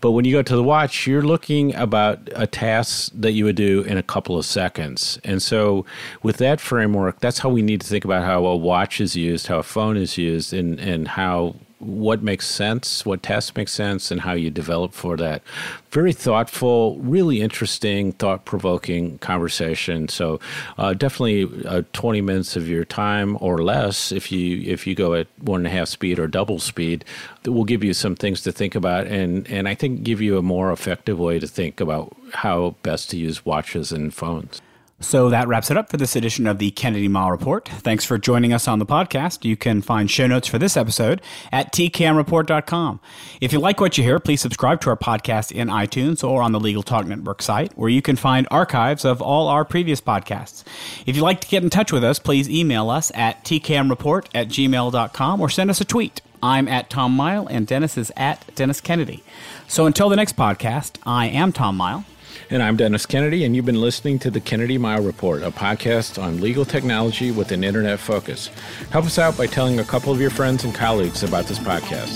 But 0.00 0.12
when 0.12 0.24
you 0.24 0.32
go 0.32 0.42
to 0.42 0.56
the 0.56 0.62
watch, 0.62 1.06
you're 1.06 1.22
looking 1.22 1.74
about 1.74 2.28
a 2.34 2.46
task 2.46 3.12
that 3.14 3.32
you 3.32 3.44
would 3.44 3.56
do 3.56 3.82
in 3.82 3.96
a 3.96 4.02
couple 4.02 4.38
of 4.38 4.44
seconds. 4.44 5.18
And 5.24 5.42
so, 5.42 5.84
with 6.22 6.36
that 6.38 6.60
framework, 6.60 7.20
that's 7.20 7.38
how 7.38 7.48
we 7.48 7.62
need 7.62 7.80
to 7.80 7.86
think 7.86 8.04
about 8.04 8.24
how 8.24 8.44
a 8.46 8.56
watch 8.56 9.00
is 9.00 9.16
used, 9.16 9.46
how 9.46 9.58
a 9.58 9.62
phone 9.62 9.96
is 9.96 10.18
used, 10.18 10.52
and, 10.52 10.78
and 10.80 11.08
how 11.08 11.56
what 11.82 12.22
makes 12.22 12.46
sense, 12.46 13.04
what 13.04 13.22
tests 13.22 13.54
make 13.56 13.68
sense, 13.68 14.10
and 14.10 14.20
how 14.20 14.32
you 14.32 14.50
develop 14.50 14.92
for 14.92 15.16
that. 15.16 15.42
Very 15.90 16.12
thoughtful, 16.12 16.98
really 16.98 17.40
interesting, 17.40 18.12
thought 18.12 18.44
provoking 18.44 19.18
conversation. 19.18 20.08
So 20.08 20.40
uh, 20.78 20.94
definitely 20.94 21.66
uh, 21.66 21.82
20 21.92 22.20
minutes 22.20 22.56
of 22.56 22.68
your 22.68 22.84
time 22.84 23.36
or 23.40 23.62
less 23.62 24.12
if 24.12 24.30
you 24.30 24.62
if 24.70 24.86
you 24.86 24.94
go 24.94 25.14
at 25.14 25.26
one 25.40 25.60
and 25.60 25.66
a 25.66 25.70
half 25.70 25.88
speed 25.88 26.18
or 26.18 26.26
double 26.26 26.58
speed, 26.58 27.04
that 27.42 27.52
will 27.52 27.64
give 27.64 27.82
you 27.82 27.94
some 27.94 28.14
things 28.14 28.42
to 28.42 28.52
think 28.52 28.74
about 28.74 29.06
and 29.06 29.48
and 29.50 29.68
I 29.68 29.74
think 29.74 30.02
give 30.02 30.20
you 30.20 30.38
a 30.38 30.42
more 30.42 30.72
effective 30.72 31.18
way 31.18 31.38
to 31.38 31.46
think 31.46 31.80
about 31.80 32.16
how 32.34 32.76
best 32.82 33.10
to 33.10 33.16
use 33.16 33.44
watches 33.44 33.92
and 33.92 34.14
phones. 34.14 34.62
So 35.02 35.28
that 35.30 35.48
wraps 35.48 35.70
it 35.70 35.76
up 35.76 35.90
for 35.90 35.96
this 35.96 36.16
edition 36.16 36.46
of 36.46 36.58
the 36.58 36.70
Kennedy 36.70 37.08
Mighell 37.08 37.30
Report. 37.30 37.68
Thanks 37.68 38.04
for 38.04 38.18
joining 38.18 38.52
us 38.52 38.66
on 38.66 38.78
the 38.78 38.86
podcast. 38.86 39.44
You 39.44 39.56
can 39.56 39.82
find 39.82 40.10
show 40.10 40.26
notes 40.26 40.48
for 40.48 40.58
this 40.58 40.76
episode 40.76 41.20
at 41.50 41.72
tkmreport.com. 41.72 43.00
If 43.40 43.52
you 43.52 43.58
like 43.58 43.80
what 43.80 43.98
you 43.98 44.04
hear, 44.04 44.18
please 44.18 44.40
subscribe 44.40 44.80
to 44.82 44.90
our 44.90 44.96
podcast 44.96 45.52
in 45.52 45.68
iTunes 45.68 46.26
or 46.26 46.40
on 46.42 46.52
the 46.52 46.60
Legal 46.60 46.82
Talk 46.82 47.06
Network 47.06 47.42
site, 47.42 47.76
where 47.76 47.90
you 47.90 48.00
can 48.00 48.16
find 48.16 48.46
archives 48.50 49.04
of 49.04 49.20
all 49.20 49.48
our 49.48 49.64
previous 49.64 50.00
podcasts. 50.00 50.64
If 51.04 51.16
you'd 51.16 51.22
like 51.22 51.40
to 51.40 51.48
get 51.48 51.62
in 51.62 51.70
touch 51.70 51.92
with 51.92 52.04
us, 52.04 52.18
please 52.18 52.48
email 52.48 52.88
us 52.88 53.10
at 53.14 53.44
tkmreport 53.44 54.28
at 54.34 54.48
gmail.com 54.48 55.40
or 55.40 55.50
send 55.50 55.70
us 55.70 55.80
a 55.80 55.84
tweet. 55.84 56.20
I'm 56.42 56.66
at 56.68 56.90
Tom 56.90 57.16
Mighell 57.16 57.46
and 57.50 57.66
Dennis 57.66 57.96
is 57.96 58.10
at 58.16 58.52
Dennis 58.54 58.80
Kennedy. 58.80 59.22
So 59.68 59.86
until 59.86 60.08
the 60.08 60.16
next 60.16 60.36
podcast, 60.36 60.96
I 61.04 61.26
am 61.26 61.52
Tom 61.52 61.78
Mighell. 61.78 62.04
And 62.52 62.62
I'm 62.62 62.76
Dennis 62.76 63.06
Kennedy, 63.06 63.44
and 63.44 63.56
you've 63.56 63.64
been 63.64 63.80
listening 63.80 64.18
to 64.18 64.30
the 64.30 64.38
Kennedy 64.38 64.76
Mighell 64.76 65.06
Report, 65.06 65.42
a 65.42 65.50
podcast 65.50 66.22
on 66.22 66.42
legal 66.42 66.66
technology 66.66 67.30
with 67.30 67.50
an 67.50 67.64
internet 67.64 67.98
focus. 67.98 68.48
Help 68.90 69.06
us 69.06 69.18
out 69.18 69.38
by 69.38 69.46
telling 69.46 69.80
a 69.80 69.84
couple 69.84 70.12
of 70.12 70.20
your 70.20 70.28
friends 70.28 70.62
and 70.62 70.74
colleagues 70.74 71.22
about 71.22 71.46
this 71.46 71.58
podcast. 71.58 72.10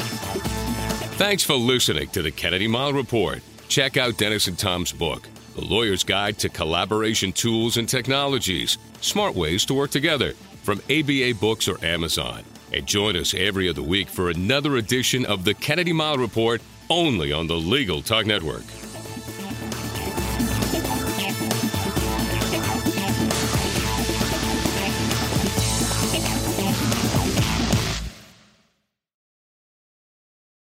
Thanks 1.16 1.42
for 1.42 1.54
listening 1.54 2.08
to 2.08 2.20
the 2.20 2.30
Kennedy 2.30 2.68
Mighell 2.68 2.92
Report. 2.92 3.40
Check 3.68 3.96
out 3.96 4.18
Dennis 4.18 4.46
and 4.46 4.58
Tom's 4.58 4.92
book, 4.92 5.26
The 5.54 5.64
Lawyer's 5.64 6.04
Guide 6.04 6.38
to 6.40 6.50
Collaboration 6.50 7.32
Tools 7.32 7.78
and 7.78 7.88
Technologies 7.88 8.76
Smart 9.00 9.34
Ways 9.34 9.64
to 9.64 9.72
Work 9.72 9.90
Together, 9.90 10.34
from 10.64 10.82
ABA 10.90 11.36
Books 11.40 11.66
or 11.66 11.82
Amazon. 11.82 12.44
And 12.74 12.84
join 12.84 13.16
us 13.16 13.32
every 13.32 13.70
other 13.70 13.82
week 13.82 14.10
for 14.10 14.28
another 14.28 14.76
edition 14.76 15.24
of 15.24 15.44
the 15.44 15.54
Kennedy 15.54 15.94
Mighell 15.94 16.18
Report 16.18 16.60
only 16.90 17.32
on 17.32 17.46
the 17.46 17.56
Legal 17.56 18.02
Talk 18.02 18.26
Network. 18.26 18.64